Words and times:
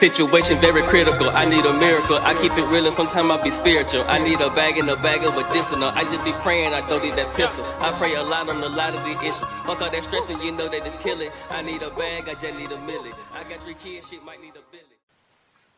Situation 0.00 0.56
very 0.60 0.80
critical. 0.84 1.28
I 1.28 1.44
need 1.44 1.66
a 1.66 1.74
miracle. 1.74 2.16
I 2.16 2.32
keep 2.32 2.52
it 2.52 2.64
real 2.72 2.86
and 2.86 2.94
sometimes 2.94 3.30
I 3.30 3.42
be 3.42 3.50
spiritual. 3.50 4.02
I 4.08 4.18
need 4.18 4.40
a 4.40 4.48
bag 4.48 4.78
and 4.78 4.88
a 4.88 4.96
bag 4.96 5.24
of 5.24 5.34
medicinal. 5.34 5.90
I 5.90 6.04
just 6.04 6.24
be 6.24 6.32
praying. 6.40 6.72
I 6.72 6.80
don't 6.88 7.04
need 7.04 7.16
that 7.16 7.34
pistol. 7.34 7.66
I 7.80 7.92
pray 7.92 8.14
a 8.14 8.22
lot 8.22 8.48
on 8.48 8.62
a 8.62 8.68
lot 8.70 8.94
of 8.94 9.04
the 9.04 9.20
issues. 9.20 9.36
Fuck 9.66 9.82
all 9.82 9.90
that 9.90 10.02
stressing, 10.02 10.40
you 10.40 10.52
know 10.52 10.70
that 10.70 10.86
it's 10.86 10.96
killing. 10.96 11.30
I 11.50 11.60
need 11.60 11.82
a 11.82 11.90
bag. 11.90 12.30
I 12.30 12.32
just 12.32 12.54
need 12.54 12.72
a 12.72 12.78
milli. 12.78 13.12
I 13.34 13.44
got 13.44 13.62
three 13.62 13.74
kids. 13.74 14.08
Shit 14.08 14.24
might 14.24 14.40
need 14.40 14.56
a 14.56 14.64
billy. 14.72 14.96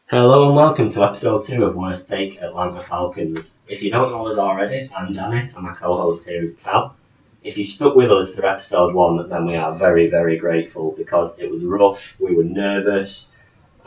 Hello 0.07 0.47
and 0.47 0.55
welcome 0.55 0.89
to 0.91 1.03
episode 1.03 1.43
2 1.43 1.65
of 1.65 1.75
Worst 1.75 2.09
Take 2.09 2.41
Atlanta 2.41 2.81
Falcons. 2.81 3.59
If 3.67 3.83
you 3.83 3.91
don't 3.91 4.13
know 4.13 4.29
us 4.29 4.39
already, 4.39 4.89
I'm 4.97 5.13
Danny 5.13 5.51
and 5.53 5.65
my 5.65 5.75
co-host 5.75 6.29
here 6.29 6.41
is 6.41 6.55
Cal. 6.55 6.95
If 7.43 7.59
you 7.59 7.65
stuck 7.65 7.97
with 7.97 8.13
us 8.13 8.37
through 8.37 8.49
episode 8.49 8.95
1, 8.95 9.31
then 9.31 9.47
we 9.47 9.57
are 9.57 9.75
very, 9.75 10.09
very 10.09 10.37
grateful 10.37 10.93
because 10.97 11.37
it 11.41 11.51
was 11.51 11.65
rough, 11.65 12.15
we 12.21 12.37
were 12.37 12.45
nervous, 12.45 13.32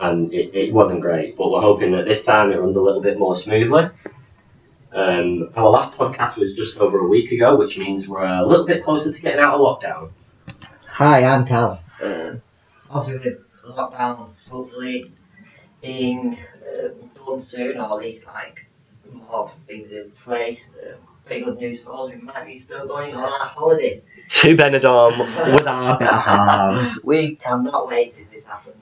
and 0.00 0.32
it, 0.32 0.54
it 0.54 0.72
wasn't 0.72 1.00
great. 1.00 1.36
But 1.36 1.50
we're 1.50 1.60
hoping 1.60 1.92
that 1.92 2.04
this 2.04 2.24
time 2.24 2.52
it 2.52 2.60
runs 2.60 2.76
a 2.76 2.82
little 2.82 3.00
bit 3.00 3.18
more 3.18 3.34
smoothly. 3.34 3.88
Um, 4.92 5.50
our 5.56 5.68
last 5.68 5.98
podcast 5.98 6.38
was 6.38 6.54
just 6.54 6.78
over 6.78 6.98
a 6.98 7.08
week 7.08 7.32
ago, 7.32 7.56
which 7.56 7.76
means 7.76 8.08
we're 8.08 8.24
a 8.24 8.46
little 8.46 8.64
bit 8.64 8.82
closer 8.82 9.12
to 9.12 9.20
getting 9.20 9.40
out 9.40 9.54
of 9.54 9.60
lockdown. 9.60 10.10
Hi, 10.88 11.24
I'm 11.24 11.46
Cal. 11.46 11.82
Um, 12.02 12.42
obviously, 12.88 13.30
with 13.64 13.76
lockdown 13.76 14.30
hopefully 14.48 15.12
being 15.82 16.38
um, 16.82 17.10
done 17.14 17.44
soon, 17.44 17.76
or 17.78 17.82
at 17.82 17.92
least 17.96 18.26
like 18.26 18.66
more 19.12 19.52
things 19.66 19.92
in 19.92 20.10
place. 20.12 20.72
Um, 20.82 20.96
pretty 21.26 21.44
good 21.44 21.58
news 21.58 21.82
for 21.82 21.90
us. 21.92 22.10
We 22.10 22.22
might 22.22 22.46
be 22.46 22.54
still 22.54 22.86
going 22.86 23.12
on 23.12 23.24
our 23.24 23.46
holiday. 23.48 24.02
To 24.28 24.56
Benidorm 24.56 25.18
with 25.54 25.66
our 25.66 25.98
better 25.98 26.16
halves. 26.16 27.00
We 27.04 27.36
cannot 27.36 27.88
wait 27.88 28.16
if 28.18 28.30
this 28.30 28.44
happens. 28.44 28.75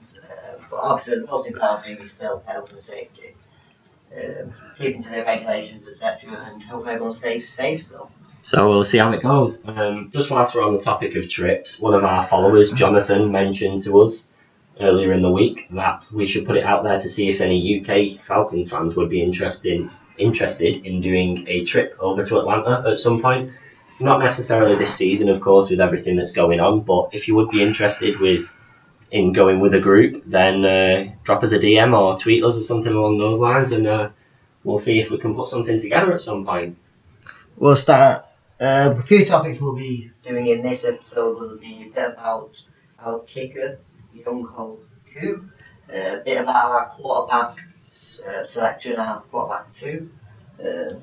But 0.70 0.76
obviously, 0.76 1.20
the 1.20 1.26
most 1.26 1.46
important 1.46 1.84
thing 1.84 1.96
is 1.98 2.12
still 2.12 2.42
health 2.46 2.72
and 2.72 2.80
safety. 2.82 3.34
Um, 4.16 4.54
keeping 4.78 5.02
to 5.02 5.10
the 5.10 5.24
regulations, 5.24 5.88
etc., 5.88 6.30
and 6.46 6.62
hope 6.62 6.86
everyone 6.86 7.12
stays 7.12 7.48
safe 7.48 7.84
still. 7.84 8.10
So 8.42 8.68
we'll 8.68 8.84
see 8.84 8.98
how 8.98 9.10
it 9.12 9.22
goes. 9.22 9.66
Um, 9.66 10.10
just 10.12 10.30
whilst 10.30 10.54
we're 10.54 10.62
on 10.62 10.72
the 10.72 10.78
topic 10.78 11.16
of 11.16 11.28
trips, 11.28 11.80
one 11.80 11.94
of 11.94 12.04
our 12.04 12.22
followers, 12.24 12.70
Jonathan, 12.70 13.32
mentioned 13.32 13.82
to 13.84 14.02
us 14.02 14.26
earlier 14.80 15.12
in 15.12 15.22
the 15.22 15.30
week 15.30 15.66
that 15.70 16.06
we 16.12 16.26
should 16.26 16.46
put 16.46 16.56
it 16.56 16.64
out 16.64 16.84
there 16.84 16.98
to 16.98 17.08
see 17.08 17.30
if 17.30 17.40
any 17.40 17.80
UK 17.80 18.22
Falcons 18.22 18.70
fans 18.70 18.94
would 18.96 19.08
be 19.08 19.22
interested 19.22 19.88
interested 20.18 20.84
in 20.86 21.00
doing 21.00 21.44
a 21.48 21.64
trip 21.64 21.96
over 21.98 22.24
to 22.24 22.38
Atlanta 22.38 22.88
at 22.88 22.98
some 22.98 23.20
point. 23.20 23.50
Not 24.00 24.20
necessarily 24.20 24.74
this 24.74 24.94
season, 24.94 25.28
of 25.28 25.40
course, 25.40 25.70
with 25.70 25.80
everything 25.80 26.16
that's 26.16 26.32
going 26.32 26.60
on, 26.60 26.80
but 26.80 27.10
if 27.12 27.28
you 27.28 27.34
would 27.36 27.48
be 27.48 27.62
interested 27.62 28.20
with 28.20 28.52
in 29.14 29.32
going 29.32 29.60
with 29.60 29.72
a 29.74 29.80
group, 29.80 30.24
then 30.26 30.64
uh, 30.64 31.14
drop 31.22 31.44
us 31.44 31.52
a 31.52 31.58
DM 31.60 31.96
or 31.96 32.18
tweet 32.18 32.42
us 32.42 32.56
or 32.56 32.62
something 32.62 32.92
along 32.92 33.16
those 33.18 33.38
lines, 33.38 33.70
and 33.70 33.86
uh, 33.86 34.10
we'll 34.64 34.76
see 34.76 34.98
if 34.98 35.08
we 35.08 35.18
can 35.18 35.36
put 35.36 35.46
something 35.46 35.78
together 35.78 36.12
at 36.12 36.20
some 36.20 36.44
point. 36.44 36.76
We'll 37.56 37.76
start. 37.76 38.24
Uh, 38.60 38.96
a 38.98 39.02
few 39.02 39.24
topics 39.24 39.60
we'll 39.60 39.76
be 39.76 40.10
doing 40.24 40.48
in 40.48 40.62
this 40.62 40.84
episode 40.84 41.38
will 41.38 41.56
be 41.58 41.84
a 41.84 41.94
bit 41.94 42.08
about 42.08 42.60
our 42.98 43.20
kicker, 43.20 43.78
Younghoe 44.16 44.78
Koo, 45.14 45.48
uh, 45.94 46.16
a 46.16 46.22
bit 46.24 46.40
about 46.40 46.64
our 46.64 46.88
quarterback 46.96 47.56
uh, 48.28 48.46
selection, 48.46 48.96
our 48.96 49.20
quarterback 49.20 49.72
two, 49.76 50.10
uh, 50.58 50.94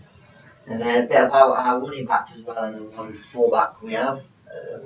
and 0.67 0.81
then 0.81 1.05
a 1.05 1.07
bit 1.07 1.23
about 1.23 1.57
our 1.57 1.79
running 1.79 2.05
backs 2.05 2.35
as 2.35 2.41
well, 2.41 2.61
and 2.65 2.75
then 2.75 2.97
one 2.97 3.13
fullback 3.13 3.81
we 3.81 3.93
have. 3.93 4.17
Um, 4.17 4.81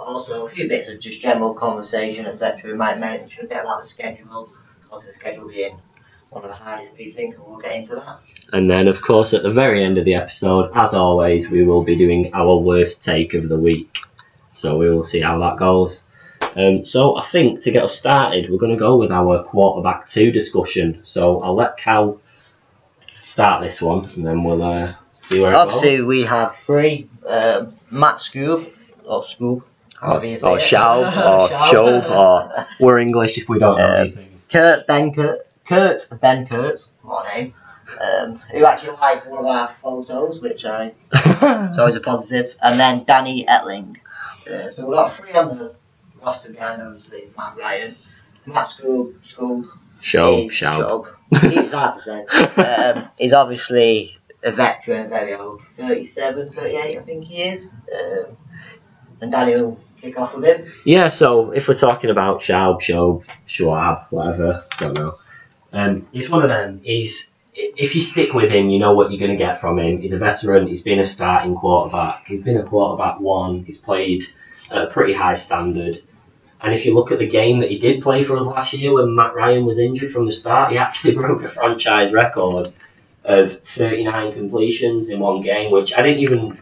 also, 0.00 0.46
a 0.46 0.50
few 0.50 0.68
bits 0.68 0.88
of 0.88 1.00
just 1.00 1.20
general 1.20 1.54
conversation, 1.54 2.26
etc. 2.26 2.70
We 2.70 2.76
might 2.76 2.98
mention 2.98 3.44
a 3.44 3.48
bit 3.48 3.62
about 3.62 3.82
the 3.82 3.88
schedule, 3.88 4.50
because 4.82 5.04
the 5.04 5.12
schedule 5.12 5.48
being 5.48 5.78
one 6.30 6.42
of 6.42 6.48
the 6.48 6.54
hardest 6.54 6.92
we 6.96 7.10
think, 7.10 7.34
and 7.34 7.44
we'll 7.44 7.58
get 7.58 7.76
into 7.76 7.96
that. 7.96 8.20
And 8.52 8.70
then, 8.70 8.88
of 8.88 9.02
course, 9.02 9.34
at 9.34 9.42
the 9.42 9.50
very 9.50 9.84
end 9.84 9.98
of 9.98 10.04
the 10.04 10.14
episode, 10.14 10.70
as 10.74 10.94
always, 10.94 11.50
we 11.50 11.64
will 11.64 11.82
be 11.82 11.96
doing 11.96 12.32
our 12.34 12.56
worst 12.56 13.04
take 13.04 13.34
of 13.34 13.48
the 13.48 13.58
week. 13.58 13.98
So 14.52 14.78
we 14.78 14.90
will 14.90 15.04
see 15.04 15.20
how 15.20 15.38
that 15.40 15.58
goes. 15.58 16.04
Um, 16.56 16.84
so 16.84 17.16
I 17.16 17.22
think 17.22 17.60
to 17.62 17.70
get 17.70 17.84
us 17.84 17.96
started, 17.96 18.50
we're 18.50 18.58
going 18.58 18.72
to 18.72 18.78
go 18.78 18.96
with 18.96 19.12
our 19.12 19.44
quarterback 19.44 20.06
two 20.06 20.32
discussion. 20.32 21.00
So 21.02 21.40
I'll 21.40 21.54
let 21.54 21.76
Cal 21.76 22.20
start 23.20 23.62
this 23.62 23.80
one, 23.80 24.06
and 24.16 24.26
then 24.26 24.42
we'll 24.42 24.62
uh, 24.62 24.94
see 25.12 25.40
where 25.40 25.52
it 25.52 25.56
Obviously, 25.56 26.02
we 26.02 26.22
have 26.22 26.56
three 26.66 27.08
uh, 27.26 27.66
Matt 27.90 28.16
Scoob, 28.16 28.68
or 29.04 29.22
Scoob, 29.22 29.62
however 30.00 30.26
you 30.26 30.38
goes. 30.38 30.42
say 30.42 30.48
Or 30.50 30.58
it. 30.58 30.62
Schaub, 30.62 31.06
or 31.16 31.48
Schaub. 31.72 32.10
Or 32.16 32.66
we're 32.80 32.98
English 32.98 33.38
if 33.38 33.48
we 33.48 33.58
don't 33.58 33.78
know 33.78 33.86
Um, 33.96 34.02
these 34.02 34.16
things. 34.16 34.40
Kurt 34.50 34.86
Benkert, 34.86 35.38
Kurt 35.66 36.00
Benkert, 36.22 36.86
what 37.02 37.26
a 37.26 37.36
name, 37.38 37.54
um, 38.00 38.40
who 38.52 38.64
actually 38.64 38.96
liked 38.98 39.26
one 39.28 39.38
of 39.40 39.46
our 39.46 39.68
photos, 39.82 40.40
which 40.40 40.64
I 40.64 40.92
it's 41.12 41.78
always 41.78 41.96
a 41.96 42.00
positive. 42.00 42.04
positive, 42.04 42.54
and 42.62 42.80
then 42.80 43.04
Danny 43.04 43.44
Etling. 43.46 43.96
Uh, 44.50 44.72
so 44.72 44.84
we've 44.86 44.94
got 44.94 45.12
three 45.12 45.32
on 45.32 45.58
the 45.58 45.74
roster 46.22 46.50
behind, 46.52 46.82
obviously 46.82 47.28
Matt 47.36 47.56
Ryan, 47.56 47.94
Matt 48.46 48.66
Scoob, 48.66 49.14
Scoob, 49.24 49.68
Shob, 50.02 50.46
is 50.46 50.52
Shob. 50.52 50.78
Shob. 50.78 51.06
It's 51.32 51.72
hard 51.72 51.94
to 51.96 52.02
say. 52.02 52.94
Um, 52.96 53.08
he's 53.18 53.32
obviously 53.32 54.16
a 54.42 54.50
veteran, 54.50 55.08
very 55.10 55.34
old, 55.34 55.62
37, 55.76 56.48
38, 56.48 56.98
I 56.98 57.02
think 57.02 57.24
he 57.24 57.42
is. 57.44 57.74
Um, 57.92 58.36
and 59.20 59.30
Danny 59.30 59.54
will 59.54 59.78
kick 60.00 60.18
off. 60.18 60.34
Yeah, 60.84 61.08
so 61.08 61.50
if 61.50 61.68
we're 61.68 61.74
talking 61.74 62.10
about 62.10 62.40
Schaub, 62.40 62.80
Shob, 62.80 63.24
Schwab, 63.46 64.06
whatever, 64.10 64.64
don't 64.78 64.94
know. 64.94 65.18
Um, 65.72 66.06
he's 66.12 66.30
one 66.30 66.42
of 66.42 66.48
them. 66.48 66.80
He's 66.82 67.30
if 67.54 67.94
you 67.94 68.00
stick 68.00 68.32
with 68.32 68.50
him, 68.50 68.70
you 68.70 68.78
know 68.78 68.92
what 68.94 69.10
you're 69.10 69.18
going 69.18 69.30
to 69.30 69.36
get 69.36 69.60
from 69.60 69.78
him. 69.78 70.00
He's 70.00 70.12
a 70.12 70.18
veteran. 70.18 70.66
He's 70.66 70.82
been 70.82 70.98
a 70.98 71.04
starting 71.04 71.54
quarterback. 71.54 72.26
He's 72.26 72.42
been 72.42 72.56
a 72.56 72.62
quarterback 72.62 73.20
one. 73.20 73.64
He's 73.64 73.78
played 73.78 74.24
at 74.70 74.84
a 74.84 74.86
pretty 74.86 75.12
high 75.12 75.34
standard. 75.34 76.02
And 76.60 76.74
if 76.74 76.84
you 76.84 76.94
look 76.94 77.10
at 77.10 77.18
the 77.18 77.26
game 77.26 77.58
that 77.58 77.70
he 77.70 77.78
did 77.78 78.02
play 78.02 78.22
for 78.22 78.36
us 78.36 78.44
last 78.44 78.72
year 78.72 78.92
when 78.94 79.14
Matt 79.14 79.34
Ryan 79.34 79.64
was 79.64 79.78
injured 79.78 80.10
from 80.10 80.26
the 80.26 80.32
start, 80.32 80.72
he 80.72 80.78
actually 80.78 81.14
broke 81.16 81.42
a 81.42 81.48
franchise 81.48 82.12
record 82.12 82.72
of 83.24 83.60
39 83.62 84.32
completions 84.32 85.08
in 85.08 85.20
one 85.20 85.40
game, 85.40 85.70
which 85.70 85.96
I 85.96 86.02
didn't 86.02 86.20
even. 86.20 86.60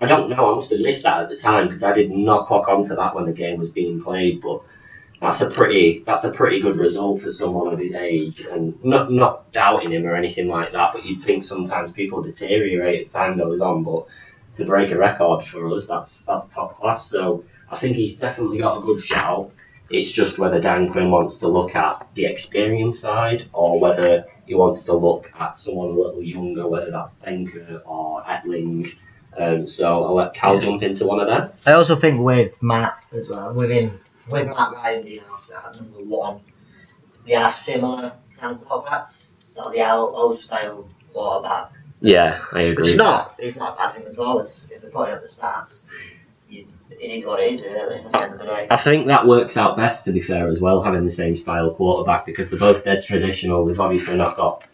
I 0.00 0.06
don't 0.06 0.30
know. 0.30 0.50
I 0.50 0.54
must 0.54 0.70
have 0.70 0.80
missed 0.80 1.02
that 1.02 1.22
at 1.22 1.28
the 1.28 1.36
time 1.36 1.66
because 1.66 1.82
I 1.82 1.92
did 1.92 2.10
not 2.10 2.46
clock 2.46 2.68
onto 2.68 2.96
that 2.96 3.14
when 3.14 3.26
the 3.26 3.32
game 3.32 3.58
was 3.58 3.68
being 3.68 4.00
played. 4.00 4.40
But 4.40 4.62
that's 5.20 5.42
a 5.42 5.50
pretty 5.50 6.02
that's 6.06 6.24
a 6.24 6.30
pretty 6.30 6.60
good 6.60 6.76
result 6.76 7.20
for 7.20 7.30
someone 7.30 7.72
of 7.72 7.78
his 7.78 7.92
age, 7.92 8.40
and 8.40 8.82
not 8.82 9.12
not 9.12 9.52
doubting 9.52 9.92
him 9.92 10.06
or 10.06 10.14
anything 10.14 10.48
like 10.48 10.72
that. 10.72 10.94
But 10.94 11.04
you'd 11.04 11.22
think 11.22 11.42
sometimes 11.42 11.92
people 11.92 12.22
deteriorate 12.22 13.00
as 13.00 13.10
time 13.10 13.36
goes 13.36 13.60
on. 13.60 13.84
But 13.84 14.06
to 14.54 14.64
break 14.64 14.90
a 14.90 14.96
record 14.96 15.44
for 15.44 15.70
us, 15.70 15.86
that's 15.86 16.22
that's 16.22 16.52
top 16.52 16.74
class. 16.74 17.06
So 17.06 17.44
I 17.70 17.76
think 17.76 17.96
he's 17.96 18.16
definitely 18.16 18.58
got 18.58 18.78
a 18.78 18.80
good 18.80 19.02
shout. 19.02 19.52
It's 19.90 20.10
just 20.10 20.38
whether 20.38 20.60
Dan 20.60 20.90
Quinn 20.90 21.10
wants 21.10 21.38
to 21.38 21.48
look 21.48 21.74
at 21.74 22.08
the 22.14 22.24
experience 22.24 23.00
side 23.00 23.48
or 23.52 23.80
whether 23.80 24.24
he 24.46 24.54
wants 24.54 24.84
to 24.84 24.94
look 24.94 25.30
at 25.38 25.54
someone 25.54 25.88
a 25.88 25.92
little 25.92 26.22
younger, 26.22 26.66
whether 26.66 26.90
that's 26.90 27.14
Benkert 27.14 27.82
or 27.84 28.22
Etling. 28.22 28.94
Um, 29.36 29.66
so 29.66 30.02
I'll 30.04 30.14
let 30.14 30.34
Cal 30.34 30.58
jump 30.58 30.82
into 30.82 31.06
one 31.06 31.20
of 31.20 31.26
them. 31.26 31.50
I 31.66 31.72
also 31.72 31.96
think 31.96 32.20
with 32.20 32.60
Matt 32.62 33.06
as 33.12 33.28
well, 33.28 33.54
within 33.54 33.92
with 34.30 34.46
Matt 34.48 34.72
Ryan 34.72 35.02
being 35.02 35.20
outside 35.30 35.76
number 35.76 35.98
one, 36.00 36.40
they 37.26 37.34
are 37.34 37.50
similar 37.50 38.12
kind 38.38 38.56
of 38.56 38.66
quarterbacks. 38.66 39.26
So 39.54 39.70
they 39.70 39.80
are 39.80 39.98
old 39.98 40.38
style 40.38 40.88
quarterback. 41.12 41.72
Yeah, 42.00 42.40
I 42.52 42.62
agree. 42.62 42.90
Is 42.90 42.96
not, 42.96 43.34
it's 43.38 43.56
not 43.56 43.76
bad 43.76 43.94
thing 43.94 44.06
at 44.06 44.18
all. 44.18 44.40
If, 44.40 44.50
if 44.70 44.82
they're 44.82 44.90
putting 44.90 45.14
up 45.14 45.22
the 45.22 45.28
stats, 45.28 45.80
you, 46.48 46.66
it 46.90 47.10
is 47.10 47.24
what 47.24 47.40
it 47.40 47.52
is, 47.52 47.62
really, 47.62 47.78
at 47.78 48.10
the 48.10 48.22
end 48.22 48.32
of 48.32 48.38
the 48.38 48.46
day. 48.46 48.66
I 48.70 48.76
think 48.76 49.06
that 49.08 49.26
works 49.26 49.56
out 49.56 49.76
best, 49.76 50.04
to 50.04 50.12
be 50.12 50.20
fair, 50.20 50.48
as 50.48 50.60
well, 50.60 50.82
having 50.82 51.04
the 51.04 51.10
same 51.10 51.36
style 51.36 51.74
quarterback 51.74 52.24
because 52.26 52.50
they're 52.50 52.58
both 52.58 52.84
dead 52.84 53.04
traditional. 53.04 53.66
They've 53.66 53.78
obviously 53.78 54.16
not 54.16 54.36
got 54.36 54.66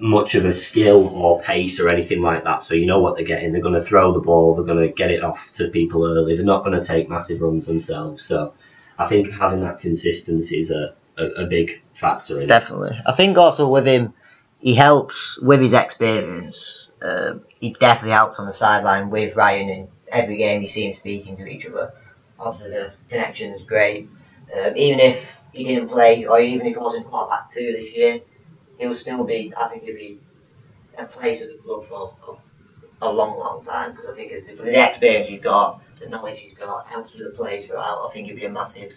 much 0.00 0.34
of 0.34 0.44
a 0.44 0.52
skill 0.52 1.08
or 1.08 1.40
pace 1.40 1.80
or 1.80 1.88
anything 1.88 2.20
like 2.20 2.44
that, 2.44 2.62
so 2.62 2.74
you 2.74 2.86
know 2.86 3.00
what 3.00 3.16
they're 3.16 3.24
getting. 3.24 3.52
They're 3.52 3.62
going 3.62 3.74
to 3.74 3.82
throw 3.82 4.12
the 4.12 4.20
ball, 4.20 4.54
they're 4.54 4.64
going 4.64 4.86
to 4.86 4.92
get 4.92 5.10
it 5.10 5.22
off 5.22 5.50
to 5.52 5.68
people 5.68 6.04
early, 6.06 6.36
they're 6.36 6.44
not 6.44 6.64
going 6.64 6.80
to 6.80 6.86
take 6.86 7.08
massive 7.08 7.40
runs 7.40 7.66
themselves. 7.66 8.24
So 8.24 8.54
I 8.98 9.06
think 9.06 9.30
having 9.32 9.60
that 9.60 9.80
consistency 9.80 10.58
is 10.60 10.70
a, 10.70 10.94
a, 11.16 11.24
a 11.42 11.46
big 11.46 11.82
factor 11.94 12.36
in 12.36 12.42
it. 12.44 12.46
Definitely. 12.46 12.98
I 13.06 13.12
think 13.12 13.36
also 13.38 13.68
with 13.68 13.86
him, 13.86 14.14
he 14.58 14.74
helps 14.74 15.38
with 15.40 15.60
his 15.60 15.72
experience. 15.72 16.88
Um, 17.02 17.42
he 17.58 17.72
definitely 17.72 18.12
helps 18.12 18.38
on 18.38 18.46
the 18.46 18.52
sideline 18.52 19.10
with 19.10 19.34
Ryan 19.34 19.68
in 19.68 19.88
every 20.08 20.36
game 20.36 20.60
you 20.62 20.68
see 20.68 20.86
him 20.86 20.92
speaking 20.92 21.36
to 21.36 21.46
each 21.46 21.66
other. 21.66 21.92
Obviously, 22.38 22.70
the 22.70 22.92
connection 23.08 23.52
is 23.52 23.62
great. 23.62 24.08
Um, 24.54 24.76
even 24.76 25.00
if 25.00 25.36
he 25.52 25.64
didn't 25.64 25.88
play, 25.88 26.26
or 26.26 26.40
even 26.40 26.66
if 26.66 26.74
he 26.74 26.78
wasn't 26.78 27.06
quarterback 27.06 27.50
two 27.50 27.72
this 27.72 27.92
year, 27.92 28.20
he'll 28.78 28.94
still 28.94 29.24
be, 29.24 29.52
I 29.58 29.68
think 29.68 29.84
he'll 29.84 29.94
be 29.94 30.18
a 30.98 31.04
place 31.04 31.42
at 31.42 31.48
the 31.48 31.58
club 31.58 31.86
for 31.86 32.14
a, 33.02 33.06
a 33.06 33.10
long, 33.10 33.38
long 33.38 33.64
time 33.64 33.92
because 33.92 34.08
I 34.08 34.14
think 34.14 34.32
it's, 34.32 34.48
with 34.48 34.64
the 34.64 34.88
experience 34.88 35.28
he's 35.28 35.40
got, 35.40 35.82
the 36.00 36.08
knowledge 36.08 36.38
he's 36.38 36.54
got, 36.54 36.86
helps 36.86 37.14
with 37.14 37.30
the 37.30 37.36
plays 37.36 37.66
throughout. 37.66 38.06
I 38.08 38.12
think 38.12 38.28
it'd 38.28 38.40
be 38.40 38.46
a 38.46 38.50
massive 38.50 38.94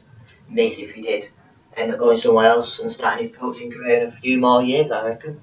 miss 0.49 0.79
if 0.79 0.91
he 0.91 1.01
did 1.01 1.29
end 1.77 1.91
up 1.91 1.99
going 1.99 2.17
somewhere 2.17 2.47
else 2.47 2.79
and 2.79 2.91
starting 2.91 3.27
his 3.27 3.35
coaching 3.35 3.71
career 3.71 3.97
in 3.97 4.07
a 4.07 4.11
few 4.11 4.39
more 4.39 4.63
years, 4.63 4.91
I 4.91 5.05
reckon. 5.05 5.39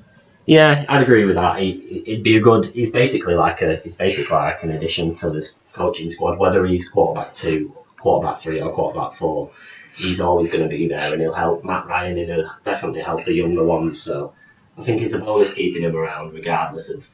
Yeah, 0.46 0.84
I'd 0.88 1.02
agree 1.02 1.24
with 1.24 1.36
that. 1.36 1.60
He, 1.60 2.02
he'd 2.04 2.24
be 2.24 2.36
a 2.36 2.40
good. 2.40 2.66
He's 2.66 2.90
basically 2.90 3.34
like 3.34 3.62
a. 3.62 3.76
He's 3.76 3.94
basically 3.94 4.34
like 4.34 4.62
an 4.64 4.70
addition 4.70 5.14
to 5.16 5.30
this 5.30 5.54
coaching 5.72 6.08
squad. 6.08 6.38
Whether 6.38 6.66
he's 6.66 6.88
quarterback 6.88 7.32
two, 7.32 7.72
quarterback 8.00 8.40
three, 8.40 8.60
or 8.60 8.72
quarterback 8.72 9.14
four, 9.14 9.52
he's 9.94 10.20
always 10.20 10.50
going 10.50 10.62
to 10.62 10.68
be 10.68 10.88
there, 10.88 11.12
and 11.12 11.20
he'll 11.20 11.32
help 11.34 11.64
Matt 11.64 11.86
Ryan. 11.86 12.18
And 12.18 12.30
he'll 12.30 12.50
definitely 12.64 13.00
help 13.00 13.24
the 13.24 13.32
younger 13.32 13.64
ones. 13.64 14.00
So 14.00 14.32
I 14.78 14.82
think 14.82 15.02
it's 15.02 15.12
a 15.12 15.18
bonus 15.18 15.52
keeping 15.52 15.82
him 15.82 15.96
around, 15.96 16.32
regardless 16.32 16.90
of 16.90 17.06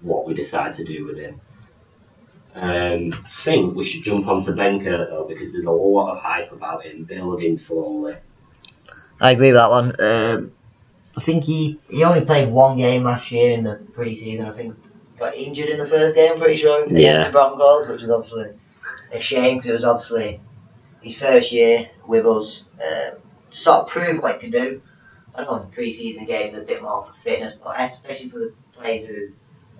what 0.00 0.26
we 0.26 0.34
decide 0.34 0.74
to 0.74 0.84
do 0.84 1.06
with 1.06 1.18
him. 1.18 1.40
Um, 2.54 3.14
I 3.14 3.28
think 3.44 3.74
we 3.74 3.84
should 3.84 4.02
jump 4.02 4.26
onto 4.28 4.52
Benkert 4.52 5.08
though, 5.08 5.24
because 5.26 5.52
there's 5.52 5.64
a 5.64 5.70
lot 5.70 6.10
of 6.12 6.18
hype 6.22 6.52
about 6.52 6.84
him 6.84 7.04
building 7.04 7.56
slowly. 7.56 8.16
I 9.20 9.30
agree 9.30 9.52
with 9.52 9.56
that 9.56 9.70
one. 9.70 9.94
Um, 9.98 10.52
I 11.16 11.22
think 11.22 11.44
he, 11.44 11.78
he 11.88 12.04
only 12.04 12.24
played 12.24 12.50
one 12.50 12.76
game 12.76 13.04
last 13.04 13.30
year 13.30 13.52
in 13.52 13.64
the 13.64 13.76
pre-season. 13.92 14.44
I 14.46 14.52
think 14.52 14.74
got 15.18 15.34
injured 15.34 15.68
in 15.68 15.78
the 15.78 15.86
first 15.86 16.14
game, 16.14 16.36
pretty 16.36 16.56
sure, 16.56 16.82
against 16.84 17.00
Yeah. 17.00 17.24
the 17.24 17.30
Broncos, 17.32 17.86
which 17.88 18.02
is 18.02 18.10
obviously 18.10 18.58
a 19.12 19.20
shame 19.20 19.56
because 19.58 19.70
it 19.70 19.74
was 19.74 19.84
obviously 19.84 20.40
his 21.02 21.16
first 21.16 21.52
year 21.52 21.90
with 22.06 22.26
us 22.26 22.64
um, 22.74 23.18
to 23.50 23.58
sort 23.58 23.80
of 23.80 23.88
prove 23.88 24.22
what 24.22 24.34
he 24.34 24.40
can 24.40 24.50
do. 24.50 24.82
I 25.34 25.44
don't 25.44 25.50
know 25.50 25.58
the 25.60 25.74
pre-season 25.74 26.26
games 26.26 26.54
are 26.54 26.62
a 26.62 26.64
bit 26.64 26.82
more 26.82 27.04
for 27.04 27.12
fitness, 27.12 27.54
but 27.62 27.80
especially 27.80 28.28
for 28.28 28.38
the 28.38 28.54
players 28.72 29.06
who 29.06 29.28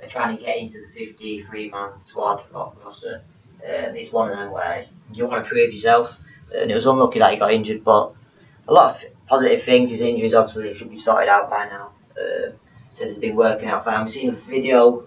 are 0.03 0.09
trying 0.09 0.37
to 0.37 0.43
get 0.43 0.59
into 0.59 0.79
the 0.81 1.07
53-man 1.07 1.91
squad 2.05 2.45
roster, 2.53 3.23
um, 3.65 3.97
it's 3.97 4.13
one 4.13 4.31
of 4.31 4.37
them 4.37 4.51
where 4.51 4.87
you 5.13 5.27
want 5.27 5.45
to 5.45 5.49
prove 5.49 5.73
yourself. 5.73 6.19
And 6.55 6.71
it 6.71 6.75
was 6.75 6.87
unlucky 6.87 7.19
that 7.19 7.33
he 7.33 7.39
got 7.39 7.53
injured, 7.53 7.85
but 7.85 8.13
a 8.69 8.73
lot 8.73 8.97
of 8.97 9.11
positive 9.27 9.63
things. 9.63 9.91
His 9.91 10.01
injuries 10.01 10.35
obviously 10.35 10.75
should 10.75 10.91
be 10.91 10.99
sorted 10.99 11.29
out 11.29 11.49
by 11.49 11.67
now. 11.67 11.93
Uh, 12.13 12.53
says 12.93 13.11
he's 13.11 13.19
been 13.19 13.37
working 13.37 13.69
out 13.69 13.85
fine. 13.85 14.03
We've 14.03 14.11
seen 14.11 14.29
a 14.31 14.33
video, 14.33 15.07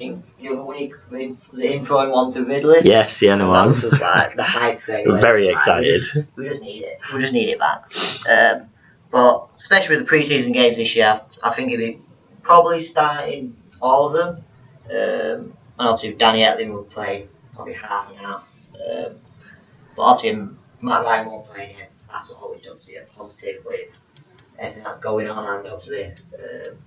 think 0.00 0.36
the 0.38 0.48
other 0.48 0.64
week, 0.64 0.94
it 1.12 1.36
him 1.52 1.84
throwing 1.84 2.10
one 2.10 2.32
to 2.32 2.42
Ridley? 2.42 2.78
Yes, 2.84 3.20
yeah, 3.20 3.34
no 3.34 3.52
that 3.52 3.66
was 3.66 3.82
just 3.82 4.00
like 4.00 4.34
the 4.34 4.42
hype 4.42 4.80
thing. 4.80 5.06
Like, 5.06 5.20
very 5.20 5.46
like, 5.46 5.56
excited. 5.56 5.92
We 5.92 5.98
just, 5.98 6.16
we 6.36 6.48
just 6.48 6.62
need 6.62 6.84
it. 6.84 6.98
We 7.12 7.20
just 7.20 7.32
need 7.34 7.50
it 7.50 7.58
back. 7.58 7.84
Um, 8.28 8.70
but 9.10 9.48
especially 9.58 9.96
with 9.96 10.06
the 10.06 10.10
preseason 10.10 10.54
games 10.54 10.78
this 10.78 10.96
year, 10.96 11.20
I 11.44 11.50
think 11.50 11.68
he'll 11.68 11.78
be 11.78 12.00
probably 12.42 12.82
starting 12.82 13.56
all 13.82 14.06
of 14.06 14.12
them. 14.14 14.44
Um, 14.90 15.56
and 15.78 15.88
obviously 15.88 16.14
Danny 16.16 16.42
Etling 16.42 16.72
will 16.72 16.84
play 16.84 17.28
probably 17.54 17.74
half 17.74 18.08
and 18.08 18.18
half. 18.18 18.48
Um, 18.74 19.16
but 19.96 20.02
obviously 20.02 20.48
Matt 20.80 21.04
Ryan 21.04 21.26
won't 21.26 21.46
play 21.46 21.74
yet. 21.78 21.92
That's 22.10 22.30
always 22.30 22.66
obviously 22.66 22.96
a 22.96 23.04
positive 23.16 23.64
with 23.66 23.88
everything 24.58 24.82
that's 24.82 25.00
going 25.00 25.28
on 25.28 25.58
and 25.58 25.68
obviously 25.68 26.06
um, 26.06 26.78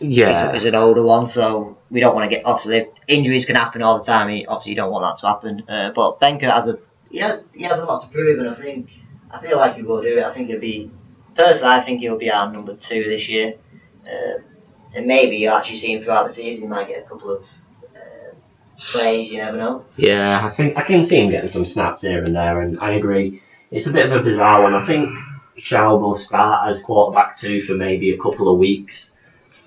Yeah, 0.00 0.50
is, 0.54 0.62
is 0.62 0.68
an 0.68 0.74
older 0.74 1.02
one, 1.02 1.26
so 1.28 1.78
we 1.90 2.00
don't 2.00 2.14
want 2.14 2.24
to 2.28 2.34
get 2.34 2.44
obviously 2.44 2.88
injuries 3.08 3.46
can 3.46 3.56
happen 3.56 3.82
all 3.82 3.98
the 3.98 4.04
time. 4.04 4.28
He- 4.28 4.46
Obviously, 4.46 4.70
you 4.70 4.76
don't 4.76 4.90
want 4.92 5.04
that 5.04 5.20
to 5.20 5.26
happen. 5.32 5.62
Uh, 5.68 5.92
but 5.92 6.20
Benkert 6.20 6.50
has 6.50 6.68
a 6.68 6.78
he 7.10 7.18
has, 7.18 7.40
he 7.54 7.62
has 7.64 7.78
a 7.78 7.84
lot 7.84 8.02
to 8.02 8.08
prove, 8.08 8.38
and 8.40 8.48
I 8.48 8.54
think 8.54 8.90
I 9.30 9.38
feel 9.40 9.56
like 9.56 9.76
he 9.76 9.82
will 9.82 10.02
do 10.02 10.18
it. 10.18 10.24
I 10.24 10.32
think 10.32 10.48
he'll 10.48 10.58
be 10.60 10.90
personally, 11.36 11.72
I 11.74 11.80
think 11.80 12.00
he'll 12.00 12.18
be 12.18 12.30
our 12.30 12.50
number 12.52 12.74
two 12.74 13.04
this 13.04 13.28
year, 13.28 13.54
um, 14.10 14.44
and 14.94 15.06
maybe 15.06 15.36
you'll 15.36 15.54
actually 15.54 15.76
see 15.76 15.92
him 15.92 16.02
throughout 16.02 16.26
the 16.26 16.34
season. 16.34 16.62
He 16.62 16.68
might 16.68 16.88
get 16.88 17.04
a 17.04 17.08
couple 17.08 17.30
of 17.30 17.44
uh, 17.94 18.34
plays. 18.78 19.30
You 19.30 19.38
never 19.38 19.56
know. 19.56 19.84
Yeah, 19.96 20.44
I 20.44 20.50
think 20.50 20.76
I 20.76 20.82
can 20.82 21.02
see 21.04 21.20
him 21.20 21.30
getting 21.30 21.48
some 21.50 21.64
snaps 21.64 22.02
here 22.02 22.22
and 22.24 22.34
there, 22.34 22.60
and 22.62 22.78
I 22.80 22.92
agree. 22.92 23.40
It's 23.70 23.86
a 23.86 23.92
bit 23.92 24.06
of 24.06 24.12
a 24.12 24.20
bizarre 24.22 24.62
one. 24.62 24.74
I 24.74 24.84
think 24.84 25.16
Schaub 25.58 26.00
will 26.00 26.14
start 26.16 26.68
as 26.68 26.82
quarterback 26.82 27.36
two 27.36 27.60
for 27.60 27.74
maybe 27.74 28.12
a 28.12 28.18
couple 28.18 28.48
of 28.52 28.58
weeks, 28.58 29.13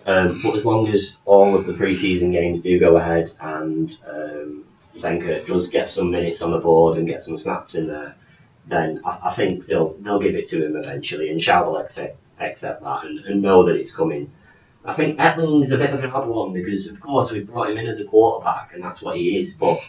um, 0.08 0.42
but 0.42 0.56
as 0.56 0.66
long 0.66 0.88
as 0.88 1.20
all 1.26 1.56
of 1.56 1.66
the 1.66 1.74
preseason 1.74 2.32
games 2.32 2.62
do 2.62 2.80
go 2.80 2.96
ahead 2.96 3.32
and 3.42 3.98
um, 4.10 4.66
Benkert 4.96 5.46
does 5.46 5.68
get 5.68 5.90
some 5.90 6.10
minutes 6.10 6.42
on 6.42 6.52
the 6.52 6.60
board 6.60 6.98
and 6.98 7.06
get 7.06 7.22
some 7.22 7.38
snaps 7.38 7.76
in 7.76 7.88
there, 7.88 8.16
then 8.66 9.02
I, 9.06 9.20
I 9.26 9.34
think 9.34 9.66
they'll 9.66 9.94
they'll 9.96 10.20
give 10.20 10.36
it 10.36 10.48
to 10.50 10.66
him 10.66 10.76
eventually, 10.76 11.30
and 11.30 11.40
Schaub 11.40 11.68
will 11.68 11.78
accept 11.78 12.18
accept 12.40 12.84
that 12.84 13.04
and, 13.04 13.20
and 13.20 13.42
know 13.42 13.66
that 13.66 13.76
it's 13.76 13.96
coming. 13.96 14.32
I 14.86 14.94
think 14.94 15.20
Etling's 15.20 15.72
a 15.72 15.78
bit 15.78 15.90
of 15.90 16.04
an 16.04 16.12
odd 16.12 16.28
one 16.28 16.54
because, 16.54 16.88
of 16.88 17.02
course, 17.02 17.32
we 17.32 17.42
brought 17.42 17.70
him 17.70 17.78
in 17.78 17.88
as 17.88 18.00
a 18.00 18.06
quarterback, 18.06 18.74
and 18.74 18.82
that's 18.82 19.02
what 19.02 19.18
he 19.18 19.38
is. 19.38 19.56
But 19.56 19.80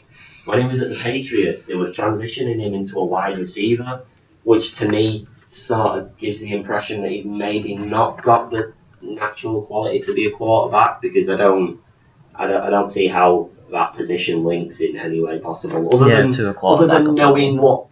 when 0.44 0.60
he 0.60 0.66
was 0.66 0.80
at 0.82 0.88
the 0.88 0.96
Patriots, 0.96 1.64
they 1.64 1.76
were 1.76 1.88
transitioning 1.88 2.58
him 2.58 2.74
into 2.74 2.98
a 2.98 3.04
wide 3.04 3.38
receiver, 3.38 4.02
which 4.42 4.76
to 4.78 4.88
me 4.88 5.28
sort 5.44 5.98
of 5.98 6.16
gives 6.16 6.40
the 6.40 6.52
impression 6.52 7.02
that 7.02 7.12
he's 7.12 7.24
maybe 7.24 7.76
not 7.76 8.22
got 8.22 8.50
the 8.50 8.72
natural 9.00 9.62
quality 9.62 10.00
to 10.00 10.14
be 10.14 10.26
a 10.26 10.30
quarterback 10.30 11.00
because 11.00 11.28
I 11.28 11.36
don't, 11.36 11.80
I 12.34 12.46
don't, 12.46 12.62
I 12.62 12.70
don't 12.70 12.88
see 12.88 13.08
how 13.08 13.50
that 13.70 13.94
position 13.94 14.44
links 14.44 14.80
in 14.80 14.96
any 14.96 15.20
way 15.20 15.38
possible. 15.38 15.94
Other 15.94 16.08
than 16.08 16.32
to 16.32 16.50
a 16.50 16.66
other 16.66 16.86
than 16.86 17.14
knowing 17.14 17.58
what 17.58 17.86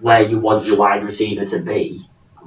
where 0.00 0.22
you 0.22 0.38
want 0.38 0.66
your 0.66 0.76
wide 0.76 1.04
receiver 1.04 1.46
to 1.46 1.60
be, 1.60 2.00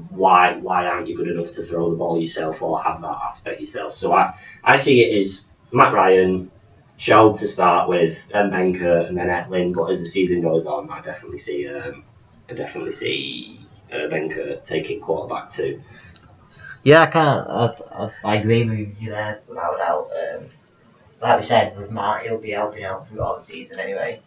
why 0.10 0.58
why 0.58 0.88
aren't 0.88 1.08
you 1.08 1.16
good 1.16 1.30
enough 1.30 1.52
to 1.52 1.64
throw 1.64 1.90
the 1.90 1.96
ball 1.96 2.20
yourself 2.20 2.62
or 2.62 2.82
have 2.82 3.02
that 3.02 3.18
aspect 3.26 3.60
yourself? 3.60 3.96
So 3.96 4.14
I, 4.14 4.34
I 4.64 4.76
see 4.76 5.02
it 5.02 5.16
as 5.18 5.50
Matt 5.72 5.94
Ryan, 5.94 6.52
Schaub 6.98 7.40
to 7.40 7.48
start 7.48 7.90
with, 7.90 8.18
then 8.32 8.52
Benkert 8.52 9.08
and 9.08 9.18
then 9.18 9.28
Etling. 9.28 9.74
But 9.74 9.92
as 9.92 10.02
the 10.02 10.08
season 10.08 10.42
goes 10.42 10.66
on, 10.66 10.90
I 10.90 11.02
definitely 11.02 11.38
see 11.38 11.68
um, 11.68 12.04
I 12.50 12.54
definitely 12.54 12.92
see 12.92 13.60
uh, 13.92 14.08
Benkert 14.10 14.64
taking 14.64 15.02
quarterback 15.02 15.50
too. 15.50 15.82
Yeah, 16.86 17.02
I 17.02 17.06
can't. 17.08 17.50
I, 17.50 17.76
I, 17.92 18.12
I 18.24 18.36
agree 18.36 18.64
with 18.64 19.02
you 19.02 19.10
there 19.10 19.42
without 19.48 19.74
a 19.74 19.78
doubt. 19.80 20.10
Um, 20.36 20.46
like 21.20 21.40
we 21.40 21.46
said, 21.46 21.76
with 21.76 21.90
Matt, 21.90 22.22
he'll 22.22 22.40
be 22.40 22.52
helping 22.52 22.84
out 22.84 23.08
throughout 23.08 23.40
the 23.40 23.44
season 23.44 23.80
anyway. 23.80 24.22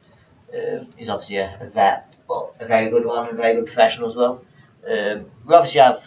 Um, 0.53 0.85
he's 0.97 1.09
obviously 1.09 1.37
a, 1.37 1.57
a 1.61 1.71
vet, 1.71 2.19
but 2.27 2.57
a 2.59 2.67
very 2.67 2.91
good 2.91 3.05
one, 3.05 3.29
a 3.29 3.33
very 3.33 3.55
good 3.55 3.67
professional 3.67 4.09
as 4.09 4.17
well. 4.17 4.45
Um, 4.85 5.27
we 5.47 5.55
obviously 5.55 5.83
have 5.83 6.05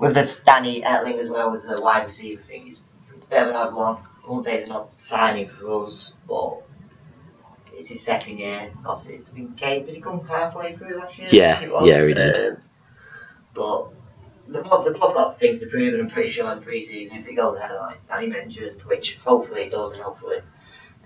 with 0.00 0.14
the 0.14 0.36
Danny 0.44 0.82
Etling 0.82 1.18
as 1.18 1.28
well 1.28 1.52
with 1.52 1.62
the 1.62 1.80
wide 1.80 2.08
receiver 2.08 2.42
thing. 2.42 2.66
It's, 2.66 2.82
it's 3.14 3.26
a 3.26 3.30
bit 3.30 3.42
of 3.44 3.48
an 3.50 3.54
odd 3.54 3.74
one. 3.74 3.96
I 4.26 4.30
won't 4.30 4.44
say 4.44 4.56
it's 4.56 4.68
not 4.68 4.92
signing 4.94 5.48
for 5.48 5.86
us, 5.86 6.14
but 6.26 6.60
it's 7.72 7.86
his 7.88 8.02
second 8.02 8.38
year. 8.38 8.72
Obviously, 8.84 9.14
it's 9.18 9.30
been 9.30 9.54
Did 9.54 9.88
he 9.90 10.00
come 10.00 10.26
halfway 10.26 10.74
through 10.74 10.96
last 10.96 11.16
year? 11.16 11.28
Yeah, 11.30 11.52
I 11.52 11.60
think 11.60 11.70
it 11.70 11.72
was. 11.72 11.86
yeah, 11.86 12.04
he 12.04 12.14
did. 12.14 12.50
Um, 12.50 12.56
but 13.54 13.93
they've 14.48 14.62
both, 14.64 14.84
they've 14.84 14.98
got 14.98 15.38
things 15.40 15.60
to 15.60 15.66
prove, 15.66 15.94
and 15.94 16.02
I'm 16.02 16.08
pretty 16.08 16.30
sure 16.30 16.50
in 16.52 16.60
pre-season, 16.60 17.18
if 17.18 17.26
it 17.26 17.34
goes 17.34 17.58
ahead 17.58 17.76
like 17.80 18.06
Danny 18.08 18.28
mentioned, 18.28 18.82
which 18.82 19.16
hopefully 19.24 19.62
it 19.62 19.70
does, 19.70 19.92
and 19.92 20.02
hopefully 20.02 20.38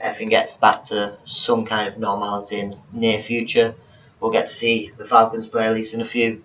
everything 0.00 0.28
gets 0.28 0.56
back 0.56 0.84
to 0.84 1.16
some 1.24 1.64
kind 1.64 1.88
of 1.88 1.98
normality 1.98 2.60
in 2.60 2.70
the 2.70 2.78
near 2.92 3.20
future, 3.20 3.74
we'll 4.20 4.30
get 4.30 4.46
to 4.46 4.52
see 4.52 4.92
the 4.96 5.04
Falcons 5.04 5.46
play 5.46 5.66
at 5.66 5.74
least 5.74 5.94
in 5.94 6.00
a 6.00 6.04
few 6.04 6.42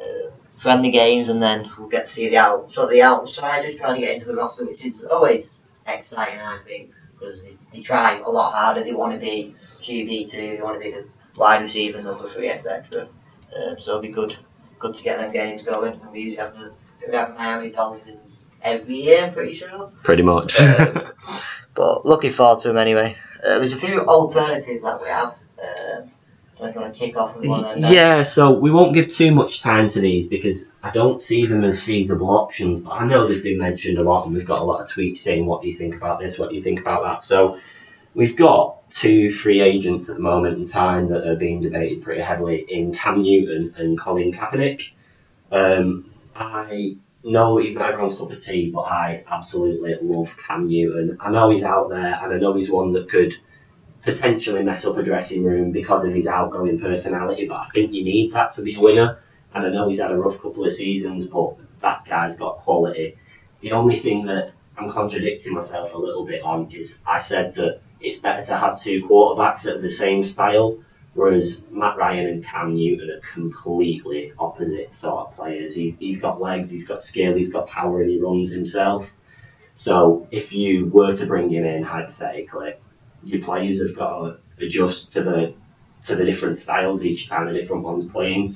uh, 0.00 0.30
friendly 0.52 0.90
games, 0.90 1.28
and 1.28 1.42
then 1.42 1.70
we'll 1.78 1.88
get 1.88 2.06
to 2.06 2.12
see 2.12 2.28
the 2.28 2.36
out, 2.36 2.70
so 2.70 2.86
the 2.86 3.02
outsiders 3.02 3.76
trying 3.76 4.00
to 4.00 4.06
get 4.06 4.14
into 4.14 4.26
the 4.26 4.34
roster, 4.34 4.64
which 4.64 4.84
is 4.84 5.04
always 5.04 5.50
exciting, 5.86 6.40
I 6.40 6.58
think, 6.66 6.92
because 7.18 7.42
they, 7.42 7.56
they 7.72 7.80
try 7.80 8.18
a 8.18 8.30
lot 8.30 8.52
harder. 8.52 8.82
They 8.82 8.92
want 8.92 9.12
to 9.12 9.18
be 9.18 9.54
QB 9.80 10.30
two, 10.30 10.56
they 10.56 10.62
want 10.62 10.80
to 10.80 10.84
be 10.84 10.94
the 10.94 11.06
wide 11.36 11.62
receiver 11.62 12.02
number 12.02 12.28
three, 12.28 12.48
etc. 12.48 13.08
Um, 13.56 13.78
so 13.78 13.92
it'll 13.92 14.02
be 14.02 14.08
good 14.08 14.36
good 14.78 14.94
to 14.94 15.02
get 15.02 15.18
them 15.18 15.30
games 15.30 15.62
going. 15.62 16.00
And 16.00 16.10
we 16.12 16.20
usually 16.20 16.42
have 16.42 16.56
the 16.56 16.72
we 17.06 17.14
have 17.14 17.36
Miami 17.36 17.70
Dolphins 17.70 18.44
every 18.62 18.94
year, 18.94 19.24
I'm 19.24 19.32
pretty 19.32 19.54
sure. 19.54 19.92
Pretty 20.02 20.22
much. 20.22 20.60
Um, 20.60 21.12
but 21.74 22.04
looking 22.04 22.32
forward 22.32 22.62
to 22.62 22.68
them 22.68 22.76
anyway. 22.76 23.16
Uh, 23.42 23.58
there's 23.60 23.72
a 23.72 23.76
few 23.76 24.00
alternatives 24.00 24.82
that 24.82 25.00
we 25.00 25.08
have. 25.08 25.38
Um, 25.62 26.10
if 26.60 26.74
you 26.74 26.80
want 26.80 26.92
to 26.92 26.98
kick 26.98 27.16
off 27.16 27.36
with 27.36 27.46
one 27.46 27.64
of 27.64 27.80
them. 27.80 27.92
Yeah, 27.92 28.24
so 28.24 28.52
we 28.52 28.72
won't 28.72 28.92
give 28.92 29.08
too 29.08 29.30
much 29.30 29.62
time 29.62 29.88
to 29.90 30.00
these 30.00 30.26
because 30.26 30.72
I 30.82 30.90
don't 30.90 31.20
see 31.20 31.46
them 31.46 31.62
as 31.62 31.82
feasible 31.84 32.30
options, 32.30 32.80
but 32.80 32.90
I 32.90 33.06
know 33.06 33.28
they've 33.28 33.42
been 33.42 33.58
mentioned 33.58 33.98
a 33.98 34.02
lot 34.02 34.26
and 34.26 34.34
we've 34.34 34.46
got 34.46 34.58
a 34.58 34.64
lot 34.64 34.80
of 34.80 34.88
tweets 34.88 35.18
saying 35.18 35.46
what 35.46 35.62
do 35.62 35.68
you 35.68 35.76
think 35.76 35.94
about 35.94 36.18
this, 36.18 36.36
what 36.36 36.50
do 36.50 36.56
you 36.56 36.62
think 36.62 36.80
about 36.80 37.04
that. 37.04 37.22
So 37.22 37.58
we've 38.14 38.34
got 38.34 38.77
two 38.90 39.32
free 39.32 39.60
agents 39.60 40.08
at 40.08 40.16
the 40.16 40.22
moment 40.22 40.56
in 40.56 40.64
time 40.64 41.06
that 41.06 41.26
are 41.26 41.36
being 41.36 41.60
debated 41.60 42.02
pretty 42.02 42.20
heavily 42.20 42.64
in 42.68 42.92
Cam 42.92 43.22
Newton 43.22 43.74
and 43.76 43.98
Colin 43.98 44.32
Kaepernick. 44.32 44.90
Um, 45.50 46.10
I 46.34 46.96
know 47.24 47.56
he's 47.56 47.74
not 47.74 47.90
everyone's 47.90 48.16
cup 48.16 48.30
of 48.30 48.42
tea, 48.42 48.70
but 48.70 48.82
I 48.82 49.24
absolutely 49.30 49.96
love 50.00 50.34
Cam 50.46 50.66
Newton. 50.66 51.16
I 51.20 51.30
know 51.30 51.50
he's 51.50 51.62
out 51.62 51.90
there 51.90 52.18
and 52.22 52.32
I 52.32 52.38
know 52.38 52.54
he's 52.54 52.70
one 52.70 52.92
that 52.92 53.08
could 53.08 53.34
potentially 54.02 54.62
mess 54.62 54.84
up 54.84 54.96
a 54.96 55.02
dressing 55.02 55.44
room 55.44 55.72
because 55.72 56.04
of 56.04 56.14
his 56.14 56.26
outgoing 56.26 56.78
personality, 56.78 57.46
but 57.46 57.60
I 57.60 57.68
think 57.68 57.92
you 57.92 58.04
need 58.04 58.32
that 58.32 58.54
to 58.54 58.62
be 58.62 58.74
a 58.74 58.80
winner. 58.80 59.18
And 59.54 59.66
I 59.66 59.70
know 59.70 59.88
he's 59.88 60.00
had 60.00 60.12
a 60.12 60.16
rough 60.16 60.40
couple 60.40 60.64
of 60.64 60.72
seasons, 60.72 61.26
but 61.26 61.56
that 61.80 62.04
guy's 62.04 62.36
got 62.36 62.58
quality. 62.58 63.16
The 63.60 63.72
only 63.72 63.96
thing 63.96 64.26
that 64.26 64.52
I'm 64.78 64.90
contradicting 64.90 65.54
myself 65.54 65.94
a 65.94 65.98
little 65.98 66.24
bit 66.24 66.42
on 66.42 66.70
is 66.70 66.98
I 67.06 67.18
said 67.18 67.54
that 67.54 67.80
it's 68.00 68.18
better 68.18 68.44
to 68.44 68.56
have 68.56 68.80
two 68.80 69.06
quarterbacks 69.08 69.64
that 69.64 69.76
are 69.76 69.80
the 69.80 69.88
same 69.88 70.22
style 70.22 70.78
Whereas 71.18 71.66
Matt 71.72 71.96
Ryan 71.96 72.26
and 72.26 72.44
Cam 72.44 72.74
Newton 72.74 73.10
are 73.10 73.20
completely 73.32 74.32
opposite 74.38 74.92
sort 74.92 75.26
of 75.26 75.34
players. 75.34 75.74
He's, 75.74 75.96
he's 75.98 76.20
got 76.20 76.40
legs, 76.40 76.70
he's 76.70 76.86
got 76.86 77.02
skill, 77.02 77.34
he's 77.34 77.52
got 77.52 77.66
power, 77.66 78.02
and 78.02 78.08
he 78.08 78.20
runs 78.20 78.52
himself. 78.52 79.12
So 79.74 80.28
if 80.30 80.52
you 80.52 80.86
were 80.86 81.12
to 81.16 81.26
bring 81.26 81.50
him 81.50 81.64
in 81.64 81.82
hypothetically, 81.82 82.74
your 83.24 83.42
players 83.42 83.80
have 83.80 83.96
got 83.96 84.20
to 84.20 84.64
adjust 84.64 85.12
to 85.14 85.24
the 85.24 85.54
to 86.02 86.14
the 86.14 86.24
different 86.24 86.56
styles 86.56 87.04
each 87.04 87.28
time 87.28 87.46
the 87.46 87.52
different 87.52 87.82
ones 87.82 88.04
playing, 88.04 88.46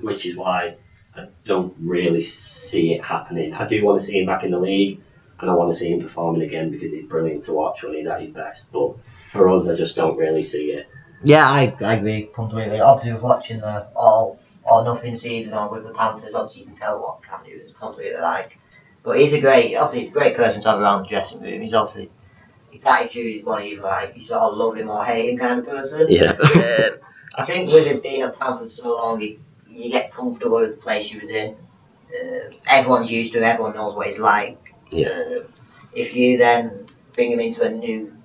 which 0.00 0.26
is 0.26 0.34
why 0.34 0.74
I 1.14 1.28
don't 1.44 1.72
really 1.78 2.20
see 2.20 2.92
it 2.92 3.04
happening. 3.04 3.54
I 3.54 3.68
do 3.68 3.84
want 3.84 4.00
to 4.00 4.04
see 4.04 4.18
him 4.18 4.26
back 4.26 4.42
in 4.42 4.50
the 4.50 4.58
league, 4.58 5.00
and 5.40 5.50
I 5.50 5.54
want 5.54 5.72
to 5.72 5.78
see 5.78 5.92
him 5.92 6.00
performing 6.00 6.42
again 6.42 6.70
because 6.70 6.90
he's 6.90 7.04
brilliant 7.04 7.44
to 7.44 7.52
watch 7.52 7.82
when 7.82 7.94
he's 7.94 8.06
at 8.06 8.20
his 8.20 8.30
best. 8.30 8.72
But 8.72 9.00
for 9.30 9.48
us, 9.48 9.68
I 9.68 9.74
just 9.74 9.96
don't 9.96 10.16
really 10.16 10.42
see 10.42 10.72
it. 10.72 10.88
Yeah, 11.22 11.44
I, 11.46 11.74
I 11.80 11.94
agree 11.94 12.30
completely. 12.32 12.80
Obviously, 12.80 13.12
with 13.12 13.22
watching 13.22 13.60
the 13.60 13.88
all 13.94 14.40
or 14.64 14.84
nothing 14.84 15.16
season 15.16 15.52
on 15.54 15.72
with 15.72 15.84
the 15.84 15.92
Panthers, 15.92 16.34
obviously 16.34 16.62
you 16.62 16.68
can 16.68 16.76
tell 16.76 17.00
what 17.00 17.22
Cam 17.22 17.42
Newton's 17.44 17.72
completely 17.72 18.20
like. 18.20 18.58
But 19.02 19.18
he's 19.18 19.32
a 19.32 19.40
great, 19.40 19.74
obviously 19.76 20.00
he's 20.00 20.08
a 20.08 20.12
great 20.12 20.36
person 20.36 20.62
to 20.62 20.68
have 20.68 20.80
around 20.80 21.02
the 21.02 21.08
dressing 21.08 21.40
room. 21.40 21.62
He's 21.62 21.74
obviously 21.74 22.10
his 22.70 22.84
attitude 22.84 23.36
is 23.36 23.44
one 23.44 23.62
of 23.62 23.66
you 23.66 23.80
like 23.80 24.16
you 24.16 24.22
sort 24.22 24.40
of 24.40 24.56
love 24.56 24.76
him 24.76 24.88
or 24.88 25.04
hate 25.04 25.30
him 25.30 25.38
kind 25.38 25.60
of 25.60 25.66
person. 25.66 26.06
Yeah. 26.08 26.32
um, 26.32 26.98
I 27.34 27.44
think 27.44 27.70
with 27.70 27.86
him 27.86 28.00
being 28.00 28.22
at 28.22 28.38
Panthers 28.38 28.74
so 28.74 28.88
long, 28.88 29.20
you, 29.20 29.40
you 29.68 29.90
get 29.90 30.12
comfortable 30.12 30.60
with 30.60 30.72
the 30.72 30.76
place 30.76 31.08
he 31.08 31.18
was 31.18 31.30
in. 31.30 31.56
Uh, 32.10 32.54
everyone's 32.68 33.10
used 33.10 33.32
to 33.32 33.38
him. 33.38 33.44
Everyone 33.44 33.74
knows 33.74 33.94
what 33.94 34.06
he's 34.06 34.18
like. 34.18 34.74
Yeah. 34.90 35.40
If 35.92 36.14
you 36.14 36.38
then 36.38 36.86
bring 37.12 37.32
him 37.32 37.40
into 37.40 37.62
a 37.62 37.70
new 37.70 38.16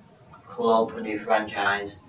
club, 0.44 0.92
a 0.92 1.00
new 1.00 1.18
franchise, 1.18 2.00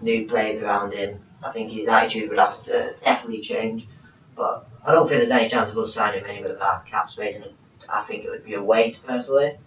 new 0.00 0.26
players 0.26 0.62
around 0.62 0.92
him, 0.92 1.20
I 1.42 1.50
think 1.52 1.70
his 1.70 1.88
attitude 1.88 2.30
would 2.30 2.38
have 2.38 2.62
to 2.64 2.94
definitely 3.02 3.40
change. 3.40 3.88
But 4.36 4.68
I 4.86 4.92
don't 4.92 5.08
think 5.08 5.20
there's 5.20 5.30
any 5.30 5.48
chance 5.48 5.70
of 5.70 5.78
us 5.78 5.94
signing 5.94 6.24
him 6.24 6.30
anywhere 6.30 6.52
with 6.52 6.86
cap 6.86 7.10
space, 7.10 7.36
and 7.36 7.52
I 7.88 8.02
think 8.02 8.24
it 8.24 8.30
would 8.30 8.44
be 8.44 8.54
a 8.54 8.62
waste 8.62 9.06
personally. 9.06 9.58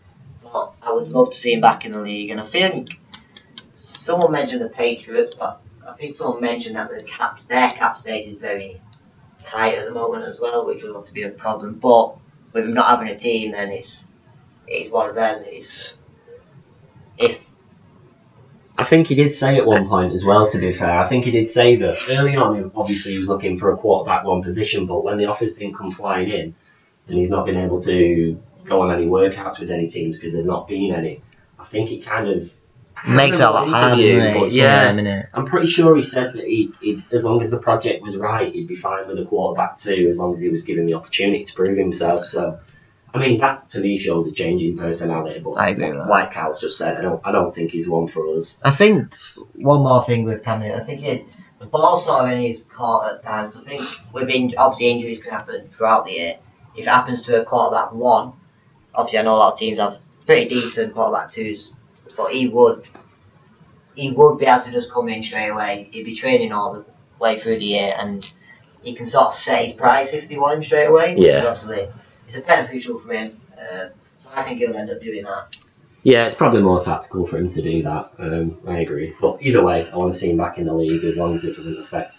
But 0.44 0.74
I 0.82 0.92
would 0.92 1.10
love 1.10 1.32
to 1.32 1.38
see 1.38 1.54
him 1.54 1.62
back 1.62 1.86
in 1.86 1.92
the 1.92 2.02
league, 2.02 2.32
and 2.32 2.40
I 2.40 2.46
think 2.46 3.00
someone 3.74 4.32
mentioned 4.32 4.62
the 4.62 4.70
Patriots, 4.70 5.36
but 5.36 5.62
I 5.88 5.94
think 5.94 6.16
someone 6.16 6.42
mentioned 6.42 6.76
that 6.76 6.90
the 6.90 7.04
cap, 7.04 7.40
their 7.42 7.72
cap 7.72 7.98
space 7.98 8.28
is 8.28 8.38
very 8.38 8.82
tight 9.40 9.76
at 9.76 9.86
the 9.86 9.94
moment 9.94 10.24
as 10.24 10.40
well, 10.40 10.66
which 10.66 10.84
will 10.84 10.96
have 10.96 11.06
to 11.06 11.14
be 11.14 11.24
a 11.24 11.30
problem. 11.30 11.76
But 11.76 12.18
with 12.54 12.66
him 12.66 12.74
not 12.74 12.88
having 12.88 13.10
a 13.10 13.18
team, 13.18 13.52
then 13.52 13.72
it's 13.72 14.06
it's 14.68 14.90
one 14.90 15.10
of 15.10 15.16
them. 15.16 15.44
It's 15.46 15.94
if 17.18 17.50
I 18.78 18.86
think 18.86 19.08
he 19.08 19.16
did 19.16 19.36
say 19.36 19.58
at 19.58 19.66
one 19.66 19.88
point 19.88 20.14
as 20.14 20.26
well, 20.26 20.50
to 20.50 20.58
be 20.58 20.74
fair. 20.74 20.98
I 20.98 21.08
think 21.08 21.26
he 21.26 21.32
did 21.32 21.48
say 21.48 21.76
that 21.78 21.98
early 22.10 22.36
on, 22.36 22.72
obviously, 22.76 23.12
he 23.12 23.18
was 23.20 23.28
looking 23.30 23.58
for 23.58 23.72
a 23.72 23.78
quarterback 23.78 24.24
one 24.26 24.42
position, 24.42 24.88
but 24.88 25.04
when 25.04 25.18
the 25.18 25.28
offers 25.28 25.54
didn't 25.54 25.76
come 25.76 25.92
flying 25.92 26.30
in, 26.30 26.56
then 27.06 27.18
he's 27.18 27.30
not 27.30 27.46
been 27.46 27.58
able 27.58 27.80
to 27.82 28.42
go 28.66 28.82
on 28.82 28.92
any 28.92 29.08
workouts 29.08 29.60
with 29.60 29.70
any 29.70 29.88
teams 29.88 30.18
because 30.18 30.34
there've 30.34 30.46
not 30.46 30.68
been 30.68 30.94
any. 30.94 31.22
I 31.60 31.66
think 31.66 31.92
it 31.92 32.04
kind 32.04 32.28
of. 32.28 32.52
Makes 33.08 33.38
it 33.38 33.44
a 33.44 33.50
lot 33.50 33.68
harder. 33.68 34.02
interview, 34.02 34.20
doesn't 34.20 34.36
it? 34.36 34.40
but 34.40 34.46
It's 34.46 34.56
yeah, 34.56 34.90
of 34.90 34.96
them. 34.96 35.24
I'm 35.34 35.46
pretty 35.46 35.68
sure 35.68 35.96
he 35.96 36.02
said 36.02 36.34
that 36.34 36.46
he, 36.46 36.72
he, 36.80 37.04
as 37.12 37.26
long 37.26 37.42
as 37.42 37.50
the 37.50 37.58
project 37.58 38.02
was 38.02 38.18
right, 38.18 38.54
he'd 38.54 38.68
be 38.68 38.76
fine 38.76 39.08
with 39.08 39.20
a 39.20 39.26
quarterback 39.26 39.80
too, 39.80 40.08
as 40.10 40.18
long 40.18 40.34
as 40.34 40.40
he 40.40 40.50
was 40.50 40.64
given 40.64 40.86
the 40.86 40.94
opportunity 40.94 41.44
to 41.44 41.54
prove 41.54 41.78
himself. 41.78 42.26
So, 42.26 42.60
I 43.14 43.20
mean, 43.20 43.40
that 43.42 43.68
to 43.70 43.80
me 43.80 43.98
shows 43.98 44.26
a 44.28 44.32
change 44.32 44.64
in 44.64 44.78
personality. 44.78 45.40
But 45.40 45.52
I 45.52 45.70
agree 45.70 45.92
with 45.92 46.08
like 46.08 46.34
Cal's 46.34 46.60
just 46.60 46.78
said, 46.78 46.98
I 46.98 47.02
don't, 47.02 47.22
I 47.24 47.32
don't 47.32 47.54
think 47.54 47.72
he's 47.72 47.88
one 47.88 48.08
for 48.08 48.36
us. 48.36 48.58
I 48.64 48.72
think 48.72 49.14
one 49.54 49.84
more 49.84 50.04
thing 50.06 50.24
with 50.24 50.44
Cam 50.44 50.62
Newton, 50.62 50.80
I 50.80 50.84
think 50.84 51.04
it, 51.04 51.26
the 51.60 51.68
ball 51.68 52.00
sort 52.00 52.26
of 52.26 52.32
in 52.32 52.40
his 52.40 52.64
court 52.64 53.06
at 53.14 53.24
times. 53.24 53.56
I 53.56 53.64
think 53.64 53.88
with 54.14 54.30
in, 54.30 54.54
obviously 54.58 54.90
injuries 54.90 55.22
can 55.22 55.32
happen 55.32 55.68
throughout 55.68 56.06
the 56.06 56.14
year. 56.14 56.34
If 56.76 56.88
it 56.88 56.90
happens 56.90 57.22
to 57.24 57.40
a 57.40 57.46
quarterback 57.46 57.94
one, 57.94 58.34
obviously 58.96 59.20
I 59.20 59.22
know 59.22 59.36
a 59.36 59.38
lot 59.38 59.54
of 59.54 59.60
teams 59.60 59.78
have 59.78 60.00
pretty 60.26 60.50
decent 60.50 60.96
quarterback 60.96 61.32
twos, 61.32 61.74
but 62.18 62.32
he 62.32 62.48
would 62.48 62.88
he 63.96 64.10
would 64.10 64.40
be 64.40 64.46
able 64.48 64.64
to 64.64 64.72
just 64.72 64.92
come 64.92 65.08
in 65.08 65.22
straight 65.22 65.50
away. 65.50 65.88
He'd 65.92 66.04
be 66.04 66.16
training 66.16 66.52
all 66.52 66.74
the 66.74 66.86
way 67.20 67.40
through 67.40 67.60
the 67.60 67.66
year, 67.66 67.94
and 67.96 68.28
he 68.82 68.96
can 68.96 69.06
sort 69.06 69.28
of 69.28 69.34
set 69.36 69.66
his 69.66 69.74
price 69.74 70.14
if 70.14 70.28
they 70.28 70.38
want 70.38 70.56
him 70.58 70.64
straight 70.64 70.88
away. 70.88 71.16
Yeah. 71.16 71.46
obviously 71.46 71.90
it's 72.26 72.38
a 72.38 72.42
beneficial 72.42 73.00
for 73.00 73.14
him. 73.14 73.40
Uh, 73.58 73.90
so 74.18 74.30
I 74.34 74.44
think 74.44 74.60
he'll 74.60 74.76
end 74.76 74.90
up 74.90 75.02
doing 75.02 75.24
that. 75.24 75.56
Yeah, 76.04 76.26
it's 76.26 76.36
probably 76.36 76.62
more 76.62 76.84
tactical 76.84 77.26
for 77.26 77.38
him 77.38 77.48
to 77.48 77.62
do 77.62 77.82
that. 77.84 78.12
Um, 78.20 78.60
I 78.68 78.80
agree. 78.80 79.16
But 79.22 79.42
either 79.42 79.64
way, 79.64 79.90
I 79.90 79.96
want 79.96 80.12
to 80.14 80.20
see 80.20 80.30
him 80.30 80.38
back 80.38 80.58
in 80.58 80.66
the 80.66 80.74
league 80.74 81.04
as 81.06 81.16
long 81.16 81.34
as 81.34 81.46
it 81.46 81.56
doesn't 81.56 81.80
affect 81.80 82.18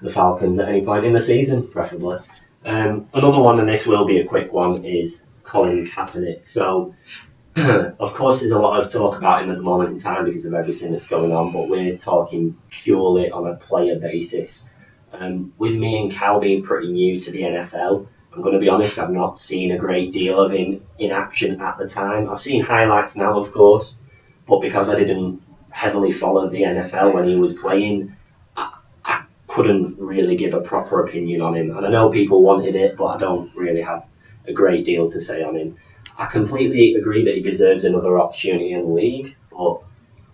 the 0.00 0.10
Falcons 0.10 0.58
at 0.58 0.68
any 0.68 0.82
point 0.82 1.04
in 1.04 1.12
the 1.12 1.20
season, 1.20 1.68
preferably. 1.68 2.18
Um, 2.64 3.08
another 3.12 3.38
one, 3.38 3.60
and 3.60 3.68
this 3.68 3.86
will 3.86 4.06
be 4.06 4.20
a 4.20 4.24
quick 4.24 4.52
one, 4.52 4.84
is 4.84 5.26
Colin 5.44 5.84
Kaepernick. 5.84 6.46
So, 6.46 6.94
of 7.56 8.14
course, 8.14 8.40
there's 8.40 8.52
a 8.52 8.58
lot 8.58 8.82
of 8.82 8.90
talk 8.90 9.18
about 9.18 9.42
him 9.42 9.50
at 9.50 9.58
the 9.58 9.62
moment 9.62 9.90
in 9.90 9.98
time 9.98 10.24
because 10.24 10.46
of 10.46 10.54
everything 10.54 10.92
that's 10.92 11.06
going 11.06 11.32
on, 11.32 11.52
but 11.52 11.68
we're 11.68 11.96
talking 11.98 12.56
purely 12.70 13.30
on 13.30 13.46
a 13.46 13.56
player 13.56 13.98
basis. 13.98 14.70
Um, 15.12 15.52
with 15.58 15.74
me 15.74 16.00
and 16.00 16.10
Cal 16.10 16.40
being 16.40 16.62
pretty 16.62 16.90
new 16.90 17.18
to 17.20 17.30
the 17.30 17.42
NFL, 17.42 18.08
I'm 18.32 18.42
going 18.42 18.54
to 18.54 18.60
be 18.60 18.68
honest, 18.68 18.98
I've 18.98 19.10
not 19.10 19.38
seen 19.38 19.72
a 19.72 19.78
great 19.78 20.12
deal 20.12 20.40
of 20.40 20.52
him 20.52 20.84
in 20.98 21.10
action 21.10 21.60
at 21.60 21.78
the 21.78 21.88
time. 21.88 22.30
I've 22.30 22.40
seen 22.40 22.62
highlights 22.62 23.16
now, 23.16 23.38
of 23.38 23.52
course, 23.52 23.98
but 24.46 24.60
because 24.60 24.88
I 24.88 24.94
didn't 24.94 25.42
heavily 25.70 26.12
follow 26.12 26.48
the 26.48 26.62
NFL 26.62 27.12
when 27.12 27.24
he 27.28 27.34
was 27.34 27.52
playing, 27.52 28.14
I, 28.56 28.78
I 29.04 29.24
couldn't 29.48 29.98
really 29.98 30.36
give 30.36 30.54
a 30.54 30.60
proper 30.60 31.04
opinion 31.04 31.40
on 31.40 31.56
him. 31.56 31.76
And 31.76 31.84
I 31.84 31.90
know 31.90 32.08
people 32.08 32.42
wanted 32.42 32.76
it, 32.76 32.96
but 32.96 33.06
I 33.06 33.18
don't 33.18 33.54
really 33.56 33.80
have 33.80 34.06
a 34.46 34.52
great 34.52 34.84
deal 34.84 35.08
to 35.08 35.18
say 35.18 35.42
on 35.42 35.56
him. 35.56 35.76
I 36.16 36.26
completely 36.26 36.94
agree 36.94 37.24
that 37.24 37.34
he 37.34 37.40
deserves 37.40 37.84
another 37.84 38.18
opportunity 38.20 38.72
in 38.72 38.82
the 38.82 38.88
league, 38.88 39.34
but 39.50 39.80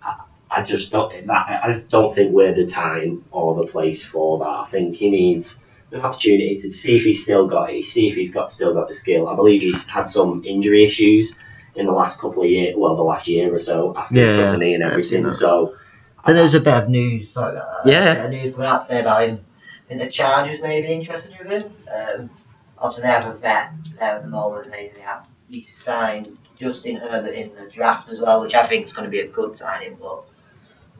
I, 0.02 0.24
I 0.50 0.62
just 0.62 0.90
don't 0.90 1.26
that 1.26 1.48
I 1.48 1.84
don't 1.88 2.12
think 2.12 2.32
we're 2.32 2.54
the 2.54 2.66
time 2.66 3.24
or 3.30 3.54
the 3.54 3.70
place 3.70 4.04
for 4.04 4.38
that. 4.38 4.48
I 4.48 4.66
think 4.66 4.96
he 4.96 5.10
needs 5.10 5.60
opportunity 6.00 6.58
to 6.58 6.70
see 6.70 6.96
if 6.96 7.04
he's 7.04 7.22
still 7.22 7.46
got 7.46 7.70
it, 7.70 7.84
see 7.84 8.08
if 8.08 8.14
he's 8.14 8.30
got 8.30 8.50
still 8.50 8.74
got 8.74 8.88
the 8.88 8.94
skill. 8.94 9.28
I 9.28 9.34
believe 9.34 9.62
he's 9.62 9.86
had 9.86 10.04
some 10.04 10.42
injury 10.44 10.84
issues 10.84 11.36
in 11.74 11.86
the 11.86 11.92
last 11.92 12.20
couple 12.20 12.42
of 12.42 12.48
years, 12.48 12.74
well, 12.76 12.96
the 12.96 13.02
last 13.02 13.28
year 13.28 13.52
or 13.54 13.58
so 13.58 13.94
after 13.96 14.14
Yeah, 14.14 14.36
took 14.36 14.52
the 14.52 14.58
knee 14.58 14.74
and 14.74 14.82
everything. 14.82 15.30
So, 15.30 15.76
But 16.24 16.32
there 16.32 16.44
was 16.44 16.54
a 16.54 16.60
bit 16.60 16.74
of 16.74 16.88
news, 16.88 17.30
sorry 17.30 17.56
about 17.56 17.84
that. 17.84 17.90
Yeah. 17.90 18.12
A 18.12 18.14
bit 18.14 18.24
of 18.24 18.30
news 18.30 18.54
coming 18.54 18.66
out 18.66 18.82
today 18.86 19.00
about 19.00 19.28
him. 19.28 19.44
I 19.84 19.88
think 19.88 20.00
the 20.00 20.08
Chargers 20.08 20.60
may 20.60 20.80
be 20.80 20.88
interested 20.88 21.38
in 21.40 21.46
him. 21.46 21.64
Um, 21.64 22.30
obviously, 22.78 23.02
they 23.02 23.08
have 23.08 23.26
a 23.26 23.34
vet 23.34 23.72
there 23.98 24.16
at 24.16 24.22
the 24.22 24.28
moment. 24.28 24.70
They, 24.70 24.90
they 24.94 25.00
have 25.02 25.28
he 25.48 25.60
signed 25.60 26.36
Justin 26.56 26.96
Herbert 26.96 27.34
in 27.34 27.54
the 27.54 27.70
draft 27.70 28.08
as 28.08 28.18
well, 28.18 28.40
which 28.42 28.54
I 28.54 28.66
think 28.66 28.86
is 28.86 28.92
going 28.92 29.04
to 29.04 29.10
be 29.10 29.20
a 29.20 29.28
good 29.28 29.56
signing. 29.56 29.96
But 30.00 30.24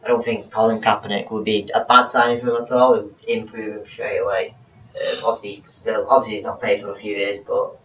I 0.04 0.08
don't 0.08 0.24
think 0.24 0.52
Colin 0.52 0.80
Kaepernick 0.80 1.30
would 1.32 1.44
be 1.44 1.68
a 1.74 1.84
bad 1.84 2.08
signing 2.08 2.40
for 2.40 2.50
him 2.50 2.62
at 2.62 2.70
all. 2.70 2.94
It 2.94 3.04
would 3.04 3.14
improve 3.26 3.76
him 3.76 3.86
straight 3.86 4.18
away. 4.18 4.54
Um, 4.96 5.24
obviously, 5.24 5.62
still 5.66 6.06
obviously 6.08 6.36
he's 6.36 6.44
not 6.44 6.60
played 6.60 6.80
for 6.80 6.92
a 6.92 6.96
few 6.96 7.16
years, 7.16 7.40
but 7.46 7.78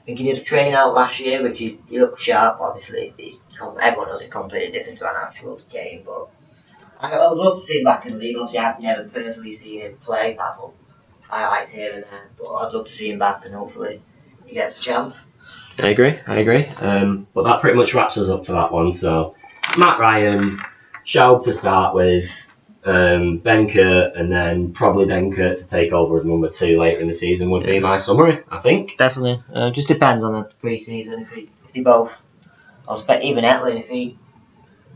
I 0.00 0.04
think 0.04 0.18
he 0.18 0.24
did 0.24 0.38
a 0.38 0.44
train 0.44 0.74
out 0.74 0.94
last 0.94 1.20
year, 1.20 1.42
which 1.42 1.58
he, 1.58 1.78
he 1.88 1.98
looked 1.98 2.20
sharp. 2.20 2.60
Obviously, 2.60 3.14
he's 3.16 3.40
everyone 3.82 4.08
knows 4.08 4.20
it's 4.20 4.32
completely 4.32 4.72
different 4.72 4.98
to 4.98 5.08
an 5.08 5.16
actual 5.24 5.60
game, 5.70 6.02
but 6.04 6.28
I, 7.00 7.12
I 7.12 7.30
would 7.30 7.38
love 7.38 7.58
to 7.58 7.64
see 7.64 7.78
him 7.78 7.84
back 7.84 8.06
in 8.06 8.12
the 8.12 8.18
league. 8.18 8.36
Obviously, 8.36 8.58
I've 8.58 8.80
never 8.80 9.04
personally 9.08 9.54
seen 9.54 9.80
him 9.80 9.96
play, 9.98 10.34
apart 10.34 10.56
from 10.56 10.72
highlights 11.22 11.70
here 11.70 11.92
and 11.92 12.04
there. 12.04 12.30
But 12.38 12.52
I'd 12.52 12.72
love 12.72 12.86
to 12.86 12.92
see 12.92 13.10
him 13.10 13.18
back, 13.18 13.44
and 13.44 13.54
hopefully 13.54 14.02
he 14.44 14.54
gets 14.54 14.78
a 14.78 14.82
chance. 14.82 15.28
I 15.78 15.88
agree, 15.88 16.18
I 16.26 16.38
agree. 16.38 16.66
Um, 16.66 17.26
but 17.32 17.44
that 17.44 17.60
pretty 17.60 17.76
much 17.76 17.94
wraps 17.94 18.18
us 18.18 18.28
up 18.28 18.44
for 18.44 18.52
that 18.52 18.72
one. 18.72 18.92
So, 18.92 19.34
Matt 19.78 19.98
Ryan, 19.98 20.60
Schaub 21.06 21.44
to 21.44 21.52
start 21.52 21.94
with, 21.94 22.28
um, 22.84 23.40
Benkert, 23.40 24.18
and 24.18 24.32
then 24.32 24.72
probably 24.72 25.06
Benkert 25.06 25.58
to 25.58 25.66
take 25.66 25.92
over 25.92 26.16
as 26.16 26.24
number 26.24 26.48
two 26.48 26.78
later 26.78 27.00
in 27.00 27.08
the 27.08 27.14
season 27.14 27.50
would 27.50 27.64
be 27.64 27.78
my 27.78 27.98
summary, 27.98 28.42
I 28.50 28.58
think. 28.58 28.96
Definitely, 28.96 29.42
uh, 29.52 29.70
just 29.70 29.88
depends 29.88 30.24
on 30.24 30.32
the 30.32 30.50
pre-season. 30.60 31.22
If, 31.22 31.30
he, 31.30 31.50
if 31.64 31.72
they 31.72 31.82
both, 31.82 32.12
I'll 32.88 32.96
expect 32.96 33.22
even 33.22 33.44
Etling 33.44 33.80
if 33.80 33.88
he 33.88 34.18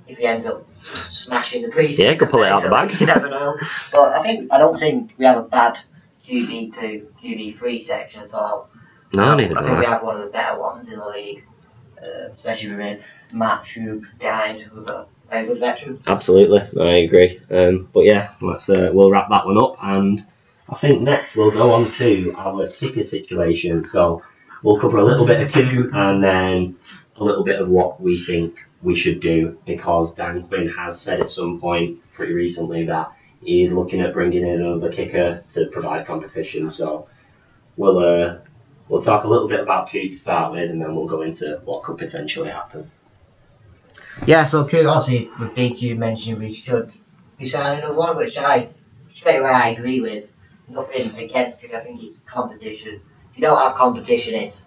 if 0.06 0.18
he 0.18 0.26
ends 0.26 0.46
up 0.46 0.66
smashing 1.10 1.62
the 1.62 1.68
pre-season. 1.68 2.06
Yeah, 2.06 2.14
could 2.14 2.30
pull 2.30 2.42
it 2.42 2.48
out 2.48 2.62
the 2.62 2.70
bag. 2.70 2.98
You 2.98 3.06
never 3.06 3.28
know. 3.28 3.56
But 3.92 4.14
I 4.14 4.22
think 4.22 4.52
I 4.52 4.58
don't 4.58 4.78
think 4.78 5.14
we 5.18 5.26
have 5.26 5.38
a 5.38 5.42
bad 5.42 5.78
QB 6.26 6.78
two, 6.78 7.08
QB 7.22 7.58
three 7.58 7.82
section 7.82 8.22
at 8.22 8.32
all. 8.32 8.70
No, 9.12 9.36
neither 9.36 9.58
I 9.58 9.60
do 9.60 9.68
think 9.68 9.80
we 9.80 9.86
have 9.86 10.02
one 10.02 10.16
of 10.16 10.22
the 10.22 10.28
better 10.28 10.58
ones 10.58 10.90
in 10.90 10.98
the 10.98 11.08
league, 11.08 11.44
uh, 12.02 12.30
especially 12.32 12.74
with 12.74 13.02
Matt 13.32 13.64
Schaub 13.64 14.04
behind 14.18 14.70
with 14.74 14.88
a 14.88 15.06
Absolutely, 16.06 16.60
I 16.80 16.96
agree. 16.98 17.40
Um, 17.50 17.88
but 17.92 18.04
yeah, 18.04 18.32
let's 18.40 18.68
uh, 18.68 18.90
we'll 18.92 19.10
wrap 19.10 19.28
that 19.30 19.46
one 19.46 19.58
up, 19.58 19.76
and 19.82 20.24
I 20.68 20.74
think 20.74 21.02
next 21.02 21.36
we'll 21.36 21.50
go 21.50 21.72
on 21.72 21.88
to 21.88 22.32
our 22.36 22.68
kicker 22.68 23.02
situation. 23.02 23.82
So 23.82 24.22
we'll 24.62 24.78
cover 24.78 24.98
a 24.98 25.04
little 25.04 25.26
bit 25.26 25.40
of 25.40 25.52
Koo 25.52 25.90
and 25.92 26.22
then 26.22 26.76
a 27.16 27.24
little 27.24 27.44
bit 27.44 27.60
of 27.60 27.68
what 27.68 28.00
we 28.00 28.16
think 28.16 28.58
we 28.82 28.94
should 28.94 29.20
do 29.20 29.58
because 29.66 30.14
Dan 30.14 30.42
Quinn 30.42 30.68
has 30.68 31.00
said 31.00 31.20
at 31.20 31.30
some 31.30 31.60
point 31.60 31.98
pretty 32.12 32.34
recently 32.34 32.84
that 32.86 33.12
he's 33.42 33.72
looking 33.72 34.00
at 34.00 34.12
bringing 34.12 34.46
in 34.46 34.60
another 34.60 34.90
kicker 34.90 35.42
to 35.52 35.66
provide 35.66 36.06
competition. 36.06 36.68
So 36.68 37.08
we'll 37.76 37.98
uh, 37.98 38.38
we'll 38.88 39.02
talk 39.02 39.24
a 39.24 39.28
little 39.28 39.48
bit 39.48 39.60
about 39.60 39.90
Koo 39.90 40.08
to 40.08 40.08
start 40.08 40.52
with, 40.52 40.70
and 40.70 40.80
then 40.80 40.92
we'll 40.92 41.06
go 41.06 41.22
into 41.22 41.60
what 41.64 41.82
could 41.82 41.98
potentially 41.98 42.50
happen. 42.50 42.90
Yeah, 44.26 44.44
so 44.44 44.66
Koo, 44.66 44.86
obviously 44.86 45.30
with 45.38 45.54
DQ 45.54 45.98
mentioned 45.98 46.38
we 46.38 46.54
should 46.54 46.92
be 47.38 47.46
signing 47.46 47.80
another 47.80 47.94
one, 47.94 48.16
which 48.16 48.38
I 48.38 48.68
straight 49.08 49.38
away 49.38 49.50
I 49.50 49.68
agree 49.70 50.00
with. 50.00 50.30
Nothing 50.68 51.14
against 51.16 51.62
it. 51.62 51.74
I 51.74 51.80
think 51.80 52.02
it's 52.02 52.20
competition. 52.20 53.00
If 53.30 53.38
you 53.38 53.42
don't 53.42 53.58
have 53.58 53.74
competition, 53.74 54.34
it's 54.34 54.66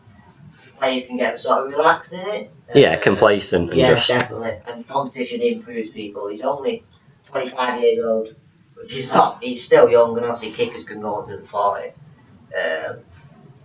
players 0.77 1.07
can 1.07 1.17
get 1.17 1.39
sort 1.39 1.65
of 1.65 1.71
relaxed 1.71 2.13
in 2.13 2.19
it. 2.19 2.51
Yeah, 2.75 2.97
complacent 2.97 3.71
and 3.71 3.79
Yeah, 3.79 3.95
just 3.95 4.07
definitely. 4.07 4.59
And 4.67 4.87
competition 4.87 5.41
improves 5.41 5.89
people. 5.89 6.27
He's 6.27 6.41
only 6.41 6.85
25 7.31 7.81
years 7.81 8.05
old, 8.05 8.35
which 8.75 8.93
is 8.93 9.11
not. 9.11 9.43
He's 9.43 9.63
still 9.63 9.89
young, 9.89 10.15
and 10.17 10.25
obviously 10.25 10.51
kickers 10.51 10.83
can 10.83 11.01
go 11.01 11.15
on 11.15 11.27
to 11.27 11.37
the 11.37 11.47
40. 11.47 11.87
Um, 11.89 12.99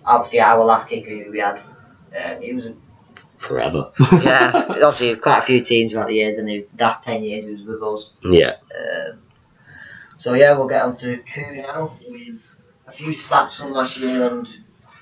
obviously, 0.06 0.40
our 0.40 0.64
last 0.64 0.88
kicker 0.88 1.30
we 1.30 1.38
had, 1.38 1.60
um, 2.24 2.40
he 2.40 2.54
was. 2.54 2.70
Forever. 3.42 3.92
yeah, 4.12 4.52
obviously 4.68 5.16
quite 5.16 5.40
a 5.40 5.42
few 5.42 5.62
teams 5.62 5.92
throughout 5.92 6.08
the 6.08 6.14
years, 6.14 6.38
and 6.38 6.48
the 6.48 6.66
last 6.78 7.02
10 7.02 7.22
years 7.22 7.44
he 7.44 7.52
was 7.52 7.64
with 7.64 7.82
us. 7.82 8.10
yeah. 8.24 8.56
Um, 8.78 9.22
so 10.16 10.34
yeah, 10.34 10.56
we'll 10.56 10.68
get 10.68 10.82
on 10.82 10.96
to 10.98 11.16
Koo 11.18 11.56
now 11.56 11.96
with 12.08 12.40
a 12.86 12.92
few 12.92 13.08
stats 13.08 13.56
from 13.56 13.72
last 13.72 13.96
year 13.96 14.28
and 14.28 14.48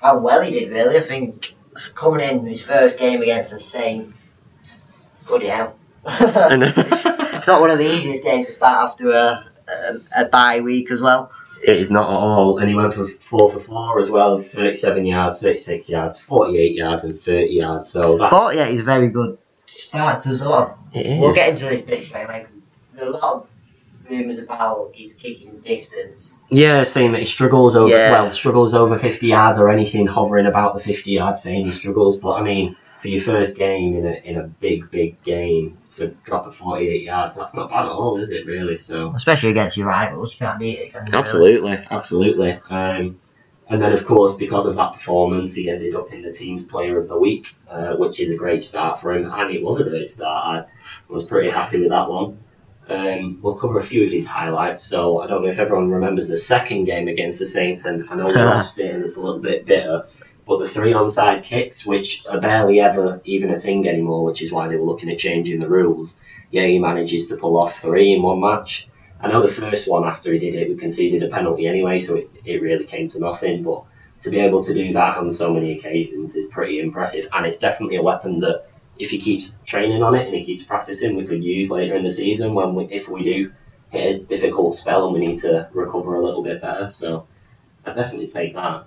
how 0.01 0.19
well 0.19 0.41
he 0.41 0.51
did. 0.51 0.71
Really, 0.71 0.97
I 0.97 1.01
think 1.01 1.53
coming 1.95 2.27
in 2.27 2.45
his 2.45 2.63
first 2.63 2.97
game 2.97 3.21
against 3.21 3.51
the 3.51 3.59
Saints, 3.59 4.35
bloody 5.27 5.47
hell. 5.47 5.75
it's 6.05 7.47
not 7.47 7.61
one 7.61 7.69
of 7.69 7.77
the 7.77 7.85
easiest 7.85 8.23
games 8.23 8.47
to 8.47 8.53
start 8.53 8.91
after 8.91 9.11
a, 9.11 9.45
a, 9.69 10.23
a 10.23 10.25
bye 10.25 10.61
week 10.61 10.89
as 10.89 11.01
well. 11.01 11.31
It 11.63 11.77
is 11.77 11.91
not 11.91 12.09
at 12.09 12.15
all, 12.15 12.57
and 12.57 12.67
he 12.69 12.75
went 12.75 12.93
for 12.93 13.07
four 13.07 13.51
for 13.51 13.59
four 13.59 13.99
as 13.99 14.09
well, 14.09 14.39
37 14.39 15.05
yards, 15.05 15.39
36 15.39 15.89
yards, 15.89 16.19
48 16.19 16.77
yards, 16.77 17.03
and 17.03 17.19
30 17.19 17.53
yards. 17.53 17.89
So 17.89 18.17
that 18.17 18.31
But 18.31 18.55
yeah, 18.55 18.67
he's 18.67 18.79
a 18.79 18.83
very 18.83 19.09
good 19.09 19.37
start 19.67 20.25
of. 20.25 20.77
it 20.93 21.05
is. 21.05 21.19
We'll 21.19 21.33
get 21.33 21.49
into 21.51 21.65
this 21.65 21.81
bit 21.83 22.03
straight 22.03 22.23
away 22.25 22.39
because 22.39 22.57
there's 22.93 23.07
a 23.07 23.11
lot 23.11 23.33
of 23.43 23.47
rumours 24.09 24.39
about 24.39 24.91
his 24.93 25.13
kicking 25.15 25.59
distance. 25.59 26.33
Yeah, 26.49 26.83
saying 26.83 27.13
that 27.13 27.19
he 27.19 27.25
struggles 27.25 27.75
over 27.75 27.89
Yeah. 27.89 28.11
well, 28.11 28.31
struggles 28.31 28.73
over 28.73 28.97
fifty 28.99 29.27
yards 29.27 29.57
or 29.57 29.69
anything 29.69 30.07
hovering 30.07 30.47
about 30.47 30.73
the 30.75 30.81
fifty 30.81 31.11
yards, 31.11 31.41
saying 31.43 31.65
he 31.65 31.71
struggles. 31.71 32.17
But 32.17 32.31
I 32.33 32.43
mean, 32.43 32.75
for 33.01 33.07
your 33.07 33.21
first 33.21 33.57
game 33.57 33.95
in 33.95 34.05
a 34.05 34.13
in 34.23 34.37
a 34.37 34.43
big 34.43 34.89
big 34.91 35.21
game 35.23 35.77
to 35.93 36.09
drop 36.23 36.45
at 36.45 36.53
forty 36.53 36.87
eight 36.87 37.03
yards, 37.03 37.35
that's 37.35 37.53
not 37.55 37.69
bad 37.69 37.85
at 37.85 37.91
all, 37.91 38.17
is 38.17 38.29
it? 38.29 38.45
Really? 38.45 38.77
So 38.77 39.11
Especially 39.15 39.49
against 39.49 39.75
your 39.75 39.87
rivals, 39.87 40.33
you 40.33 40.37
can't 40.37 40.59
beat 40.59 40.77
it. 40.77 40.93
Can 40.93 41.07
you? 41.07 41.13
absolutely, 41.13 41.79
absolutely. 41.89 42.59
Um, 42.69 43.19
and 43.69 43.81
then 43.81 43.93
of 43.93 44.05
course, 44.05 44.33
because 44.33 44.65
of 44.67 44.75
that 44.75 44.93
performance, 44.93 45.53
he 45.53 45.69
ended 45.69 45.95
up 45.95 46.13
in 46.13 46.21
the 46.21 46.31
team's 46.31 46.63
player 46.63 46.99
of 46.99 47.07
the 47.07 47.17
week, 47.17 47.55
uh, 47.69 47.95
which 47.95 48.19
is 48.19 48.29
a 48.29 48.35
great 48.35 48.63
start 48.63 48.99
for 48.99 49.13
him, 49.13 49.25
and 49.31 49.49
it 49.49 49.63
was 49.63 49.79
a 49.79 49.83
great 49.83 50.07
start. 50.07 50.67
I 50.67 51.13
was 51.13 51.23
pretty 51.23 51.49
happy 51.49 51.79
with 51.79 51.89
that 51.89 52.07
one. 52.07 52.37
Um, 52.87 53.39
we'll 53.41 53.55
cover 53.55 53.79
a 53.79 53.83
few 53.83 54.03
of 54.03 54.11
his 54.11 54.25
highlights. 54.27 54.85
So 54.85 55.21
I 55.21 55.27
don't 55.27 55.43
know 55.43 55.49
if 55.49 55.59
everyone 55.59 55.89
remembers 55.89 56.27
the 56.27 56.37
second 56.37 56.83
game 56.83 57.07
against 57.07 57.39
the 57.39 57.45
Saints, 57.45 57.85
and 57.85 58.07
I 58.09 58.15
know 58.15 58.27
we 58.27 58.33
lost 58.33 58.77
it, 58.79 58.93
and 58.93 59.03
it's 59.03 59.15
a 59.15 59.21
little 59.21 59.39
bit 59.39 59.65
bitter. 59.65 60.05
But 60.47 60.59
the 60.59 60.67
three 60.67 60.93
onside 60.93 61.43
kicks, 61.43 61.85
which 61.85 62.25
are 62.27 62.39
barely 62.39 62.79
ever 62.79 63.21
even 63.25 63.51
a 63.51 63.59
thing 63.59 63.87
anymore, 63.87 64.25
which 64.25 64.41
is 64.41 64.51
why 64.51 64.67
they 64.67 64.75
were 64.75 64.85
looking 64.85 65.11
at 65.11 65.19
changing 65.19 65.59
the 65.59 65.69
rules. 65.69 66.17
Yeah, 66.49 66.65
he 66.65 66.79
manages 66.79 67.27
to 67.27 67.37
pull 67.37 67.57
off 67.57 67.79
three 67.79 68.13
in 68.13 68.21
one 68.21 68.41
match. 68.41 68.87
I 69.21 69.29
know 69.29 69.41
the 69.41 69.53
first 69.53 69.87
one 69.87 70.03
after 70.03 70.33
he 70.33 70.39
did 70.39 70.55
it, 70.55 70.69
we 70.69 70.75
conceded 70.75 71.21
a 71.21 71.29
penalty 71.29 71.67
anyway, 71.67 71.99
so 71.99 72.15
it, 72.15 72.29
it 72.43 72.61
really 72.61 72.85
came 72.85 73.07
to 73.09 73.19
nothing. 73.19 73.61
But 73.63 73.83
to 74.21 74.29
be 74.29 74.39
able 74.39 74.63
to 74.63 74.73
do 74.73 74.93
that 74.93 75.17
on 75.17 75.29
so 75.29 75.53
many 75.53 75.77
occasions 75.77 76.35
is 76.35 76.47
pretty 76.47 76.79
impressive, 76.79 77.27
and 77.33 77.45
it's 77.45 77.57
definitely 77.57 77.97
a 77.97 78.03
weapon 78.03 78.39
that 78.39 78.65
if 78.97 79.09
he 79.09 79.19
keeps 79.19 79.55
training 79.65 80.03
on 80.03 80.15
it 80.15 80.27
and 80.27 80.35
he 80.35 80.43
keeps 80.43 80.63
practicing, 80.63 81.15
we 81.15 81.25
could 81.25 81.43
use 81.43 81.69
later 81.69 81.95
in 81.95 82.03
the 82.03 82.11
season 82.11 82.53
when 82.53 82.75
we, 82.75 82.85
if 82.85 83.09
we 83.09 83.23
do 83.23 83.51
hit 83.89 84.15
a 84.15 84.19
difficult 84.25 84.75
spell 84.75 85.05
and 85.05 85.13
we 85.13 85.25
need 85.25 85.39
to 85.39 85.67
recover 85.73 86.15
a 86.15 86.23
little 86.23 86.43
bit 86.43 86.61
better. 86.61 86.87
So 86.87 87.27
I 87.85 87.93
definitely 87.93 88.27
take 88.27 88.53
that. 88.55 88.85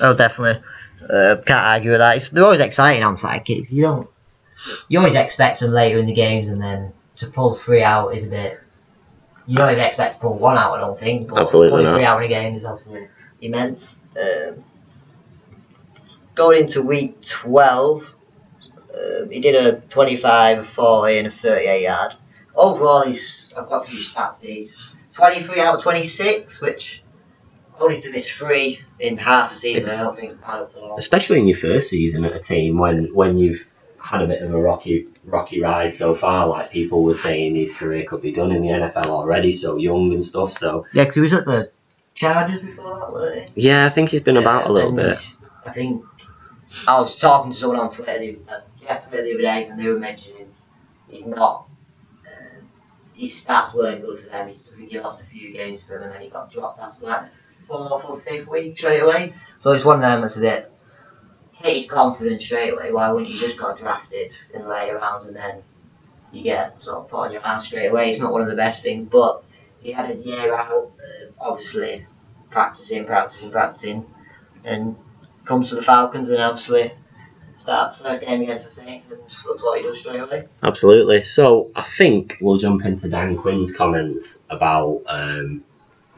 Oh, 0.00 0.14
definitely. 0.14 0.62
Uh, 1.08 1.36
can't 1.44 1.64
argue 1.64 1.90
with 1.90 2.00
that. 2.00 2.16
It's, 2.16 2.28
they're 2.28 2.44
always 2.44 2.60
exciting 2.60 3.02
onside 3.02 3.44
kicks. 3.44 3.70
You 3.70 3.82
don't. 3.82 4.10
You 4.88 4.98
always 4.98 5.14
expect 5.14 5.60
them 5.60 5.70
later 5.70 5.98
in 5.98 6.06
the 6.06 6.12
games, 6.12 6.48
and 6.48 6.60
then 6.60 6.92
to 7.16 7.26
pull 7.26 7.54
three 7.54 7.82
out 7.82 8.14
is 8.14 8.26
a 8.26 8.28
bit. 8.28 8.60
You 9.46 9.56
don't 9.56 9.72
even 9.72 9.84
expect 9.84 10.14
to 10.14 10.20
pull 10.20 10.38
one 10.38 10.56
out. 10.56 10.72
I 10.72 10.80
don't 10.80 10.98
think. 10.98 11.28
But 11.28 11.38
Absolutely 11.38 11.70
pulling 11.70 11.86
not. 11.86 11.94
three 11.94 12.04
out 12.04 12.18
in 12.18 12.24
a 12.24 12.28
game 12.28 12.54
is 12.54 12.64
obviously 12.64 13.08
immense. 13.40 13.98
Um, 14.16 14.64
going 16.34 16.60
into 16.60 16.82
week 16.82 17.22
twelve, 17.22 18.14
um, 18.94 19.30
he 19.30 19.40
did 19.40 19.54
a 19.54 19.80
25, 19.80 20.58
a 20.58 20.62
40, 20.62 21.18
and 21.18 21.26
a 21.28 21.30
38 21.30 21.82
yard. 21.82 22.16
Overall, 22.54 23.04
he's 23.04 23.52
I've 23.56 23.68
got 23.68 23.86
a 23.86 23.90
few 23.90 23.98
stats. 23.98 24.42
He's 24.42 24.92
23 25.14 25.60
out 25.60 25.76
of 25.76 25.82
26, 25.82 26.60
which 26.60 27.02
only 27.80 28.00
to 28.02 28.10
miss 28.10 28.30
three 28.30 28.80
in 28.98 29.16
half 29.16 29.52
a 29.52 29.56
season. 29.56 29.90
I 29.90 29.96
don't 29.96 30.16
think 30.16 30.38
at 30.46 30.70
all. 30.76 30.96
Especially 30.98 31.38
in 31.38 31.46
your 31.48 31.58
first 31.58 31.90
season 31.90 32.24
at 32.24 32.34
a 32.36 32.40
team 32.40 32.78
when 32.78 33.06
when 33.14 33.38
you've 33.38 33.66
had 33.98 34.22
a 34.22 34.26
bit 34.26 34.42
of 34.42 34.52
a 34.52 34.58
rocky 34.60 35.08
rocky 35.24 35.60
ride 35.60 35.92
so 35.92 36.14
far. 36.14 36.46
Like 36.46 36.70
people 36.70 37.02
were 37.02 37.14
saying, 37.14 37.56
his 37.56 37.72
career 37.72 38.04
could 38.08 38.22
be 38.22 38.32
done 38.32 38.50
in 38.52 38.62
the 38.62 38.68
NFL 38.68 39.06
already, 39.06 39.52
so 39.52 39.76
young 39.76 40.12
and 40.12 40.24
stuff. 40.24 40.52
So 40.52 40.86
Yeah, 40.92 41.04
because 41.04 41.14
he 41.16 41.20
was 41.20 41.32
at 41.32 41.44
the 41.46 41.70
Chargers 42.14 42.60
before 42.60 42.98
that, 43.00 43.12
wasn't 43.12 43.50
he? 43.54 43.68
yeah, 43.68 43.86
I 43.86 43.90
think 43.90 44.10
he's 44.10 44.20
been 44.20 44.36
about 44.36 44.66
a 44.66 44.72
little 44.72 44.98
And 44.98 45.10
bit. 45.10 45.36
I 45.64 45.70
think 45.70 46.04
I 46.86 46.98
was 46.98 47.16
talking 47.16 47.50
to 47.50 47.56
someone 47.56 47.78
on 47.78 47.90
Twitter 47.90 48.18
the, 48.18 48.38
uh, 48.48 48.60
yeah, 48.82 48.98
Twitter 48.98 49.22
the 49.24 49.34
other 49.34 49.42
day, 49.42 49.66
and 49.66 49.78
they 49.78 49.88
were 49.88 49.98
mentioning 49.98 50.52
he's 51.08 51.26
not. 51.26 51.66
Um, 52.26 52.68
his 53.14 53.30
stats 53.44 53.74
weren't 53.74 54.02
good 54.02 54.20
for 54.20 54.28
them. 54.28 54.48
He, 54.48 54.98
lost 54.98 55.22
a 55.22 55.26
few 55.26 55.52
games 55.52 55.80
for 55.86 55.96
him, 55.96 56.02
and 56.04 56.12
then 56.12 56.20
he 56.20 56.28
got 56.28 56.50
dropped 56.50 56.80
after 56.80 57.00
the 57.00 57.30
fourth 57.70 58.04
or 58.04 58.20
fifth 58.20 58.48
week 58.48 58.76
straight 58.76 59.02
away. 59.02 59.32
So 59.58 59.70
it's 59.72 59.84
one 59.84 59.96
of 59.96 60.02
them 60.02 60.22
that's 60.22 60.36
a 60.36 60.40
bit 60.40 60.70
hit 61.52 61.76
his 61.76 61.86
confidence 61.86 62.44
straight 62.44 62.72
away. 62.72 62.92
Why 62.92 63.10
wouldn't 63.12 63.30
you 63.30 63.38
just 63.38 63.58
got 63.58 63.78
drafted 63.78 64.32
in 64.54 64.62
the 64.62 64.68
later 64.68 64.96
rounds 64.96 65.26
and 65.26 65.36
then 65.36 65.62
you 66.32 66.42
get 66.42 66.82
sort 66.82 66.98
of 66.98 67.08
put 67.08 67.20
on 67.20 67.32
your 67.32 67.46
ass 67.46 67.66
straight 67.66 67.86
away? 67.86 68.10
It's 68.10 68.20
not 68.20 68.32
one 68.32 68.42
of 68.42 68.48
the 68.48 68.56
best 68.56 68.82
things, 68.82 69.06
but 69.10 69.44
he 69.80 69.92
had 69.92 70.10
a 70.10 70.14
year 70.14 70.52
out, 70.54 70.72
uh, 70.72 71.30
obviously 71.38 72.06
practicing, 72.50 73.04
practicing, 73.04 73.50
practicing, 73.50 74.06
and 74.64 74.96
comes 75.44 75.68
to 75.70 75.76
the 75.76 75.82
Falcons 75.82 76.30
and 76.30 76.40
obviously 76.40 76.92
start 77.56 77.94
first 77.96 78.22
game 78.22 78.40
against 78.40 78.64
the 78.64 78.70
Saints 78.70 79.10
and 79.10 79.20
look 79.46 79.62
what 79.62 79.78
he 79.78 79.84
does 79.84 79.98
straight 79.98 80.20
away. 80.20 80.46
Absolutely. 80.62 81.22
So 81.24 81.70
I 81.74 81.82
think 81.82 82.36
we'll 82.40 82.56
jump 82.56 82.84
into 82.84 83.08
Dan 83.08 83.36
Quinn's 83.36 83.74
comments 83.74 84.38
about 84.48 85.02
um, 85.06 85.62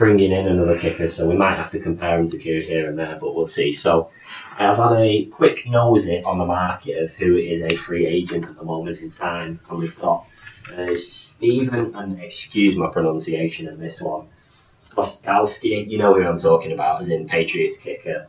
bringing 0.03 0.33
in 0.33 0.49
another 0.49 0.77
kicker. 0.77 1.09
So 1.09 1.29
we 1.29 1.37
might 1.37 1.55
have 1.55 1.71
to 1.71 1.79
compare 1.79 2.19
him 2.19 2.27
to 2.27 2.37
Kieran 2.37 2.67
here 2.67 2.89
and 2.89 2.99
there, 2.99 3.19
but 3.21 3.37
we'll 3.37 3.47
see. 3.47 3.73
So 3.73 4.11
I've 4.59 4.77
had 4.77 4.95
a 4.95 5.27
quick 5.27 5.65
nosy 5.65 6.25
on 6.25 6.39
the 6.39 6.45
market 6.45 7.01
of 7.01 7.13
who 7.13 7.37
is 7.37 7.63
a 7.63 7.77
free 7.77 8.05
agent 8.05 8.45
at 8.45 8.57
the 8.57 8.65
moment 8.65 8.99
in 8.99 9.11
time, 9.11 9.61
and 9.71 9.79
we've 9.79 9.97
got 10.01 10.27
uh, 10.77 10.97
Stephen, 10.97 11.95
and 11.95 12.21
excuse 12.21 12.75
my 12.75 12.89
pronunciation 12.89 13.69
of 13.69 13.79
this 13.79 14.01
one, 14.01 14.27
Gostkowski. 14.91 15.89
You 15.89 15.99
know 15.99 16.15
who 16.15 16.27
I'm 16.27 16.37
talking 16.37 16.73
about, 16.73 17.01
as 17.01 17.09
in 17.09 17.29
Patriots 17.29 17.79
kicker. 17.79 18.27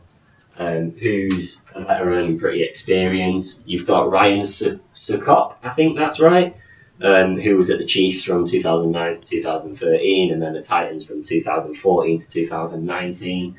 Um, 0.56 0.92
who's 0.92 1.60
a 1.74 1.84
veteran 1.84 2.38
pretty 2.38 2.62
experienced. 2.62 3.66
You've 3.66 3.88
got 3.88 4.12
Ryan 4.12 4.46
Su- 4.46 4.78
Succop, 4.94 5.56
I 5.64 5.70
think 5.70 5.98
that's 5.98 6.20
right, 6.20 6.56
um, 7.04 7.38
who 7.38 7.56
was 7.56 7.68
at 7.68 7.78
the 7.78 7.84
Chiefs 7.84 8.24
from 8.24 8.46
2009 8.46 9.14
to 9.14 9.20
2013, 9.20 10.32
and 10.32 10.40
then 10.40 10.54
the 10.54 10.62
Titans 10.62 11.06
from 11.06 11.22
2014 11.22 12.18
to 12.18 12.28
2019. 12.28 13.56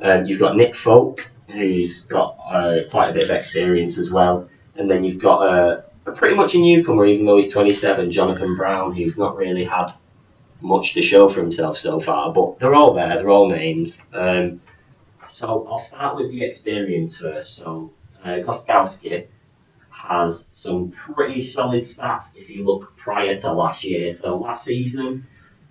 Um, 0.00 0.24
you've 0.24 0.40
got 0.40 0.56
Nick 0.56 0.74
Folk, 0.74 1.30
who's 1.48 2.02
got 2.04 2.36
uh, 2.50 2.80
quite 2.90 3.10
a 3.10 3.12
bit 3.12 3.30
of 3.30 3.36
experience 3.36 3.98
as 3.98 4.10
well, 4.10 4.48
and 4.74 4.90
then 4.90 5.04
you've 5.04 5.22
got 5.22 5.42
a, 5.42 5.84
a 6.06 6.12
pretty 6.12 6.34
much 6.34 6.56
a 6.56 6.58
newcomer, 6.58 7.06
even 7.06 7.24
though 7.24 7.36
he's 7.36 7.52
27, 7.52 8.10
Jonathan 8.10 8.56
Brown, 8.56 8.92
who's 8.92 9.16
not 9.16 9.36
really 9.36 9.64
had 9.64 9.92
much 10.60 10.94
to 10.94 11.02
show 11.02 11.28
for 11.28 11.40
himself 11.40 11.78
so 11.78 12.00
far, 12.00 12.32
but 12.32 12.58
they're 12.58 12.74
all 12.74 12.94
there, 12.94 13.16
they're 13.16 13.30
all 13.30 13.48
names. 13.48 14.00
Um, 14.12 14.60
so 15.28 15.68
I'll 15.70 15.78
start 15.78 16.16
with 16.16 16.32
the 16.32 16.42
experience 16.44 17.18
first. 17.18 17.56
So 17.56 17.92
uh, 18.24 18.38
Gostkowski 18.38 19.28
has 20.08 20.48
some 20.52 20.90
pretty 20.90 21.40
solid 21.40 21.82
stats 21.82 22.34
if 22.36 22.48
you 22.50 22.64
look 22.64 22.96
prior 22.96 23.36
to 23.36 23.52
last 23.52 23.84
year. 23.84 24.10
So 24.10 24.38
last 24.38 24.64
season, 24.64 25.24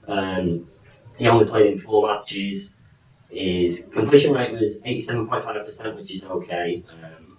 um, 0.07 0.67
he 1.17 1.27
only 1.27 1.45
played 1.45 1.71
in 1.71 1.77
four 1.77 2.07
matches. 2.07 2.75
His 3.29 3.89
completion 3.91 4.33
rate 4.33 4.51
was 4.51 4.79
87.5%, 4.81 5.95
which 5.95 6.11
is 6.13 6.23
okay. 6.23 6.83
Um, 6.89 7.37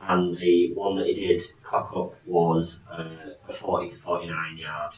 and 0.00 0.36
the 0.36 0.74
one 0.74 0.96
that 0.96 1.06
he 1.06 1.14
did 1.14 1.42
cock 1.62 1.96
up 1.96 2.14
was 2.26 2.82
uh, 2.92 3.32
a 3.48 3.52
40 3.52 3.88
to 3.88 3.96
49 3.96 4.58
yard 4.58 4.94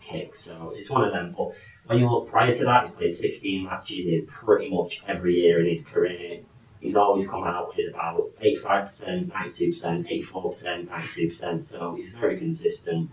kick. 0.00 0.34
So 0.34 0.72
it's 0.74 0.90
one 0.90 1.04
of 1.04 1.12
them. 1.12 1.34
But 1.36 1.52
when 1.86 1.98
you 1.98 2.08
look 2.08 2.28
prior 2.30 2.54
to 2.54 2.64
that, 2.64 2.86
he's 2.86 2.96
played 2.96 3.12
16 3.12 3.64
matches 3.64 4.06
in 4.06 4.26
pretty 4.26 4.70
much 4.70 5.02
every 5.06 5.34
year 5.34 5.60
in 5.60 5.66
his 5.66 5.84
career. 5.84 6.40
He's 6.80 6.94
always 6.94 7.26
come 7.26 7.44
out 7.44 7.76
with 7.76 7.88
about 7.92 8.30
85%, 8.40 9.30
92%, 9.30 10.30
84%, 10.30 10.88
92%, 10.88 11.64
so 11.64 11.94
he's 11.94 12.10
very 12.10 12.38
consistent. 12.38 13.10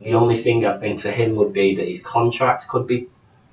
The 0.00 0.14
only 0.14 0.36
thing 0.36 0.66
I 0.66 0.78
think 0.78 1.00
for 1.00 1.10
him 1.10 1.36
would 1.36 1.52
be 1.52 1.76
that 1.76 1.86
his 1.86 2.00
contract 2.00 2.68
could 2.68 2.86
be 2.86 3.08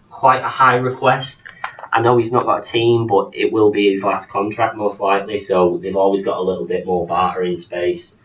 quite 0.10 0.42
a 0.42 0.48
high 0.48 0.76
request. 0.76 1.44
I 1.92 2.02
know 2.02 2.18
he's 2.18 2.32
not 2.32 2.44
got 2.46 2.60
a 2.60 2.64
team, 2.64 3.08
but 3.08 3.32
it 3.34 3.52
will 3.52 3.72
be 3.72 3.92
his 3.92 4.04
last 4.04 4.30
contract 4.30 4.76
most 4.76 5.00
likely, 5.00 5.40
so 5.40 5.78
they've 5.78 5.96
always 5.96 6.22
got 6.22 6.38
a 6.38 6.42
little 6.42 6.66
bit 6.66 6.86
more 6.86 7.08
bartering 7.08 7.58
space. 7.58 8.18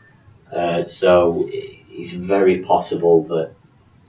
Uh, 0.52 0.85
so 0.87 1.48
it's 1.48 2.12
very 2.12 2.58
possible 2.61 3.22
that 3.24 3.54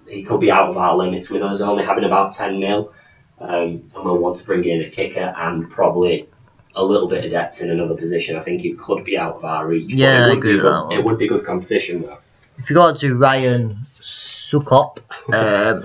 he 0.08 0.24
could 0.24 0.40
be 0.40 0.52
out 0.52 0.70
of 0.70 0.78
our 0.78 0.96
limits 0.96 1.30
with 1.30 1.42
us 1.42 1.62
only 1.62 1.84
having 1.84 2.04
about 2.04 2.34
10 2.34 2.60
mil. 2.60 2.92
Um, 3.40 3.92
and 3.96 4.04
we'll 4.04 4.20
want 4.20 4.38
to 4.38 4.46
bring 4.46 4.64
in 4.64 4.82
a 4.82 4.90
kicker 4.90 5.34
and 5.36 5.70
probably 5.70 6.30
a 6.76 6.84
little 6.84 7.08
bit 7.08 7.26
of 7.26 7.32
depth 7.32 7.62
in 7.62 7.70
another 7.70 7.96
position. 7.96 8.36
I 8.36 8.40
think 8.42 8.66
it 8.66 8.78
could 8.78 9.04
be 9.04 9.18
out 9.18 9.36
of 9.36 9.46
our 9.46 9.68
reach. 9.68 9.94
Yeah, 9.94 10.08
it 10.08 10.26
I 10.26 10.30
would 10.30 10.38
agree 10.38 10.52
be 10.52 10.56
with 10.56 10.64
good, 10.64 10.72
that 10.74 10.86
one. 10.86 10.98
It 10.98 11.04
would 11.04 11.18
be 11.18 11.28
good 11.28 11.46
competition 11.46 12.02
though. 12.02 12.18
If 12.58 12.70
you 12.70 12.76
go 12.76 12.96
to 12.96 13.16
Ryan 13.16 13.78
Succop, 14.02 14.98
um, 15.34 15.84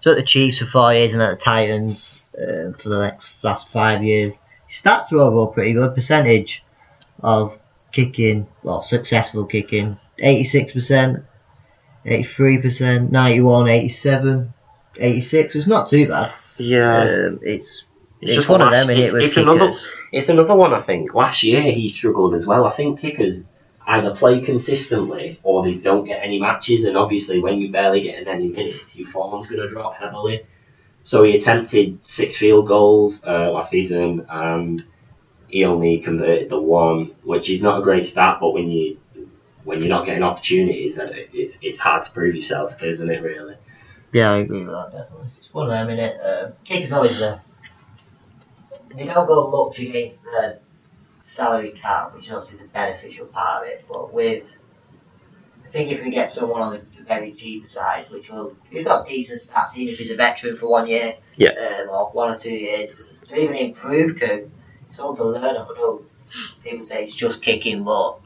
so 0.00 0.10
at 0.10 0.16
the 0.16 0.22
Chiefs 0.22 0.58
for 0.58 0.66
four 0.66 0.92
years 0.94 1.12
and 1.12 1.22
at 1.22 1.38
the 1.38 1.44
Titans 1.44 2.20
um, 2.38 2.74
for 2.74 2.88
the 2.88 3.00
next 3.00 3.32
last 3.42 3.68
five 3.68 4.02
years, 4.02 4.40
his 4.66 4.80
stats 4.80 5.12
are 5.12 5.18
overall 5.18 5.48
pretty 5.48 5.72
good. 5.74 5.94
Percentage 5.94 6.64
of 7.22 7.58
kicking, 7.92 8.46
well, 8.62 8.82
successful 8.82 9.44
kicking, 9.44 9.98
86%, 10.22 11.24
83%, 12.06 13.10
91, 13.10 13.68
87, 13.68 14.54
86. 14.98 15.54
It's 15.56 15.66
not 15.66 15.88
too 15.88 16.08
bad. 16.08 16.32
Um, 16.58 17.38
it's 17.42 17.86
it's, 18.20 18.34
just 18.34 18.48
one 18.48 18.60
of 18.62 18.70
them, 18.70 18.90
and 18.90 18.98
it 18.98 19.04
it's- 19.04 19.24
it's 19.24 19.36
another- 19.36 19.72
It's 20.12 20.28
another 20.28 20.56
one, 20.56 20.74
I 20.74 20.80
think. 20.80 21.14
Last 21.14 21.42
year 21.44 21.60
he 21.62 21.88
struggled 21.88 22.34
as 22.34 22.44
well. 22.46 22.64
I 22.64 22.70
think 22.70 22.98
kickers 23.00 23.44
either 23.86 24.14
play 24.14 24.40
consistently 24.40 25.38
or 25.44 25.62
they 25.62 25.74
don't 25.74 26.04
get 26.04 26.24
any 26.24 26.38
matches, 26.40 26.82
and 26.84 26.96
obviously 26.96 27.38
when 27.40 27.60
you're 27.60 27.70
barely 27.70 28.00
getting 28.00 28.26
any 28.26 28.48
minutes, 28.48 28.96
your 28.96 29.06
form's 29.06 29.46
going 29.46 29.60
to 29.62 29.68
drop 29.68 29.94
heavily. 29.94 30.42
So 31.04 31.22
he 31.22 31.36
attempted 31.36 31.98
six 32.04 32.36
field 32.36 32.66
goals 32.66 33.24
uh, 33.24 33.50
last 33.52 33.70
season, 33.70 34.26
and 34.28 34.82
he 35.48 35.64
only 35.64 35.98
converted 35.98 36.48
the 36.48 36.60
one, 36.60 37.12
which 37.22 37.48
is 37.48 37.62
not 37.62 37.78
a 37.78 37.82
great 37.82 38.06
stat. 38.06 38.38
But 38.40 38.50
when 38.52 38.68
you 38.70 38.96
when 39.64 39.78
you're 39.80 39.88
not 39.88 40.06
getting 40.06 40.22
opportunities, 40.24 40.98
it's 41.32 41.58
it's 41.62 41.78
hard 41.78 42.02
to 42.02 42.10
prove 42.10 42.34
yourself, 42.34 42.82
isn't 42.82 43.10
it? 43.10 43.22
Really. 43.22 43.54
Yeah, 44.12 44.32
I 44.32 44.36
agree 44.38 44.62
with 44.64 44.72
that, 44.72 44.90
definitely. 44.92 45.28
It's 45.38 45.54
one 45.54 45.66
of 45.66 45.70
them, 45.72 45.86
innit? 45.88 46.44
Um, 46.46 46.52
kickers 46.64 46.92
always 46.92 47.18
there. 47.20 47.40
They 48.94 49.06
don't 49.06 49.26
go 49.26 49.50
much 49.50 49.78
against 49.78 50.22
the 50.24 50.58
salary 51.20 51.70
cap, 51.72 52.14
which 52.14 52.26
is 52.26 52.32
obviously 52.32 52.58
the 52.58 52.64
beneficial 52.64 53.26
part 53.26 53.62
of 53.62 53.68
it, 53.68 53.84
but 53.88 54.12
with. 54.12 54.44
I 55.64 55.68
think 55.72 55.92
if 55.92 56.04
we 56.04 56.10
get 56.10 56.28
someone 56.30 56.62
on 56.62 56.72
the 56.72 56.82
very 57.04 57.32
cheap 57.32 57.70
side, 57.70 58.06
which 58.10 58.28
will. 58.28 58.56
He's 58.70 58.84
got 58.84 59.06
decent 59.06 59.42
stats, 59.42 59.76
even 59.76 59.92
if 59.92 59.98
he's 60.00 60.10
a 60.10 60.16
veteran 60.16 60.56
for 60.56 60.68
one 60.68 60.86
year, 60.88 61.14
Yeah. 61.36 61.50
um, 61.50 61.88
or 61.90 62.10
one 62.10 62.32
or 62.32 62.36
two 62.36 62.52
years, 62.52 63.06
to 63.28 63.40
even 63.40 63.54
improve 63.54 64.18
Koo, 64.18 64.50
it's 64.88 64.98
all 64.98 65.14
to 65.14 65.24
learn. 65.24 65.44
I 65.44 65.64
know 65.76 66.02
people 66.64 66.84
say 66.84 67.04
it's 67.04 67.14
just 67.14 67.40
kicking, 67.42 67.84
but 67.84 68.18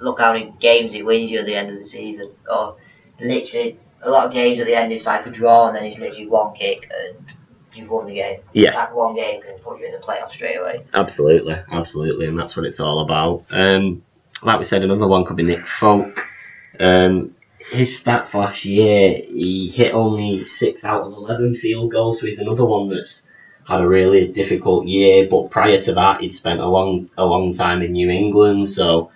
look 0.00 0.20
how 0.20 0.32
many 0.32 0.52
games 0.58 0.94
it 0.94 1.04
wins 1.06 1.30
you 1.30 1.38
at 1.38 1.46
the 1.46 1.54
end 1.54 1.70
of 1.70 1.78
the 1.78 1.86
season. 1.86 2.32
Or 2.50 2.76
literally, 3.20 3.78
a 4.02 4.10
lot 4.10 4.26
of 4.26 4.32
games 4.32 4.58
at 4.60 4.66
the 4.66 4.74
end 4.74 4.92
it's 4.92 5.06
like 5.06 5.26
a 5.26 5.30
draw 5.30 5.68
and 5.68 5.76
then 5.76 5.84
it's 5.84 5.98
literally 5.98 6.26
one 6.26 6.54
kick 6.54 6.90
and 7.06 7.34
you've 7.74 7.90
won 7.90 8.06
the 8.06 8.14
game. 8.14 8.40
Yeah. 8.52 8.72
That 8.72 8.94
one 8.94 9.14
game 9.14 9.42
can 9.42 9.58
put 9.58 9.80
you 9.80 9.86
in 9.86 9.92
the 9.92 9.98
playoffs 9.98 10.32
straight 10.32 10.56
away. 10.56 10.84
Absolutely, 10.94 11.56
absolutely, 11.70 12.26
and 12.26 12.38
that's 12.38 12.56
what 12.56 12.66
it's 12.66 12.80
all 12.80 13.00
about. 13.00 13.44
Um, 13.50 14.02
like 14.42 14.58
we 14.58 14.64
said, 14.64 14.82
another 14.82 15.06
one 15.06 15.24
could 15.24 15.36
be 15.36 15.42
Nick 15.42 15.66
Folk. 15.66 16.26
Um, 16.78 17.34
his 17.70 17.98
stat 17.98 18.28
for 18.28 18.38
last 18.38 18.64
year, 18.64 19.14
he 19.14 19.68
hit 19.68 19.94
only 19.94 20.44
six 20.46 20.84
out 20.84 21.02
of 21.02 21.12
eleven 21.12 21.54
field 21.54 21.92
goals, 21.92 22.20
so 22.20 22.26
he's 22.26 22.38
another 22.38 22.64
one 22.64 22.88
that's 22.88 23.26
had 23.68 23.80
a 23.80 23.88
really 23.88 24.26
difficult 24.26 24.86
year. 24.86 25.28
But 25.30 25.50
prior 25.50 25.80
to 25.82 25.94
that, 25.94 26.20
he'd 26.20 26.34
spent 26.34 26.60
a 26.60 26.66
long, 26.66 27.10
a 27.16 27.24
long 27.24 27.52
time 27.52 27.82
in 27.82 27.92
New 27.92 28.10
England, 28.10 28.68
so 28.68 29.10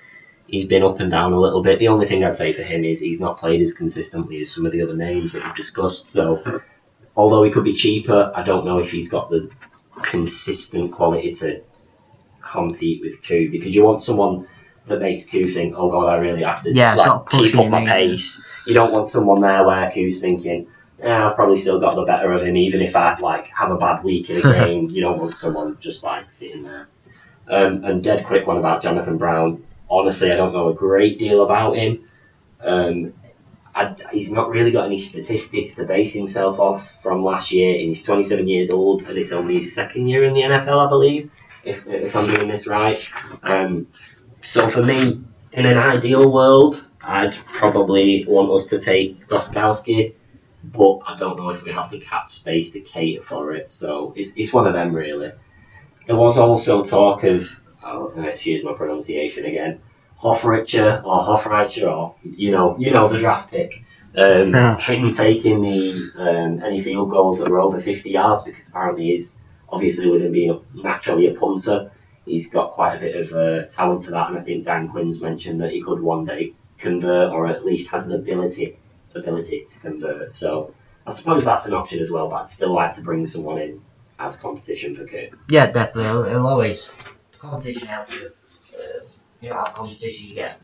he's 0.46 0.66
been 0.66 0.82
up 0.82 1.00
and 1.00 1.10
down 1.10 1.32
a 1.32 1.40
little 1.40 1.62
bit. 1.62 1.78
The 1.78 1.88
only 1.88 2.06
thing 2.06 2.22
I'd 2.22 2.34
say 2.34 2.52
for 2.52 2.62
him 2.62 2.84
is 2.84 3.00
he's 3.00 3.18
not 3.18 3.38
played 3.38 3.62
as 3.62 3.72
consistently 3.72 4.40
as 4.40 4.52
some 4.52 4.66
of 4.66 4.72
the 4.72 4.82
other 4.82 4.96
names 4.96 5.32
that 5.32 5.42
we've 5.42 5.56
discussed. 5.56 6.10
So, 6.10 6.42
although 7.16 7.42
he 7.42 7.50
could 7.50 7.64
be 7.64 7.74
cheaper, 7.74 8.32
I 8.34 8.42
don't 8.42 8.64
know 8.64 8.78
if 8.78 8.90
he's 8.90 9.08
got 9.08 9.30
the 9.30 9.50
consistent 10.02 10.92
quality 10.92 11.32
to 11.34 11.62
compete 12.42 13.00
with 13.02 13.26
Koo 13.26 13.50
because 13.50 13.74
you 13.74 13.84
want 13.84 14.00
someone 14.00 14.46
that 14.86 15.00
makes 15.00 15.24
Koo 15.24 15.46
think, 15.46 15.74
oh 15.76 15.90
god, 15.90 16.08
I 16.08 16.16
really 16.16 16.42
have 16.42 16.62
to 16.62 16.72
Yeah, 16.72 16.94
like, 16.94 17.06
not 17.06 17.30
keep 17.30 17.56
up 17.56 17.70
my 17.70 17.84
pace. 17.84 18.42
You 18.66 18.74
don't 18.74 18.92
want 18.92 19.08
someone 19.08 19.40
there 19.40 19.64
where 19.66 19.90
Koo's 19.90 20.20
thinking, 20.20 20.66
yeah, 20.98 21.26
I've 21.26 21.34
probably 21.34 21.56
still 21.56 21.80
got 21.80 21.96
the 21.96 22.04
better 22.04 22.32
of 22.32 22.42
him, 22.42 22.56
even 22.56 22.80
if 22.80 22.94
I 22.96 23.16
like 23.16 23.48
have 23.48 23.70
a 23.70 23.76
bad 23.76 24.04
week 24.04 24.30
in 24.30 24.38
a 24.38 24.42
game. 24.64 24.88
you 24.90 25.02
don't 25.02 25.18
want 25.18 25.34
someone 25.34 25.76
just 25.80 26.02
like 26.02 26.30
sitting 26.30 26.62
there. 26.64 26.88
Um, 27.46 27.84
and 27.84 28.02
dead 28.02 28.24
quick 28.24 28.46
one 28.46 28.56
about 28.56 28.82
Jonathan 28.82 29.18
Brown. 29.18 29.64
Honestly, 29.90 30.32
I 30.32 30.36
don't 30.36 30.52
know 30.52 30.68
a 30.68 30.74
great 30.74 31.18
deal 31.18 31.42
about 31.42 31.76
him. 31.76 32.08
Um, 32.60 33.12
I, 33.74 33.96
he's 34.12 34.30
not 34.30 34.50
really 34.50 34.70
got 34.70 34.86
any 34.86 34.98
statistics 34.98 35.74
to 35.74 35.84
base 35.84 36.12
himself 36.12 36.60
off 36.60 37.02
from 37.02 37.22
last 37.22 37.50
year. 37.50 37.74
And 37.74 37.88
he's 37.88 38.02
27 38.02 38.46
years 38.48 38.70
old, 38.70 39.02
and 39.02 39.18
it's 39.18 39.32
only 39.32 39.54
his 39.54 39.74
second 39.74 40.06
year 40.06 40.24
in 40.24 40.32
the 40.32 40.42
NFL, 40.42 40.86
I 40.86 40.88
believe, 40.88 41.30
if, 41.64 41.86
if 41.86 42.14
I'm 42.14 42.32
doing 42.32 42.48
this 42.48 42.66
right. 42.66 43.10
Um, 43.42 43.88
so 44.42 44.68
for 44.68 44.82
me, 44.82 45.22
in 45.52 45.66
an 45.66 45.78
ideal 45.78 46.30
world, 46.30 46.84
I'd 47.02 47.36
probably 47.46 48.24
want 48.26 48.50
us 48.50 48.66
to 48.66 48.80
take 48.80 49.26
Gostkowski, 49.26 50.14
but 50.62 51.00
I 51.06 51.16
don't 51.16 51.38
know 51.38 51.50
if 51.50 51.64
we 51.64 51.72
have 51.72 51.90
the 51.90 51.98
cap 51.98 52.30
space 52.30 52.70
to 52.70 52.80
cater 52.80 53.22
for 53.22 53.54
it. 53.54 53.70
So 53.70 54.14
it's, 54.16 54.32
it's 54.36 54.52
one 54.52 54.66
of 54.66 54.72
them, 54.72 54.94
really. 54.94 55.32
There 56.06 56.16
was 56.16 56.38
also 56.38 56.84
talk 56.84 57.24
of, 57.24 57.48
oh, 57.82 58.12
excuse 58.22 58.62
my 58.62 58.72
pronunciation 58.72 59.44
again, 59.44 59.80
Hofricher 60.24 61.04
or 61.04 61.16
Hofreicher 61.16 61.86
or 61.94 62.14
you 62.22 62.50
know 62.50 62.76
you 62.78 62.90
know 62.90 63.08
the 63.08 63.18
draft 63.18 63.50
pick. 63.50 63.84
Um, 64.16 64.52
Yeah. 64.52 64.78
him 64.78 65.12
taking 65.12 65.60
the 65.60 66.10
um, 66.16 66.62
any 66.62 66.80
field 66.80 67.10
goals 67.10 67.40
that 67.40 67.50
were 67.50 67.60
over 67.60 67.80
50 67.80 68.10
yards 68.10 68.44
because 68.44 68.68
apparently 68.68 69.06
he's 69.06 69.34
obviously 69.68 70.08
with 70.08 70.22
him 70.22 70.32
being 70.32 70.50
a, 70.50 70.60
naturally 70.80 71.26
a 71.26 71.34
punter, 71.34 71.90
he's 72.24 72.48
got 72.48 72.72
quite 72.72 72.94
a 72.96 73.00
bit 73.00 73.16
of 73.16 73.32
uh, 73.32 73.66
talent 73.66 74.04
for 74.04 74.12
that. 74.12 74.28
And 74.28 74.38
I 74.38 74.42
think 74.42 74.64
Dan 74.64 74.88
Quinn's 74.88 75.20
mentioned 75.20 75.60
that 75.60 75.72
he 75.72 75.82
could 75.82 76.00
one 76.00 76.24
day 76.24 76.54
convert 76.78 77.32
or 77.32 77.48
at 77.48 77.64
least 77.64 77.90
has 77.90 78.06
the 78.06 78.14
ability 78.14 78.78
ability 79.14 79.66
to 79.72 79.78
convert. 79.80 80.34
So 80.34 80.74
I 81.06 81.12
suppose 81.12 81.44
that's 81.44 81.66
an 81.66 81.74
option 81.74 81.98
as 82.00 82.10
well. 82.10 82.28
But 82.30 82.42
I'd 82.42 82.50
still 82.50 82.72
like 82.72 82.94
to 82.94 83.02
bring 83.02 83.26
someone 83.26 83.58
in 83.58 83.82
as 84.18 84.36
competition 84.36 84.94
for 84.94 85.06
Kurt. 85.06 85.30
Yeah, 85.48 85.66
definitely. 85.72 86.04
It'll, 86.04 86.24
it'll 86.24 86.46
always 86.46 87.04
competition 87.38 87.86
helps 87.88 88.14
you. 88.14 88.30
Uh, 88.72 89.04
you 89.44 89.50
know, 89.50 89.56
have 89.62 89.74
competition, 89.74 90.24
you 90.28 90.34
get 90.34 90.58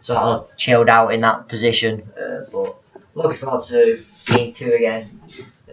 sort 0.00 0.18
of 0.18 0.56
chilled 0.56 0.88
out 0.88 1.08
in 1.08 1.20
that 1.22 1.48
position. 1.48 2.02
Uh, 2.18 2.44
but 2.52 2.76
looking 3.14 3.36
forward 3.36 3.66
to 3.68 4.04
seeing 4.12 4.54
two 4.54 4.72
again. 4.72 5.20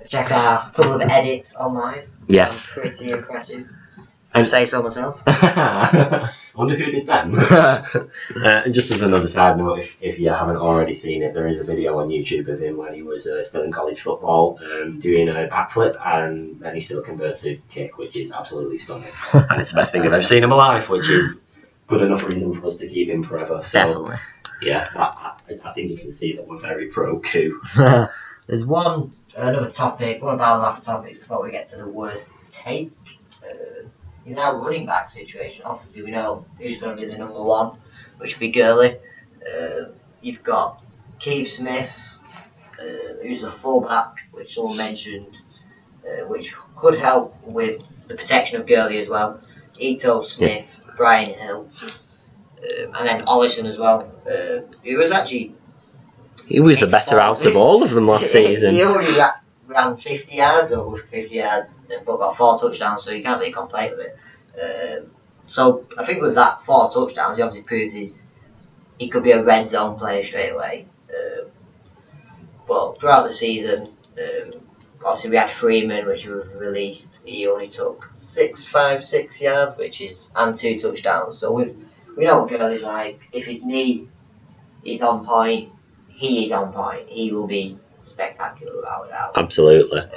Check 0.07 0.31
our 0.31 0.71
couple 0.71 0.93
of 0.93 1.01
edits 1.01 1.55
online. 1.55 2.03
Yes. 2.27 2.71
Pretty 2.73 3.11
impressive. 3.11 3.57
And- 3.57 3.69
And 4.33 4.47
say 4.47 4.65
so 4.67 4.83
myself. 4.83 5.21
I 5.27 6.31
wonder 6.55 6.75
who 6.75 6.91
did 6.91 7.07
them. 7.07 7.35
uh, 7.37 7.81
and 8.43 8.73
just 8.73 8.91
as 8.91 9.01
another 9.01 9.27
side 9.27 9.57
note, 9.57 9.79
if, 9.79 9.97
if 10.01 10.19
you 10.19 10.29
haven't 10.29 10.57
already 10.57 10.93
seen 10.93 11.23
it, 11.23 11.33
there 11.33 11.47
is 11.47 11.59
a 11.59 11.63
video 11.63 11.97
on 11.99 12.09
YouTube 12.09 12.47
of 12.47 12.59
him 12.59 12.77
when 12.77 12.93
he 12.93 13.01
was 13.01 13.25
uh, 13.27 13.41
still 13.43 13.63
in 13.63 13.71
college 13.71 14.01
football 14.01 14.59
um, 14.63 14.99
doing 14.99 15.29
a 15.29 15.47
backflip, 15.51 15.95
and 16.05 16.59
then 16.59 16.75
he 16.75 16.81
still 16.81 17.01
converts 17.01 17.39
to 17.41 17.57
kick, 17.69 17.97
which 17.97 18.15
is 18.15 18.31
absolutely 18.31 18.77
stunning. 18.77 19.11
and 19.33 19.61
it's 19.61 19.71
the 19.71 19.75
best 19.77 19.91
thing 19.91 20.01
I've 20.01 20.13
ever 20.13 20.21
seen 20.23 20.43
in 20.43 20.49
my 20.49 20.55
life, 20.55 20.89
which 20.89 21.09
is 21.09 21.39
good 21.89 22.01
enough 22.01 22.23
reason 22.23 22.53
for 22.53 22.67
us 22.67 22.77
to 22.77 22.87
keep 22.87 23.09
him 23.09 23.23
forever. 23.23 23.61
So, 23.63 23.79
Definitely. 23.79 24.15
yeah, 24.61 24.87
I, 24.95 25.35
I, 25.49 25.69
I 25.69 25.73
think 25.73 25.91
you 25.91 25.97
can 25.97 26.11
see 26.11 26.35
that 26.35 26.47
we're 26.47 26.57
very 26.57 26.87
pro 26.87 27.19
Koo. 27.19 27.61
There's 28.47 28.65
one 28.65 29.11
another 29.35 29.71
topic, 29.71 30.21
one 30.21 30.35
of 30.35 30.41
our 30.41 30.59
last 30.59 30.85
topics 30.85 31.19
before 31.19 31.43
we 31.43 31.51
get 31.51 31.69
to 31.71 31.77
the 31.77 31.87
worst 31.87 32.25
take. 32.51 32.91
Uh, 33.43 33.87
is 34.25 34.37
our 34.37 34.57
running 34.57 34.85
back 34.85 35.09
situation. 35.09 35.63
Obviously, 35.65 36.03
we 36.03 36.11
know 36.11 36.45
who's 36.59 36.77
going 36.77 36.95
to 36.95 37.01
be 37.01 37.09
the 37.09 37.17
number 37.17 37.41
one, 37.41 37.77
which 38.17 38.35
will 38.35 38.41
be 38.41 38.51
Gurley. 38.51 38.95
Uh, 39.41 39.85
you've 40.21 40.43
got 40.43 40.83
Keith 41.19 41.49
Smith, 41.49 42.17
uh, 42.79 43.23
who's 43.23 43.43
a 43.43 43.51
fullback, 43.51 44.15
which 44.31 44.55
someone 44.55 44.77
mentioned, 44.77 45.37
uh, 46.05 46.27
which 46.27 46.53
could 46.75 46.99
help 46.99 47.35
with 47.43 47.83
the 48.07 48.15
protection 48.15 48.59
of 48.59 48.67
Gurley 48.67 48.99
as 48.99 49.07
well. 49.07 49.41
Ito 49.79 50.21
Smith, 50.21 50.79
Brian 50.99 51.33
Hill, 51.33 51.69
um, 51.81 52.91
and 52.93 53.07
then 53.07 53.25
Ollison 53.25 53.65
as 53.65 53.77
well, 53.77 54.11
uh, 54.29 54.61
who 54.83 54.97
was 54.97 55.11
actually 55.11 55.55
He 56.45 56.59
was 56.59 56.81
the 56.81 56.87
better 56.87 57.17
out 57.19 57.45
of 57.45 57.55
all 57.55 57.81
of 57.81 57.91
them 57.91 58.05
last 58.05 58.31
season. 58.31 58.73
he 58.73 58.83
only 58.83 59.17
ra- 59.17 59.39
ran 59.67 59.95
50 59.95 60.35
yards 60.35 60.73
or 60.73 60.97
50 60.97 61.33
yards, 61.35 61.79
but 62.05 62.17
got 62.17 62.35
four 62.35 62.59
touchdowns, 62.59 63.03
so 63.03 63.11
you 63.11 63.23
can't 63.23 63.39
really 63.39 63.53
complain 63.53 63.91
with 63.95 64.07
it. 64.07 64.17
Um, 65.01 65.11
so 65.47 65.87
I 65.97 66.05
think 66.05 66.21
with 66.21 66.35
that 66.35 66.65
four 66.65 66.91
touchdowns, 66.91 67.37
he 67.37 67.43
obviously 67.43 67.63
proves 67.63 67.93
he's, 67.93 68.25
he 68.99 69.07
could 69.07 69.23
be 69.23 69.31
a 69.31 69.41
red 69.41 69.69
zone 69.69 69.97
player 69.97 70.21
straight 70.21 70.49
away. 70.49 70.85
Um, 71.15 71.47
but 72.67 72.99
throughout 72.99 73.23
the 73.23 73.33
season, 73.33 73.87
um, 74.19 74.51
obviously 75.05 75.29
we 75.31 75.37
had 75.37 75.49
Freeman, 75.49 76.05
which 76.05 76.25
was 76.25 76.47
released. 76.55 77.21
He 77.25 77.47
only 77.47 77.67
took 77.67 78.11
six, 78.17 78.65
five, 78.65 79.03
six 79.03 79.41
yards, 79.41 79.77
which 79.77 80.01
is 80.01 80.31
and 80.35 80.55
two 80.55 80.79
touchdowns. 80.79 81.37
So 81.37 81.51
we've 81.51 81.75
we 82.17 82.25
know 82.25 82.41
what 82.41 82.49
Gurley's 82.49 82.83
like. 82.83 83.21
If 83.31 83.45
his 83.45 83.63
knee 83.63 84.09
is 84.83 85.01
on 85.01 85.25
point, 85.25 85.71
he 86.09 86.45
is 86.45 86.51
on 86.51 86.73
point. 86.73 87.07
He 87.09 87.31
will 87.31 87.47
be 87.47 87.77
spectacular 88.03 88.75
without 88.75 89.05
a 89.05 89.09
doubt. 89.09 89.31
Absolutely. 89.35 90.01
Um, 90.01 90.09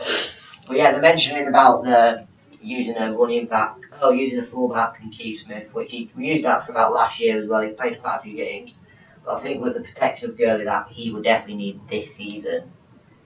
but 0.66 0.77
yeah, 0.77 0.92
they're 0.92 1.03
mentioning 1.03 1.49
about 1.49 1.85
the 1.85 2.27
using 2.61 2.97
a 2.97 3.12
running 3.12 3.47
back, 3.47 3.77
oh, 4.01 4.12
using 4.12 4.38
a 4.38 4.42
fullback 4.42 5.01
and 5.01 5.12
Keith 5.12 5.40
Smith, 5.40 5.75
which 5.75 5.90
he, 5.90 6.11
we 6.16 6.29
used 6.29 6.45
that 6.45 6.64
throughout 6.64 6.92
last 6.92 7.18
year 7.18 7.38
as 7.38 7.47
well. 7.47 7.62
He 7.62 7.71
played 7.71 8.01
quite 8.01 8.16
a 8.16 8.23
few 8.23 8.37
games. 8.37 8.79
But 9.25 9.37
I 9.37 9.40
think 9.40 9.62
with 9.62 9.75
the 9.75 9.83
protection 9.83 10.31
of 10.31 10.38
Gurley 10.38 10.64
that 10.64 10.88
he 10.88 11.12
would 11.12 11.25
definitely 11.25 11.57
need 11.57 11.88
this 11.88 12.14
season. 12.14 12.71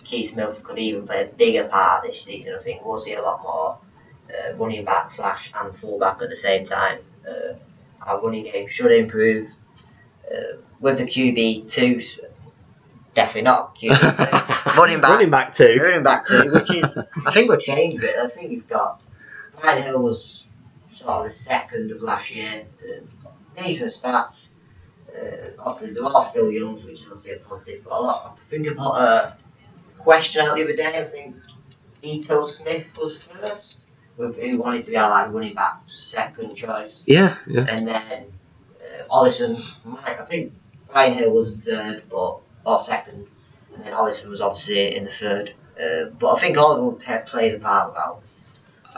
Keith 0.07 0.31
Smith 0.33 0.63
could 0.63 0.79
even 0.79 1.05
play 1.05 1.23
a 1.23 1.27
bigger 1.27 1.65
part 1.65 2.05
this 2.05 2.23
season. 2.23 2.55
I 2.59 2.63
think 2.63 2.85
we'll 2.87 2.97
see 2.97 3.15
a 3.15 3.21
lot 3.23 3.43
more 3.43 3.79
uh, 4.31 4.55
running 4.57 4.85
back 4.85 5.11
slash 5.11 5.51
and 5.53 5.77
fullback 5.77 6.23
at 6.23 6.31
the 6.31 6.37
same 6.37 6.65
time. 6.65 7.01
Uh, 7.29 7.55
our 8.07 8.23
running 8.23 8.45
game 8.45 8.69
should 8.69 8.93
improve. 8.93 9.49
Uh, 10.31 10.59
with 10.81 10.99
the 10.99 11.05
QB 11.05 11.69
two, 11.69 12.01
definitely 13.15 13.43
not 13.43 13.75
QB 13.75 13.99
two. 14.17 14.71
running 14.81 15.01
back, 15.01 15.11
Running 15.11 15.31
back 15.31 15.55
two. 15.55 15.77
running 15.83 16.05
back 16.05 16.25
two, 16.27 16.53
which 16.53 16.71
is 16.73 16.97
I 17.27 17.33
think 17.33 17.49
we'll 17.49 17.59
change 17.59 18.01
it. 18.03 18.15
I 18.17 18.29
think 18.29 18.53
you've 18.53 18.69
got 18.69 19.03
Brian 19.61 19.83
Hill 19.83 20.01
was 20.01 20.45
sort 20.95 21.11
of 21.11 21.25
the 21.25 21.31
second 21.31 21.91
of 21.91 22.01
last 22.01 22.31
year. 22.31 22.65
Decent 23.57 23.93
stats. 23.93 24.51
Uh, 25.09 25.49
obviously, 25.59 25.95
they're 25.95 26.05
all 26.05 26.23
still 26.23 26.53
young, 26.53 26.75
which 26.77 27.01
is 27.01 27.07
obviously 27.07 27.33
a 27.33 27.39
positive. 27.39 27.83
But 27.85 27.93
a 27.93 28.01
lot, 28.01 28.39
I 28.41 28.49
think 28.49 28.69
about. 28.69 28.95
a 29.01 29.37
question 30.07 30.41
out 30.43 30.55
the 30.55 30.63
other 30.65 30.77
day. 30.77 31.01
I 31.01 31.05
think 31.05 31.35
Ito 32.03 32.45
Smith 32.45 32.87
was 32.97 33.25
first, 33.25 33.81
with 34.17 34.39
who 34.41 34.59
wanted 34.59 34.85
to 34.85 34.91
be 34.93 34.97
our 34.97 35.11
like 35.11 35.33
running 35.33 35.55
back 35.55 35.81
second 35.87 36.55
choice, 36.55 37.03
Yeah, 37.07 37.37
yeah. 37.49 37.67
and 37.69 37.87
then 37.89 38.33
uh, 38.81 39.05
Ollison. 39.11 39.61
I 40.07 40.15
think 40.31 40.53
Brian 40.91 41.15
Hill 41.15 41.31
was 41.33 41.57
third, 41.57 42.05
but 42.09 42.39
or 42.65 42.79
second, 42.79 43.27
and 43.75 43.85
then 43.85 43.93
Ollison 43.93 44.29
was 44.31 44.41
obviously 44.41 44.97
in 44.97 45.05
the 45.05 45.11
third. 45.11 45.53
Uh, 45.81 46.07
but 46.19 46.35
I 46.37 46.41
think 46.41 46.57
all 46.57 46.71
of 46.73 46.77
them 46.79 46.87
would 46.87 47.27
play 47.27 47.51
the 47.51 47.59
part 47.59 47.93
well. 47.93 48.23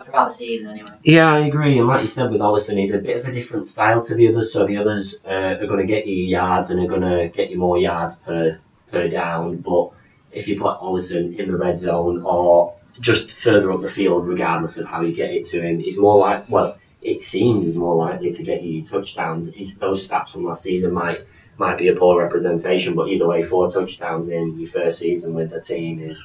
throughout 0.04 0.28
the 0.28 0.34
season 0.34 0.68
anyway. 0.70 0.92
Yeah, 1.02 1.32
I 1.32 1.38
agree. 1.40 1.78
And 1.78 1.88
like 1.88 2.02
you 2.02 2.06
said 2.06 2.30
with 2.30 2.40
Ollison, 2.40 2.78
he's 2.78 2.92
a 2.94 2.98
bit 2.98 3.16
of 3.16 3.24
a 3.26 3.32
different 3.32 3.66
style 3.66 4.04
to 4.04 4.14
the 4.14 4.28
others. 4.28 4.52
So 4.52 4.64
the 4.66 4.76
others 4.76 5.20
uh, 5.26 5.56
are 5.60 5.66
going 5.66 5.80
to 5.80 5.86
get 5.86 6.06
you 6.06 6.14
yards 6.26 6.70
and 6.70 6.78
are 6.78 6.86
going 6.86 7.00
to 7.00 7.28
get 7.36 7.50
you 7.50 7.58
more 7.58 7.78
yards 7.78 8.14
per 8.16 8.60
per 8.92 9.08
down. 9.08 9.56
But 9.56 9.90
if 10.38 10.48
you 10.48 10.58
put 10.58 10.78
Ollison 10.80 11.36
in 11.38 11.50
the 11.50 11.56
red 11.56 11.76
zone 11.78 12.22
or 12.24 12.74
just 13.00 13.32
further 13.34 13.70
up 13.72 13.80
the 13.82 13.90
field, 13.90 14.26
regardless 14.26 14.76
of 14.78 14.86
how 14.86 15.00
you 15.02 15.14
get 15.14 15.30
it 15.30 15.46
to 15.46 15.60
him, 15.60 15.78
he's 15.80 15.98
more 15.98 16.18
like 16.18 16.48
well, 16.48 16.76
it 17.02 17.20
seems 17.20 17.64
he's 17.64 17.76
more 17.76 17.94
likely 17.94 18.32
to 18.32 18.42
get 18.42 18.62
you 18.62 18.82
touchdowns. 18.84 19.52
He's, 19.52 19.76
those 19.76 20.08
stats 20.08 20.30
from 20.32 20.44
last 20.44 20.62
season 20.62 20.92
might 20.92 21.20
might 21.58 21.78
be 21.78 21.88
a 21.88 21.94
poor 21.94 22.20
representation, 22.22 22.94
but 22.94 23.08
either 23.08 23.26
way, 23.26 23.42
four 23.42 23.70
touchdowns 23.70 24.28
in 24.28 24.58
your 24.58 24.68
first 24.68 24.98
season 24.98 25.34
with 25.34 25.50
the 25.50 25.60
team 25.60 26.00
is 26.00 26.22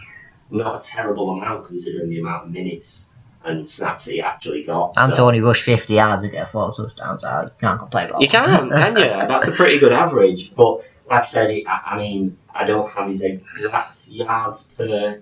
not 0.52 0.82
a 0.82 0.84
terrible 0.88 1.32
amount 1.32 1.66
considering 1.66 2.10
the 2.10 2.20
amount 2.20 2.46
of 2.46 2.52
minutes 2.52 3.10
and 3.46 3.68
snaps 3.68 4.06
that 4.06 4.12
he 4.14 4.22
actually 4.22 4.64
got. 4.64 4.94
And 4.96 5.12
to 5.12 5.16
So- 5.18 5.26
only 5.28 5.42
rush 5.42 5.64
50 5.64 5.94
yards 5.96 6.24
and 6.24 6.32
get 6.32 6.52
four 6.52 6.72
touchdowns, 6.74 7.24
I 7.24 7.50
can't 7.60 7.80
complain 7.80 8.10
about 8.10 8.22
you 8.22 8.28
that. 8.28 8.60
can, 8.60 8.70
can 8.70 8.96
you? 8.96 9.04
That's 9.28 9.48
a 9.48 9.52
pretty 9.52 9.80
good 9.80 9.92
average. 9.92 10.54
But 10.56 10.82
like 11.10 11.22
I 11.22 11.26
said, 11.26 11.50
it, 11.50 11.68
I, 11.68 11.82
I 11.86 11.98
mean, 11.98 12.38
I 12.54 12.66
don't 12.66 12.90
have 12.90 13.08
his 13.08 13.22
exact 13.22 14.08
yards 14.08 14.68
per, 14.78 15.22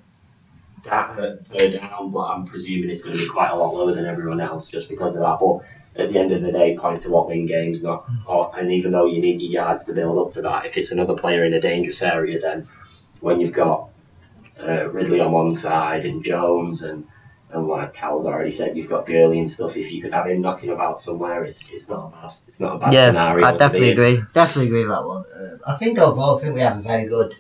da- 0.84 0.90
uh, 0.90 1.36
per 1.50 1.72
down, 1.72 2.12
but 2.12 2.30
I'm 2.30 2.46
presuming 2.46 2.90
it's 2.90 3.04
going 3.04 3.18
to 3.18 3.24
be 3.24 3.30
quite 3.30 3.50
a 3.50 3.56
lot 3.56 3.74
lower 3.74 3.94
than 3.94 4.06
everyone 4.06 4.40
else 4.42 4.70
just 4.70 4.90
because 4.90 5.16
of 5.16 5.22
that. 5.22 5.40
But 5.40 6.02
at 6.02 6.12
the 6.12 6.20
end 6.20 6.32
of 6.32 6.42
the 6.42 6.52
day, 6.52 6.78
points 6.78 7.06
are 7.06 7.12
what 7.12 7.28
win 7.28 7.46
games, 7.46 7.84
not. 7.84 8.06
Or, 8.26 8.52
and 8.58 8.72
even 8.72 8.92
though 8.92 9.06
you 9.06 9.22
need 9.22 9.42
your 9.42 9.52
yards 9.52 9.84
to 9.86 9.94
build 9.94 10.18
up 10.26 10.34
to 10.34 10.42
that, 10.44 10.66
if 10.66 10.78
it's 10.78 10.92
another 10.92 11.16
player 11.16 11.44
in 11.44 11.54
a 11.54 11.60
dangerous 11.60 12.02
area, 12.02 12.40
then 12.40 12.68
when 13.20 13.40
you've 13.40 13.54
got 13.54 13.90
uh, 14.60 14.90
Ridley 14.90 15.20
on 15.20 15.32
one 15.32 15.54
side 15.54 16.06
and 16.06 16.24
Jones 16.24 16.82
and 16.82 17.08
and 17.54 17.68
like 17.68 17.94
Cal's 17.94 18.26
already 18.26 18.52
said, 18.52 18.78
you've 18.78 18.90
got 18.90 19.06
Gurley 19.06 19.40
and 19.40 19.50
stuff. 19.50 19.76
If 19.76 19.92
you 19.92 20.02
could 20.02 20.14
have 20.14 20.28
him 20.28 20.42
knocking 20.42 20.70
about 20.70 21.02
somewhere, 21.02 21.44
it's 21.44 21.70
it's 21.72 21.90
not 21.90 22.08
a 22.08 22.10
bad 22.10 22.34
it's 22.48 22.60
not 22.60 22.76
a 22.76 22.80
bad 22.80 22.94
yeah, 22.94 23.08
scenario. 23.08 23.46
I 23.46 23.58
definitely 23.58 23.92
agree. 23.92 24.24
Definitely 24.34 24.68
agree 24.68 24.84
with 24.84 24.92
that 24.92 25.06
one. 25.06 25.26
Uh, 25.34 25.58
I 25.68 25.78
think 25.78 26.00
overall, 26.00 26.38
I 26.38 26.42
think 26.42 26.56
we 26.56 26.62
have 26.62 26.78
a 26.78 26.82
very 26.82 27.06
good 27.06 27.36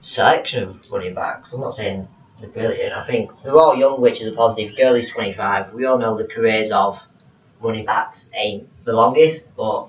selection 0.00 0.68
of 0.68 0.90
running 0.90 1.14
backs. 1.14 1.52
I'm 1.52 1.60
not 1.60 1.74
saying 1.74 2.06
they're 2.40 2.48
brilliant. 2.48 2.92
I 2.92 3.06
think 3.06 3.30
they're 3.42 3.56
all 3.56 3.76
young, 3.76 4.00
which 4.00 4.20
is 4.20 4.28
a 4.28 4.32
positive. 4.32 4.76
Gurley's 4.76 5.10
25. 5.10 5.72
We 5.72 5.84
all 5.86 5.98
know 5.98 6.16
the 6.16 6.26
careers 6.26 6.70
of 6.70 7.00
running 7.60 7.86
backs 7.86 8.30
ain't 8.36 8.68
the 8.84 8.92
longest, 8.92 9.54
but 9.56 9.88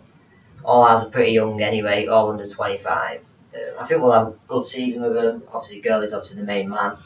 all 0.63 0.84
ours 0.84 1.03
are 1.03 1.10
pretty 1.10 1.34
young 1.34 1.62
anyway, 1.62 2.08
all 2.08 2.31
under 2.31 2.47
25. 2.47 3.21
Uh, 3.53 3.58
I 3.79 3.86
think 3.86 4.01
we'll 4.01 4.12
have 4.12 4.27
a 4.27 4.36
good 4.47 4.65
season 4.65 5.03
with 5.03 5.15
him. 5.15 5.43
Obviously, 5.51 5.81
Gurley's 5.81 6.13
obviously 6.13 6.39
the 6.39 6.47
main 6.47 6.69
man. 6.69 6.97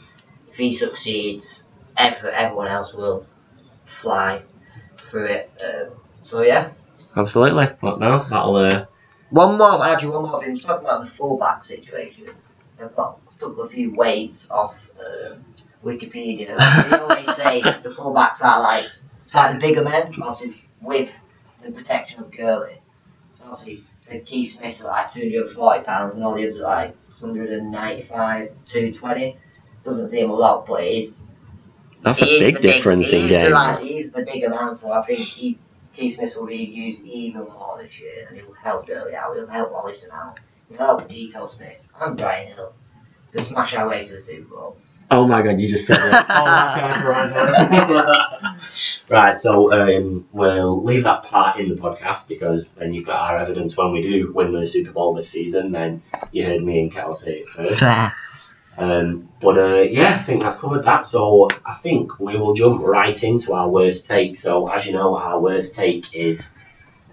If 0.48 0.56
he 0.56 0.74
succeeds, 0.74 1.64
ev- 1.96 2.24
everyone 2.24 2.68
else 2.68 2.92
will 2.92 3.26
fly 3.84 4.42
through 4.96 5.26
it. 5.26 5.50
Um, 5.64 5.92
so 6.22 6.42
yeah. 6.42 6.70
Absolutely. 7.16 7.68
But 7.80 7.98
no, 7.98 8.26
that'll 8.30 8.56
uh, 8.56 8.86
One 9.30 9.58
more, 9.58 9.84
actually, 9.84 10.10
one 10.10 10.30
more 10.30 10.42
thing. 10.42 10.58
Talking 10.58 10.86
about 10.86 11.00
the 11.02 11.10
fullback 11.10 11.64
situation, 11.64 12.30
I've 12.80 12.94
got 12.94 13.18
took 13.40 13.58
a 13.58 13.68
few 13.68 13.94
weights 13.94 14.48
off 14.50 14.90
um, 15.00 15.44
Wikipedia. 15.84 16.56
they 16.90 16.96
always 16.96 17.34
say 17.34 17.62
the 17.62 17.90
fullbacks 17.90 18.42
are 18.42 18.62
like 18.62 18.86
it's 19.24 19.34
like 19.34 19.54
the 19.54 19.58
bigger 19.58 19.82
men, 19.82 20.14
obviously 20.22 20.62
with 20.80 21.10
the 21.62 21.72
protection 21.72 22.20
of 22.20 22.30
Gurley. 22.30 22.80
So 23.34 23.44
obviously, 23.50 23.84
the 24.08 24.20
Keith 24.20 24.56
Smith's 24.58 24.82
are 24.82 24.88
like 24.88 25.12
240 25.12 25.84
pounds, 25.84 26.14
and 26.14 26.22
all 26.22 26.34
the 26.34 26.46
others 26.46 26.60
are 26.60 26.62
like 26.62 26.96
195, 27.18 28.48
220. 28.66 29.36
Doesn't 29.84 30.10
seem 30.10 30.30
a 30.30 30.34
lot, 30.34 30.66
but 30.66 30.82
it 30.84 30.88
is. 30.88 31.24
That's 32.02 32.20
a 32.22 32.24
he 32.24 32.30
is 32.36 32.46
big 32.46 32.54
the 32.56 32.60
big- 32.62 32.72
difference 32.76 33.08
in 33.08 33.14
is 33.14 33.22
the, 33.22 33.28
game. 33.28 33.52
like, 33.52 33.78
he 33.80 34.02
the 34.04 34.24
bigger 34.24 34.48
man, 34.48 34.74
so 34.76 34.90
I 34.92 35.02
think 35.02 35.20
he, 35.20 35.58
Keith 35.94 36.16
Smith 36.16 36.34
will 36.36 36.46
be 36.46 36.56
used 36.56 37.04
even 37.04 37.42
more 37.42 37.78
this 37.82 37.98
year, 38.00 38.26
and 38.28 38.36
he 38.38 38.42
will 38.44 38.54
help 38.54 38.86
Gurley 38.86 39.14
out. 39.14 39.34
He'll 39.34 39.46
help 39.46 39.72
Ollison 39.72 40.10
out. 40.12 40.38
He'll 40.68 40.78
help 40.78 41.12
Ito 41.12 41.48
Smith 41.48 41.76
and 42.00 42.16
Brian 42.16 42.46
Hill 42.48 42.72
to 43.32 43.40
smash 43.40 43.74
our 43.74 43.88
way 43.88 44.02
to 44.02 44.14
the 44.14 44.20
Super 44.20 44.48
Bowl. 44.54 44.76
Oh 45.12 45.26
my 45.26 45.42
god, 45.42 45.58
you 45.58 45.66
just 45.66 45.86
said 45.88 45.96
that. 45.98 46.26
oh, 46.30 47.10
right. 47.10 48.58
right, 49.08 49.36
so 49.36 49.72
um, 49.72 50.28
we'll 50.32 50.84
leave 50.84 51.02
that 51.02 51.24
part 51.24 51.58
in 51.58 51.68
the 51.68 51.74
podcast 51.74 52.28
because 52.28 52.70
then 52.74 52.94
you've 52.94 53.06
got 53.06 53.30
our 53.32 53.38
evidence 53.38 53.76
when 53.76 53.90
we 53.90 54.02
do 54.02 54.32
win 54.32 54.52
the 54.52 54.64
Super 54.66 54.92
Bowl 54.92 55.12
this 55.14 55.28
season. 55.28 55.72
Then 55.72 56.00
you 56.30 56.44
heard 56.46 56.62
me 56.62 56.80
and 56.82 56.92
Kel 56.92 57.12
say 57.12 57.38
it 57.40 57.48
first. 57.48 57.82
Um, 58.80 59.28
but 59.42 59.58
uh, 59.58 59.82
yeah, 59.82 60.16
I 60.18 60.22
think 60.22 60.42
that's 60.42 60.58
covered 60.58 60.84
that. 60.84 61.04
So 61.04 61.48
I 61.66 61.74
think 61.74 62.18
we 62.18 62.38
will 62.38 62.54
jump 62.54 62.82
right 62.82 63.22
into 63.22 63.52
our 63.52 63.68
worst 63.68 64.06
take. 64.06 64.36
So 64.36 64.68
as 64.68 64.86
you 64.86 64.92
know, 64.92 65.16
our 65.16 65.38
worst 65.38 65.74
take 65.74 66.14
is 66.14 66.50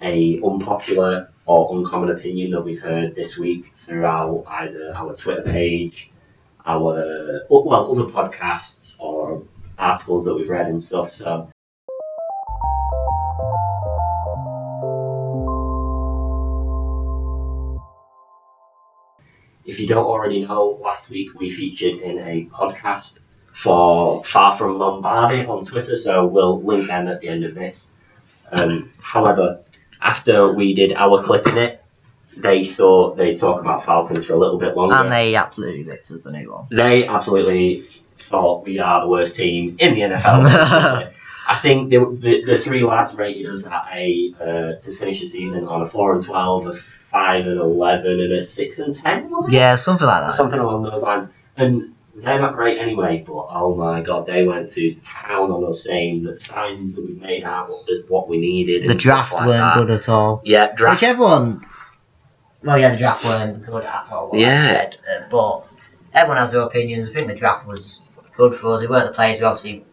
a 0.01 0.39
unpopular 0.41 1.29
or 1.45 1.77
uncommon 1.77 2.11
opinion 2.11 2.51
that 2.51 2.61
we've 2.61 2.79
heard 2.79 3.13
this 3.13 3.37
week 3.37 3.73
throughout 3.75 4.45
either 4.47 4.93
our 4.95 5.13
Twitter 5.13 5.41
page, 5.41 6.09
our 6.65 7.43
well 7.49 7.91
other 7.91 8.09
podcasts 8.11 8.95
or 8.99 9.43
articles 9.77 10.23
that 10.23 10.35
we've 10.35 10.49
read 10.49 10.67
and 10.67 10.81
stuff. 10.81 11.11
So 11.11 11.49
If 19.77 19.81
you 19.81 19.87
don't 19.89 20.05
already 20.05 20.43
know, 20.43 20.79
last 20.81 21.07
week 21.07 21.39
we 21.39 21.51
featured 21.51 22.01
in 22.01 22.17
a 22.17 22.47
podcast 22.47 23.19
for 23.53 24.23
Far 24.23 24.57
From 24.57 24.79
Lombardi 24.79 25.45
on 25.45 25.63
Twitter, 25.63 25.95
so 25.95 26.25
we'll 26.25 26.63
link 26.63 26.87
them 26.87 27.07
at 27.07 27.21
the 27.21 27.27
end 27.27 27.43
of 27.43 27.53
this. 27.53 27.95
Um, 28.51 28.91
however, 28.99 29.59
after 30.01 30.51
we 30.51 30.73
did 30.73 30.93
our 30.93 31.21
clip 31.21 31.45
in 31.45 31.59
it, 31.59 31.83
they 32.35 32.65
thought 32.65 33.17
they'd 33.17 33.35
talk 33.35 33.61
about 33.61 33.85
Falcons 33.85 34.25
for 34.25 34.33
a 34.33 34.37
little 34.37 34.57
bit 34.57 34.75
longer. 34.75 34.95
and 34.95 35.11
they 35.11 35.35
absolutely 35.35 35.83
ripped 35.83 36.09
us 36.09 36.25
a 36.25 36.31
new 36.31 36.51
one. 36.51 36.65
They 36.71 37.05
absolutely 37.05 37.87
thought 38.17 38.65
we 38.65 38.79
are 38.79 39.01
the 39.01 39.07
worst 39.07 39.35
team 39.35 39.75
in 39.77 39.93
the 39.93 40.01
NFL. 40.01 41.13
I 41.47 41.55
think 41.55 41.91
the, 41.91 41.99
the, 41.99 42.41
the 42.43 42.57
three 42.57 42.83
lads 42.83 43.13
rated 43.15 43.45
us 43.45 43.63
at 43.67 43.85
a 43.93 44.33
uh, 44.41 44.79
to 44.79 44.91
finish 44.91 45.19
the 45.19 45.27
season 45.27 45.67
on 45.67 45.83
a 45.83 45.87
four 45.87 46.13
and 46.13 46.25
twelve, 46.25 46.65
a 46.65 46.73
five 47.17 47.47
and 47.47 47.59
eleven, 47.59 48.19
and 48.19 48.31
a 48.33 48.43
six 48.43 48.77
and 48.79 48.95
ten. 48.95 49.29
Was 49.29 49.47
it? 49.47 49.53
Yeah, 49.53 49.75
something 49.75 50.05
like 50.05 50.21
that. 50.23 50.33
something 50.33 50.59
along 50.59 50.83
those 50.83 51.01
lines. 51.01 51.25
And 51.55 51.95
they're 52.15 52.39
not 52.39 52.53
great 52.53 52.77
anyway, 52.77 53.23
but 53.25 53.47
oh 53.49 53.73
my 53.75 54.01
god, 54.01 54.27
they 54.27 54.45
went 54.45 54.69
to 54.71 54.93
town 55.01 55.51
on 55.51 55.65
us 55.65 55.83
saying 55.83 56.23
that 56.23 56.41
signs 56.41 56.95
that 56.95 57.05
we've 57.05 57.19
made 57.19 57.43
out 57.43 57.69
what, 57.69 57.87
what 58.07 58.29
we 58.29 58.37
needed. 58.37 58.87
The 58.87 58.95
draft 58.95 59.33
like 59.33 59.47
weren't 59.47 59.59
that. 59.59 59.75
good 59.75 59.91
at 59.91 60.09
all. 60.09 60.41
Yeah, 60.45 60.73
draft. 60.75 61.01
Which 61.01 61.09
everyone. 61.09 61.65
Well, 62.63 62.77
yeah, 62.77 62.91
the 62.91 62.97
draft 62.97 63.23
weren't 63.23 63.65
good 63.65 63.83
at 63.83 64.11
all. 64.11 64.29
What 64.29 64.39
Yeah. 64.39 64.61
I 64.61 64.67
said, 64.67 64.97
uh, 65.09 65.23
but 65.29 65.67
everyone 66.13 66.37
has 66.37 66.51
their 66.51 66.61
opinions. 66.61 67.09
I 67.09 67.13
think 67.13 67.27
the 67.27 67.35
draft 67.35 67.65
was 67.67 67.99
good 68.35 68.59
for 68.59 68.75
us. 68.75 68.83
It 68.83 68.89
weren't 68.89 69.07
the 69.07 69.13
players 69.13 69.39
we 69.39 69.45
obviously 69.45 69.85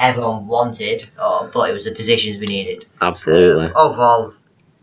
everyone 0.00 0.46
wanted, 0.46 1.08
or, 1.22 1.48
but 1.52 1.68
it 1.70 1.72
was 1.72 1.84
the 1.84 1.92
positions 1.94 2.38
we 2.38 2.46
needed. 2.46 2.86
Absolutely. 3.00 3.70
Overall, 3.74 4.34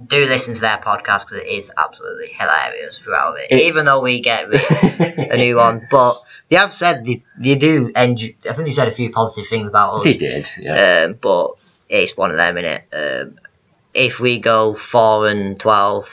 do 0.08 0.26
listen 0.26 0.54
to 0.56 0.62
their 0.62 0.78
podcast 0.78 1.26
because 1.28 1.38
it 1.44 1.48
is 1.48 1.72
absolutely 1.78 2.28
hilarious 2.30 3.00
throughout 3.00 3.38
it. 3.40 3.52
It- 3.52 3.62
Even 3.64 3.86
though 3.86 4.02
we 4.02 4.22
get 4.22 4.46
a 4.52 5.38
new 5.38 5.56
one, 5.68 5.88
but 5.92 6.22
they 6.50 6.56
have 6.56 6.74
said 6.74 7.06
they, 7.06 7.24
they 7.38 7.56
do. 7.56 7.92
Enjoy, 7.96 8.34
I 8.50 8.54
think 8.54 8.66
they 8.68 8.72
said 8.72 8.88
a 8.88 8.92
few 8.96 9.12
positive 9.12 9.50
things 9.50 9.68
about 9.68 10.00
us. 10.00 10.06
He 10.06 10.18
did, 10.18 10.50
yeah. 10.58 11.04
Um, 11.06 11.20
but 11.22 11.52
it's 11.90 12.16
one 12.18 12.32
of 12.32 12.38
them, 12.38 12.56
innit? 12.56 12.82
Um, 12.94 13.40
if 13.94 14.20
we 14.20 14.40
go 14.40 14.76
four 14.76 15.28
and 15.28 15.60
twelve, 15.60 16.08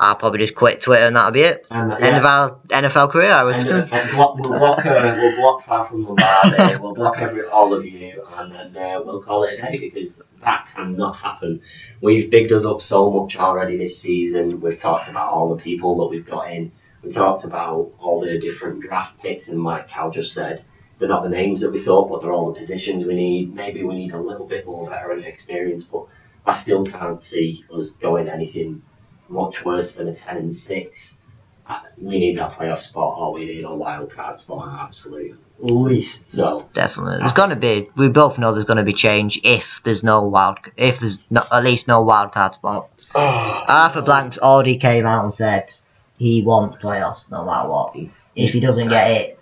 I'll 0.00 0.14
probably 0.14 0.38
just 0.38 0.54
quit 0.54 0.80
Twitter 0.80 1.02
and 1.02 1.16
that'll 1.16 1.32
be 1.32 1.40
it. 1.42 1.66
And, 1.70 1.90
uh, 1.90 1.96
End 1.96 2.16
of 2.16 2.24
our 2.24 2.60
NFL 2.68 3.10
career, 3.10 3.32
I 3.32 3.42
would 3.42 3.56
And, 3.56 3.68
uh, 3.68 3.86
and 3.90 4.10
block, 4.12 4.38
we'll 4.38 4.56
block 4.56 4.86
uh, 4.86 5.14
we'll 5.16 5.36
block 5.36 5.62
Far 5.62 5.84
from 5.84 6.06
Lombardi, 6.06 6.76
we'll 6.80 6.94
block 6.94 7.18
every 7.18 7.44
all 7.46 7.74
of 7.74 7.84
you, 7.84 8.22
and 8.36 8.54
then 8.54 8.76
uh, 8.76 9.02
we'll 9.04 9.20
call 9.20 9.42
it 9.42 9.58
a 9.58 9.62
day 9.62 9.78
because 9.78 10.22
that 10.40 10.68
cannot 10.72 11.16
happen. 11.16 11.62
We've 12.00 12.30
bigged 12.30 12.52
us 12.52 12.64
up 12.64 12.80
so 12.80 13.10
much 13.10 13.36
already 13.36 13.76
this 13.76 13.98
season. 13.98 14.60
We've 14.60 14.78
talked 14.78 15.08
about 15.08 15.32
all 15.32 15.54
the 15.56 15.60
people 15.60 15.98
that 15.98 16.06
we've 16.06 16.24
got 16.24 16.52
in. 16.52 16.70
We 17.02 17.10
talked 17.10 17.42
about 17.42 17.92
all 17.98 18.20
the 18.20 18.38
different 18.38 18.80
draft 18.80 19.20
picks, 19.20 19.48
and 19.48 19.64
like 19.64 19.88
Cal 19.88 20.12
just 20.12 20.32
said, 20.32 20.64
they're 20.98 21.08
not 21.08 21.24
the 21.24 21.28
names 21.28 21.60
that 21.62 21.72
we 21.72 21.80
thought, 21.80 22.08
but 22.08 22.20
they're 22.20 22.32
all 22.32 22.52
the 22.52 22.58
positions 22.58 23.04
we 23.04 23.14
need. 23.14 23.52
Maybe 23.52 23.82
we 23.82 23.94
need 23.96 24.12
a 24.12 24.20
little 24.20 24.46
bit 24.46 24.64
more 24.64 24.88
veteran 24.88 25.24
experience, 25.24 25.82
but 25.82 26.06
I 26.46 26.52
still 26.52 26.84
can't 26.84 27.20
see 27.20 27.64
us 27.72 27.90
going 27.92 28.28
anything 28.28 28.82
much 29.28 29.64
worse 29.64 29.92
than 29.92 30.08
a 30.08 30.14
ten 30.14 30.36
and 30.36 30.52
six. 30.52 31.18
Uh, 31.66 31.80
We 32.00 32.18
need 32.18 32.38
that 32.38 32.52
playoff 32.52 32.78
spot, 32.80 33.18
or 33.18 33.32
we 33.32 33.44
need 33.44 33.64
a 33.64 33.74
wild 33.74 34.10
card 34.10 34.36
spot, 34.38 34.68
absolutely. 34.80 35.34
at 35.62 35.70
least. 35.70 36.30
So 36.30 36.68
Definitely, 36.72 37.18
there's 37.18 37.32
gonna 37.32 37.56
be. 37.56 37.90
We 37.96 38.08
both 38.08 38.38
know 38.38 38.52
there's 38.52 38.64
gonna 38.64 38.84
be 38.84 38.94
change 38.94 39.40
if 39.44 39.80
there's 39.84 40.02
no 40.02 40.22
wild. 40.24 40.58
If 40.76 41.00
there's 41.00 41.22
no, 41.30 41.42
at 41.50 41.64
least 41.64 41.88
no 41.88 42.02
wild 42.02 42.32
card 42.32 42.54
spot. 42.54 42.90
Arthur 43.14 44.02
Blank's 44.02 44.38
already 44.38 44.78
came 44.78 45.06
out 45.06 45.24
and 45.24 45.34
said 45.34 45.72
he 46.18 46.42
wants 46.42 46.76
playoffs 46.76 47.30
no 47.30 47.44
matter 47.44 47.68
what. 47.68 47.96
If 48.34 48.52
he 48.52 48.60
doesn't 48.60 48.88
get 48.88 49.10
it, 49.10 49.37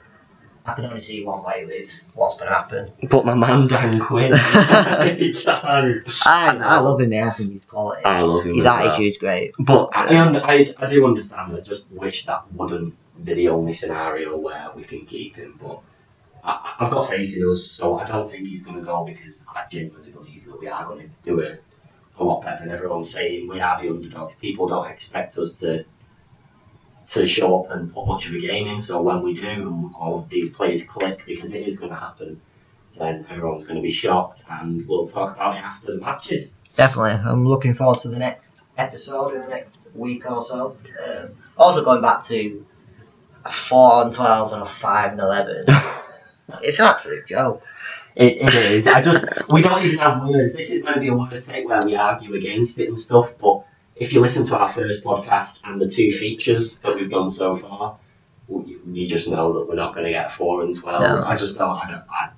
I 0.66 0.74
can 0.74 0.84
only 0.86 1.00
see 1.00 1.24
one 1.24 1.44
way 1.44 1.64
with 1.64 1.90
what's 2.14 2.36
gonna 2.36 2.52
happen. 2.52 2.92
But 3.08 3.24
my 3.24 3.34
man 3.34 3.68
Dan 3.68 4.00
Quinn, 4.00 4.32
he 5.16 5.32
can't. 5.32 6.02
I, 6.26 6.56
I 6.56 6.80
love 6.80 7.00
him. 7.00 7.12
I 7.12 7.30
think 7.30 7.52
he's 7.52 7.64
quality. 7.64 8.04
I 8.04 8.22
love 8.22 8.44
him 8.44 8.56
His 8.56 8.66
as 8.66 8.84
well. 8.84 9.12
great. 9.20 9.52
But 9.58 9.90
I, 9.92 10.16
I, 10.38 10.66
I 10.78 10.86
do 10.86 11.06
understand. 11.06 11.56
I 11.56 11.60
just 11.60 11.90
wish 11.92 12.26
that 12.26 12.52
wouldn't 12.52 12.94
be 13.24 13.34
the 13.34 13.48
only 13.48 13.72
scenario 13.72 14.36
where 14.36 14.70
we 14.74 14.84
can 14.84 15.06
keep 15.06 15.36
him. 15.36 15.58
But 15.62 15.80
I, 16.42 16.74
I've 16.80 16.90
got 16.90 17.08
faith 17.08 17.36
in 17.36 17.48
us, 17.48 17.64
so 17.64 17.98
I 17.98 18.04
don't 18.04 18.30
think 18.30 18.46
he's 18.46 18.62
going 18.62 18.78
to 18.78 18.84
go 18.84 19.04
because 19.04 19.44
I 19.54 19.64
genuinely 19.70 20.10
believe 20.10 20.44
that 20.46 20.60
we 20.60 20.68
are 20.68 20.84
going 20.84 21.08
to 21.08 21.14
do 21.24 21.40
it 21.40 21.62
a 22.18 22.24
lot 22.24 22.42
better 22.42 22.64
than 22.64 22.74
everyone's 22.74 23.10
saying. 23.10 23.48
We 23.48 23.60
are 23.60 23.80
the 23.80 23.88
underdogs. 23.88 24.36
People 24.36 24.68
don't 24.68 24.88
expect 24.90 25.38
us 25.38 25.54
to 25.56 25.84
to 27.08 27.26
show 27.26 27.62
up 27.62 27.70
and 27.70 27.92
put 27.92 28.06
much 28.06 28.28
of 28.28 28.34
a 28.34 28.38
game 28.38 28.66
in. 28.66 28.80
So 28.80 29.00
when 29.02 29.22
we 29.22 29.34
do, 29.34 29.92
all 29.98 30.18
of 30.18 30.28
these 30.28 30.50
players 30.50 30.82
click 30.82 31.22
because 31.26 31.52
it 31.52 31.66
is 31.66 31.78
going 31.78 31.90
to 31.90 31.96
happen, 31.96 32.40
then 32.98 33.26
everyone's 33.30 33.66
going 33.66 33.76
to 33.76 33.82
be 33.82 33.90
shocked, 33.90 34.44
and 34.50 34.86
we'll 34.88 35.06
talk 35.06 35.36
about 35.36 35.56
it 35.56 35.62
after 35.62 35.92
the 35.92 36.00
matches. 36.00 36.54
Definitely. 36.74 37.12
I'm 37.12 37.46
looking 37.46 37.74
forward 37.74 38.00
to 38.00 38.08
the 38.08 38.18
next 38.18 38.66
episode 38.76 39.34
in 39.34 39.40
the 39.40 39.48
next 39.48 39.86
week 39.94 40.30
or 40.30 40.44
so. 40.44 40.76
Um, 41.08 41.30
also 41.56 41.84
going 41.84 42.02
back 42.02 42.22
to 42.24 42.66
a 43.44 43.52
four 43.52 44.04
and 44.04 44.12
twelve 44.12 44.52
and 44.52 44.62
a 44.62 44.66
five 44.66 45.12
and 45.12 45.20
eleven. 45.20 45.64
it's 46.62 46.78
an 46.78 46.86
absolute 46.86 47.26
joke. 47.26 47.62
It, 48.14 48.38
it 48.38 48.54
is. 48.54 48.86
I 48.86 49.02
just 49.02 49.26
we 49.48 49.62
don't 49.62 49.82
even 49.84 49.98
have 49.98 50.22
words. 50.26 50.54
This 50.54 50.70
is 50.70 50.82
going 50.82 50.94
to 50.94 51.00
be 51.00 51.08
a 51.08 51.14
worst 51.14 51.48
take 51.48 51.68
where 51.68 51.82
we 51.84 51.96
argue 51.96 52.34
against 52.34 52.78
it 52.78 52.88
and 52.88 52.98
stuff. 52.98 53.32
But 53.38 53.64
if 53.96 54.12
you 54.12 54.20
listen 54.20 54.46
to 54.46 54.56
our 54.58 54.70
first 54.70 55.02
podcast 55.02 55.58
and 55.64 55.80
the 55.80 55.88
two 55.88 56.10
features 56.10 56.78
that 56.80 56.94
we've 56.94 57.10
done 57.10 57.30
so 57.30 57.56
far, 57.56 57.98
you, 58.48 58.80
you 58.92 59.06
just 59.06 59.28
know 59.28 59.54
that 59.54 59.68
we're 59.68 59.74
not 59.74 59.94
going 59.94 60.04
to 60.04 60.12
get 60.12 60.30
four 60.32 60.62
and 60.62 60.74
twelve. 60.76 61.00
No. 61.00 61.24
I 61.24 61.36
just 61.36 61.56
don't. 61.58 61.70
I 61.74 61.90
don't. 61.90 62.02
I, 62.08 62.28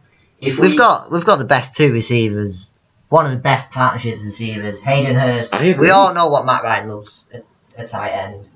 if 0.40 0.58
We've 0.58 0.70
we, 0.70 0.76
got 0.76 1.10
we've 1.10 1.24
got 1.24 1.36
the 1.36 1.44
best 1.44 1.76
two 1.76 1.92
receivers. 1.92 2.70
One 3.08 3.24
of 3.24 3.32
the 3.32 3.38
best 3.38 3.70
partnerships 3.70 4.22
receivers, 4.22 4.80
Hayden 4.80 5.16
Hurst. 5.16 5.52
We 5.58 5.90
all 5.90 6.12
know 6.14 6.28
what 6.28 6.44
Matt 6.44 6.62
Ryan 6.62 6.90
loves 6.90 7.24
at, 7.32 7.44
at 7.76 7.88
tight 7.90 8.10
end. 8.10 8.46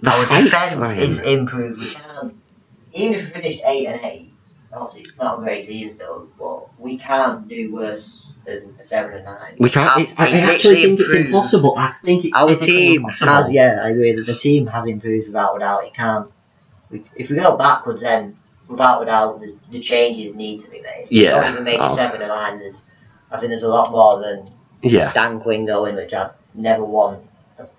the 0.00 0.10
Our 0.10 0.24
height, 0.24 0.44
defense 0.44 0.76
Ryan. 0.76 0.98
is 0.98 1.20
improved. 1.20 1.80
We 1.80 1.90
can, 1.90 2.40
even 2.92 3.14
if 3.18 3.24
we 3.24 3.30
finished 3.40 3.62
eight 3.66 3.86
and 3.88 4.00
eight, 4.04 4.32
obviously 4.72 5.02
it's 5.02 5.18
not 5.18 5.38
a 5.40 5.42
great 5.42 5.64
season 5.64 5.94
still, 5.96 6.28
but 6.38 6.80
we 6.80 6.96
can't 6.98 7.48
do 7.48 7.72
worse 7.74 8.25
than 8.46 8.74
seven 8.82 9.14
and 9.14 9.24
nine. 9.24 9.56
We 9.58 9.70
can't. 9.70 9.96
I 9.98 10.02
it's 10.02 10.12
actually 10.42 10.82
think 10.82 11.00
it's 11.00 11.12
impossible. 11.12 11.74
I 11.76 11.92
think 12.04 12.24
it's 12.24 12.36
Our 12.36 12.54
team 12.54 13.02
impossible. 13.02 13.28
has, 13.32 13.50
yeah, 13.50 13.80
I 13.82 13.88
agree 13.90 14.12
that 14.12 14.24
the 14.26 14.34
team 14.34 14.66
has 14.68 14.86
improved 14.86 15.26
without 15.26 15.56
a 15.56 15.58
doubt. 15.60 15.84
It 15.84 15.94
can. 15.94 16.28
If 17.16 17.28
we 17.30 17.36
go 17.36 17.56
backwards, 17.56 18.02
then 18.02 18.36
without 18.68 19.02
a 19.02 19.06
doubt, 19.06 19.40
the, 19.40 19.56
the 19.70 19.80
changes 19.80 20.34
need 20.34 20.60
to 20.60 20.70
be 20.70 20.80
made. 20.80 21.08
Yeah. 21.10 21.40
Don't 21.40 21.52
even 21.52 21.64
make 21.64 21.78
Oh. 21.80 21.94
seven 21.94 22.20
and 22.22 22.28
nine. 22.28 22.58
There's, 22.58 22.82
I 23.30 23.38
think 23.38 23.50
there's 23.50 23.64
a 23.64 23.68
lot 23.68 23.90
more 23.90 24.20
than 24.20 24.46
Yeah. 24.82 25.12
Dan 25.12 25.40
Quinn 25.40 25.66
going, 25.66 25.96
which 25.96 26.14
I 26.14 26.30
never 26.54 26.84
want 26.84 27.25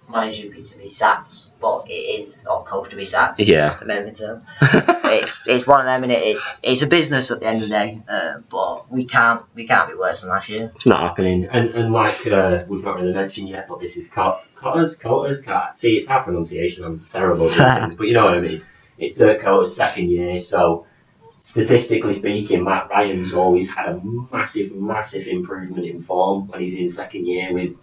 a 0.07 0.11
manager 0.11 0.53
to 0.53 0.77
be 0.77 0.87
sacked, 0.87 1.51
but 1.59 1.89
it 1.89 1.93
is 1.93 2.45
or 2.49 2.63
coach 2.63 2.89
to 2.89 2.95
be 2.95 3.05
sacked. 3.05 3.39
Yeah. 3.39 3.79
American 3.81 4.13
term. 4.13 4.45
it's, 4.61 5.31
it's 5.45 5.67
one 5.67 5.81
of 5.81 5.85
them, 5.85 6.03
and 6.03 6.11
it? 6.11 6.19
it's 6.21 6.59
it's 6.63 6.81
a 6.81 6.87
business 6.87 7.31
at 7.31 7.39
the 7.39 7.47
end 7.47 7.63
of 7.63 7.69
the 7.69 7.69
day. 7.69 8.01
Uh, 8.07 8.39
but 8.49 8.91
we 8.91 9.05
can't 9.05 9.43
we 9.55 9.65
can't 9.65 9.89
be 9.89 9.95
worse 9.95 10.21
than 10.21 10.29
last 10.29 10.49
year. 10.49 10.71
It's 10.75 10.85
not 10.85 11.01
happening. 11.01 11.45
And, 11.45 11.69
and 11.71 11.93
like 11.93 12.25
uh, 12.27 12.63
we've 12.67 12.83
not 12.83 12.95
really 12.95 13.13
mentioned 13.13 13.49
yet, 13.49 13.67
but 13.67 13.79
this 13.79 13.97
is 13.97 14.09
Cot- 14.09 14.43
Cotters, 14.55 14.95
Cotters, 14.95 15.41
Cat. 15.41 15.75
See, 15.75 15.97
it's 15.97 16.07
our 16.07 16.23
pronunciation. 16.23 16.83
I'm 16.83 16.99
terrible 17.01 17.49
things, 17.53 17.95
but 17.95 18.07
you 18.07 18.13
know 18.13 18.25
what 18.25 18.35
I 18.35 18.41
mean. 18.41 18.63
It's 18.97 19.13
Dirk 19.13 19.41
Koetter's 19.41 19.75
second 19.75 20.09
year, 20.09 20.39
so 20.39 20.87
statistically 21.47 22.11
speaking, 22.11 22.63
Matt 22.65 22.89
Ryan's 22.89 23.31
always 23.31 23.73
had 23.73 23.87
a 23.87 24.01
massive, 24.33 24.75
massive 24.75 25.27
improvement 25.27 25.85
in 25.85 25.97
form 25.97 26.47
when 26.47 26.59
he's 26.59 26.75
in 26.75 26.89
second 26.89 27.25
year 27.25 27.53
with 27.53 27.77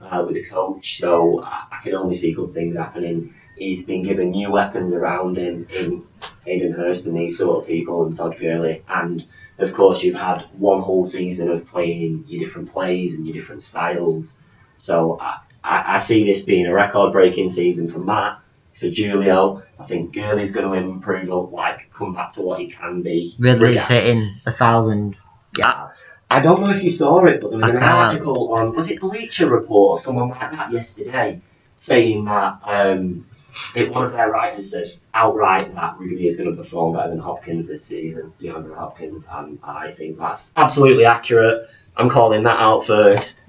uh, 0.00 0.22
with 0.24 0.34
the 0.34 0.44
coach. 0.44 0.98
So 0.98 1.42
I, 1.42 1.64
I 1.72 1.80
can 1.82 1.94
only 1.94 2.14
see 2.14 2.32
good 2.32 2.52
things 2.52 2.76
happening. 2.76 3.34
He's 3.56 3.84
been 3.84 4.02
given 4.02 4.30
new 4.30 4.50
weapons 4.50 4.92
around 4.92 5.38
him 5.38 5.66
in 5.72 6.04
Hayden 6.44 6.72
Hurst 6.72 7.06
and 7.06 7.16
these 7.16 7.38
sort 7.38 7.62
of 7.62 7.66
people 7.66 8.04
and 8.04 8.14
Todd 8.14 8.36
Gurley. 8.38 8.84
And 8.88 9.24
of 9.58 9.72
course, 9.72 10.02
you've 10.02 10.16
had 10.16 10.44
one 10.58 10.80
whole 10.82 11.04
season 11.04 11.50
of 11.50 11.66
playing 11.66 12.24
your 12.28 12.44
different 12.44 12.68
plays 12.68 13.14
and 13.14 13.26
your 13.26 13.34
different 13.34 13.62
styles. 13.62 14.36
So 14.76 15.18
I, 15.20 15.38
I, 15.64 15.96
I 15.96 15.98
see 15.98 16.24
this 16.24 16.42
being 16.42 16.66
a 16.66 16.74
record 16.74 17.12
breaking 17.12 17.50
season 17.50 17.88
for 17.88 17.98
Matt. 17.98 18.40
For 18.74 18.88
Julio, 18.88 19.62
I 19.80 19.84
think 19.84 20.12
Gurley's 20.12 20.52
going 20.52 20.66
to 20.66 20.74
improve, 20.74 21.50
like 21.50 21.90
come 21.94 22.12
back 22.12 22.34
to 22.34 22.42
what 22.42 22.60
he 22.60 22.66
can 22.68 23.00
be. 23.00 23.34
Yeah. 23.76 23.88
hitting 23.88 24.34
a 24.44 24.52
thousand 24.52 25.16
yards. 25.56 26.02
I 26.30 26.40
don't 26.40 26.60
know 26.60 26.70
if 26.70 26.82
you 26.82 26.90
saw 26.90 27.24
it, 27.26 27.40
but 27.40 27.50
there 27.50 27.58
was 27.58 27.66
I 27.66 27.70
an 27.74 27.78
can't. 27.78 27.92
article 27.92 28.54
on 28.54 28.74
was 28.74 28.90
it 28.90 29.00
Bleacher 29.00 29.48
Report 29.48 29.98
or 29.98 30.02
someone 30.02 30.28
like 30.30 30.50
that 30.52 30.72
yesterday, 30.72 31.40
saying 31.76 32.24
that 32.24 32.58
um, 32.64 33.26
it, 33.74 33.90
one 33.90 34.04
of 34.04 34.12
their 34.12 34.30
writers 34.30 34.72
said 34.72 34.98
outright 35.14 35.74
that 35.74 35.98
Ridley 35.98 36.26
is 36.26 36.36
going 36.36 36.50
to 36.50 36.56
perform 36.56 36.94
better 36.94 37.10
than 37.10 37.18
Hopkins 37.20 37.68
this 37.68 37.84
season, 37.84 38.32
DeAndre 38.40 38.76
Hopkins, 38.76 39.26
and 39.32 39.58
I 39.62 39.92
think 39.92 40.18
that's 40.18 40.50
absolutely 40.56 41.04
accurate. 41.04 41.68
I'm 41.96 42.10
calling 42.10 42.42
that 42.42 42.58
out 42.58 42.86
first. 42.86 43.40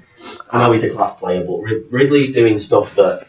I 0.52 0.64
know 0.64 0.72
he's 0.72 0.84
a 0.84 0.90
class 0.90 1.16
player, 1.16 1.44
but 1.44 1.58
Ridley's 1.92 2.32
doing 2.32 2.58
stuff 2.58 2.96
that 2.96 3.28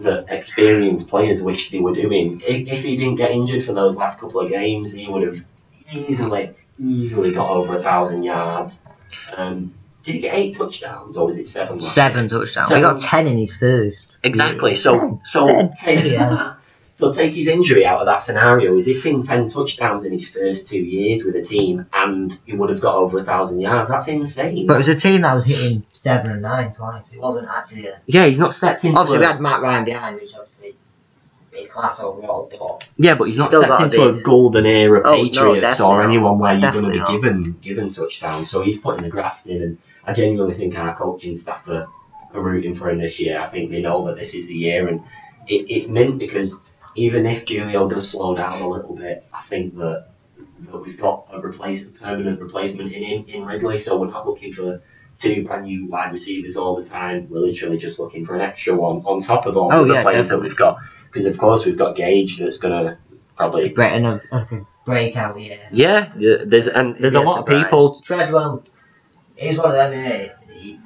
that 0.00 0.26
experienced 0.30 1.08
players 1.08 1.42
wish 1.42 1.70
they 1.70 1.78
were 1.78 1.94
doing. 1.94 2.40
If, 2.46 2.68
if 2.68 2.84
he 2.84 2.96
didn't 2.96 3.16
get 3.16 3.30
injured 3.32 3.62
for 3.62 3.72
those 3.74 3.96
last 3.96 4.18
couple 4.18 4.40
of 4.40 4.48
games, 4.50 4.92
he 4.92 5.06
would 5.06 5.22
have 5.22 5.44
easily, 5.92 6.54
easily 6.80 7.32
got 7.32 7.50
over 7.50 7.74
a 7.76 7.82
thousand 7.82 8.22
yards. 8.22 8.84
Um, 9.36 9.74
did 10.02 10.14
he 10.14 10.20
get 10.20 10.34
eight 10.34 10.56
touchdowns 10.56 11.16
or 11.16 11.26
was 11.26 11.36
it 11.38 11.46
seven? 11.46 11.80
Seven 11.80 12.28
year? 12.28 12.40
touchdowns. 12.40 12.68
Seven. 12.68 12.76
We 12.76 12.82
got 12.82 13.00
ten 13.00 13.26
in 13.26 13.36
his 13.38 13.54
first. 13.56 14.06
Exactly. 14.22 14.76
So 14.76 15.20
so 15.24 15.46
Ten. 15.46 15.72
take 15.74 16.04
Yeah. 16.12 16.54
so 16.92 17.12
take 17.12 17.34
his 17.34 17.46
injury 17.46 17.84
out 17.86 18.00
of 18.00 18.06
that 18.06 18.22
scenario. 18.22 18.74
He's 18.74 18.86
hitting 18.86 19.22
ten 19.22 19.46
touchdowns 19.48 20.04
in 20.04 20.12
his 20.12 20.28
first 20.28 20.68
two 20.68 20.78
years 20.78 21.24
with 21.24 21.36
a 21.36 21.42
team, 21.42 21.86
and 21.92 22.38
he 22.46 22.54
would 22.54 22.70
have 22.70 22.80
got 22.80 22.94
over 22.96 23.18
a 23.18 23.24
thousand 23.24 23.60
yards. 23.60 23.90
That's 23.90 24.08
insane. 24.08 24.66
But 24.66 24.74
it 24.74 24.78
was 24.78 24.88
a 24.88 24.96
team 24.96 25.20
that 25.22 25.34
was 25.34 25.44
hitting 25.44 25.84
seven 25.92 26.30
and 26.32 26.42
nine 26.42 26.72
twice. 26.74 27.12
It 27.12 27.20
wasn't 27.20 27.48
actually 27.48 27.86
a. 27.88 28.00
yeah, 28.06 28.26
he's 28.26 28.38
not 28.38 28.54
stepped 28.54 28.84
into. 28.84 28.98
Obviously, 28.98 29.20
we 29.20 29.26
had 29.26 29.40
Matt 29.40 29.60
Ryan 29.60 29.84
behind, 29.84 30.16
which 30.16 30.34
obviously 30.34 30.76
it's 31.52 31.68
class 31.68 31.98
overall, 32.00 32.48
but 32.50 32.86
Yeah, 32.96 33.14
but 33.16 33.24
he's 33.24 33.38
not 33.38 33.48
Still 33.48 33.62
stepped 33.62 33.82
into 33.94 34.12
be- 34.12 34.18
a 34.20 34.22
golden 34.22 34.66
era 34.66 35.02
Oh, 35.04 35.16
Patriots 35.16 35.60
definitely 35.66 35.94
or 35.94 36.02
anyone 36.02 36.38
where 36.38 36.54
you're 36.56 36.72
going 36.72 36.84
to 36.86 36.90
be 36.92 36.98
not. 36.98 37.10
given 37.10 37.52
given 37.60 37.90
touchdowns. 37.90 38.48
So 38.50 38.62
he's 38.62 38.78
putting 38.78 39.02
the 39.02 39.08
graft 39.10 39.46
in, 39.46 39.62
and 39.62 39.78
I 40.04 40.12
genuinely 40.12 40.54
think 40.54 40.78
our 40.78 40.94
coaching 40.94 41.36
staff 41.36 41.68
are, 41.68 41.86
are 42.32 42.40
rooting 42.40 42.74
for 42.74 42.90
him 42.90 42.98
this 42.98 43.18
year. 43.20 43.40
I 43.40 43.48
think 43.48 43.70
they 43.70 43.82
know 43.82 44.06
that 44.06 44.16
this 44.16 44.34
is 44.34 44.46
the 44.48 44.54
year, 44.54 44.88
and 44.88 45.00
it, 45.48 45.66
it's 45.68 45.88
mint 45.88 46.18
because 46.18 46.60
even 46.96 47.26
if 47.26 47.46
Julio 47.48 47.88
does 47.88 48.08
slow 48.10 48.34
down 48.34 48.62
a 48.62 48.68
little 48.68 48.94
bit, 48.94 49.26
I 49.32 49.40
think 49.42 49.76
that 49.78 50.06
that 50.60 50.78
we've 50.78 51.00
got 51.00 51.26
a 51.32 51.40
replace 51.40 51.86
permanent 51.86 52.38
replacement 52.40 52.92
in 52.92 53.02
him 53.02 53.24
in 53.28 53.44
Ridley. 53.44 53.78
So 53.78 53.98
we're 53.98 54.08
not 54.10 54.26
looking 54.26 54.52
for 54.52 54.82
two 55.18 55.44
brand 55.44 55.64
new 55.64 55.86
wide 55.86 56.12
receivers 56.12 56.56
all 56.56 56.76
the 56.76 56.84
time. 56.88 57.26
We're 57.30 57.40
literally 57.40 57.78
just 57.78 57.98
looking 57.98 58.24
for 58.26 58.34
an 58.34 58.42
extra 58.42 58.74
one 58.74 58.98
on 59.06 59.20
top 59.20 59.46
of 59.46 59.56
all 59.56 59.72
Oh, 59.72 59.84
the 59.86 59.94
yeah, 59.94 60.02
players 60.02 60.28
definitely. 60.28 60.48
that 60.48 60.48
we've 60.50 60.56
got. 60.58 60.78
Because 61.10 61.26
of 61.26 61.36
course 61.38 61.64
we've 61.66 61.76
got 61.78 61.96
Gage 61.96 62.38
that's 62.38 62.58
gonna 62.58 62.98
probably 63.36 63.68
Brett 63.72 63.92
and 63.96 64.06
a, 64.06 64.22
a 64.32 64.66
breakout 64.86 65.40
year. 65.40 65.58
yeah. 65.72 66.10
There's 66.16 66.68
and 66.68 66.96
there's 66.96 67.14
a 67.14 67.20
Be 67.20 67.24
lot 67.26 67.38
of 67.40 67.44
surprise. 67.46 67.64
people. 67.64 68.00
Treadwell 68.00 68.64
is 69.36 69.56
one 69.56 69.70
of 69.70 69.76
them. 69.76 69.92
Innit? 69.92 70.52
He, 70.52 70.78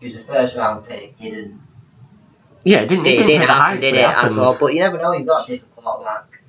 he 0.00 0.06
was 0.06 0.16
a 0.16 0.20
first 0.20 0.56
round 0.56 0.86
pick. 0.86 1.16
Didn't 1.16 1.60
Yeah, 2.64 2.84
didn't 2.84 3.04
it 3.06 3.10
he 3.10 3.16
didn't, 3.18 3.26
didn't 3.28 3.48
happen, 3.48 3.80
did 3.80 3.94
it? 3.94 4.04
As 4.04 4.34
well, 4.36 4.56
but 4.58 4.72
you 4.72 4.80
never 4.80 4.98
know. 4.98 5.12
You've 5.12 5.26
got 5.26 5.48
a 5.48 5.52
different 5.52 5.76
quarterback, 5.76 6.42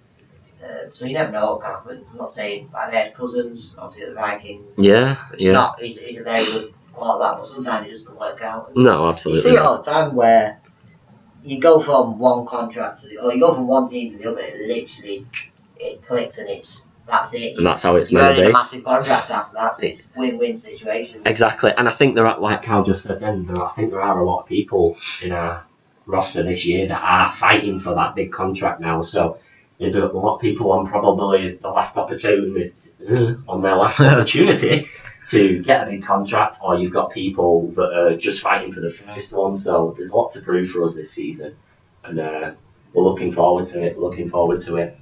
uh, 0.63 0.89
so 0.91 1.05
you 1.05 1.13
never 1.13 1.31
know 1.31 1.51
what 1.53 1.61
can 1.61 1.71
happen. 1.71 2.05
I'm 2.11 2.17
not 2.17 2.29
saying 2.29 2.69
like 2.73 2.91
they 2.91 2.97
had 2.97 3.13
Cousins, 3.13 3.73
obviously 3.77 4.07
the 4.09 4.15
Vikings. 4.15 4.75
Yeah, 4.77 5.17
He's 5.37 5.47
yeah. 5.47 5.51
not. 5.53 5.81
He's, 5.81 5.97
he's 5.97 6.17
a 6.19 6.23
very 6.23 6.45
good 6.45 6.73
quarterback, 6.93 7.39
but 7.39 7.47
sometimes 7.47 7.87
it 7.87 7.89
just 7.91 8.05
doesn't 8.05 8.19
work 8.19 8.41
out. 8.41 8.71
No, 8.75 9.09
absolutely. 9.09 9.41
You 9.43 9.49
see 9.49 9.55
it 9.57 9.61
all 9.61 9.81
the 9.81 9.91
time 9.91 10.15
where 10.15 10.60
you 11.43 11.59
go 11.59 11.81
from 11.81 12.19
one 12.19 12.45
contract 12.45 13.01
to 13.01 13.09
the, 13.09 13.17
or 13.17 13.33
you 13.33 13.39
go 13.39 13.53
from 13.55 13.67
one 13.67 13.89
team 13.89 14.11
to 14.11 14.17
the 14.17 14.31
other. 14.31 14.41
It 14.41 14.67
literally 14.67 15.25
it 15.77 16.03
clicks 16.03 16.37
and 16.37 16.49
it's 16.49 16.85
that's 17.07 17.33
it. 17.33 17.57
And 17.57 17.65
that's 17.65 17.83
how 17.83 17.95
it's 17.95 18.11
You're 18.11 18.21
meant 18.21 18.35
to 18.35 18.41
earning 18.41 18.51
a 18.51 18.53
massive 18.53 18.83
contract 18.83 19.31
after 19.31 19.55
that. 19.55 19.77
So 19.77 19.83
it's 19.83 20.07
win-win 20.15 20.55
situation. 20.55 21.23
Exactly, 21.25 21.73
and 21.75 21.87
I 21.87 21.91
think 21.91 22.15
there 22.15 22.27
are, 22.27 22.39
like 22.39 22.61
Cal 22.61 22.83
just 22.83 23.03
said 23.03 23.19
then, 23.19 23.43
there, 23.43 23.61
I 23.61 23.69
think 23.71 23.91
there 23.91 24.01
are 24.01 24.19
a 24.19 24.23
lot 24.23 24.41
of 24.41 24.47
people 24.47 24.97
in 25.21 25.31
our 25.31 25.65
roster 26.05 26.43
this 26.43 26.65
year 26.65 26.87
that 26.87 27.01
are 27.01 27.31
fighting 27.31 27.79
for 27.79 27.95
that 27.95 28.15
big 28.15 28.31
contract 28.31 28.79
now. 28.79 29.01
So 29.01 29.39
there's 29.79 29.95
a 29.95 30.05
lot 30.05 30.35
of 30.35 30.41
people 30.41 30.71
on 30.71 30.85
probably 30.85 31.55
the 31.55 31.69
last 31.69 31.97
opportunity, 31.97 32.71
uh, 33.09 33.33
on 33.47 33.61
their 33.61 33.75
last 33.75 33.99
opportunity 33.99 34.87
to 35.27 35.59
get 35.63 35.87
a 35.87 35.91
big 35.91 36.03
contract, 36.03 36.57
or 36.63 36.77
you've 36.77 36.91
got 36.91 37.11
people 37.11 37.67
that 37.71 37.93
are 37.93 38.17
just 38.17 38.41
fighting 38.41 38.71
for 38.71 38.81
the 38.81 38.89
first 38.89 39.33
one. 39.33 39.55
So 39.55 39.93
there's 39.97 40.09
a 40.09 40.15
lot 40.15 40.33
to 40.33 40.41
prove 40.41 40.69
for 40.69 40.83
us 40.83 40.95
this 40.95 41.11
season, 41.11 41.55
and 42.03 42.19
uh, 42.19 42.53
we're 42.93 43.03
looking 43.03 43.31
forward 43.31 43.65
to 43.65 43.83
it. 43.83 43.95
We're 43.97 44.03
looking 44.09 44.27
forward 44.27 44.59
to 44.61 44.77
it. 44.77 44.97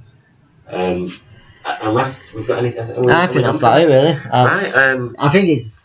Um, 0.67 1.19
unless 1.65 2.31
we've 2.33 2.47
got 2.47 2.59
anything. 2.59 3.09
I 3.09 3.27
think 3.27 3.41
that's 3.41 3.57
about 3.57 3.81
it, 3.81 3.85
really. 3.85 4.11
Um, 4.11 4.47
Right. 4.47 4.71
Um, 4.75 5.15
I 5.19 5.29
think 5.29 5.49
it's 5.49 5.79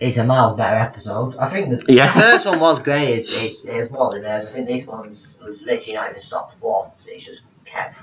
it's 0.00 0.16
a 0.16 0.24
miles 0.24 0.56
better 0.56 0.76
episode. 0.76 1.36
I 1.36 1.48
think 1.48 1.70
the, 1.84 1.92
Yeah. 1.92 2.12
the 2.12 2.20
first 2.20 2.46
one 2.46 2.58
was 2.58 2.80
great. 2.80 3.20
It's, 3.20 3.40
it's, 3.40 3.64
it 3.64 3.78
was 3.78 3.90
more 3.90 4.12
than 4.12 4.22
theirs. 4.22 4.48
I 4.48 4.50
think 4.50 4.66
this 4.66 4.84
one's 4.86 5.38
literally 5.40 5.92
not 5.94 6.10
even 6.10 6.20
stopped 6.20 6.60
once. 6.60 7.06
It's 7.08 7.24
just 7.24 7.40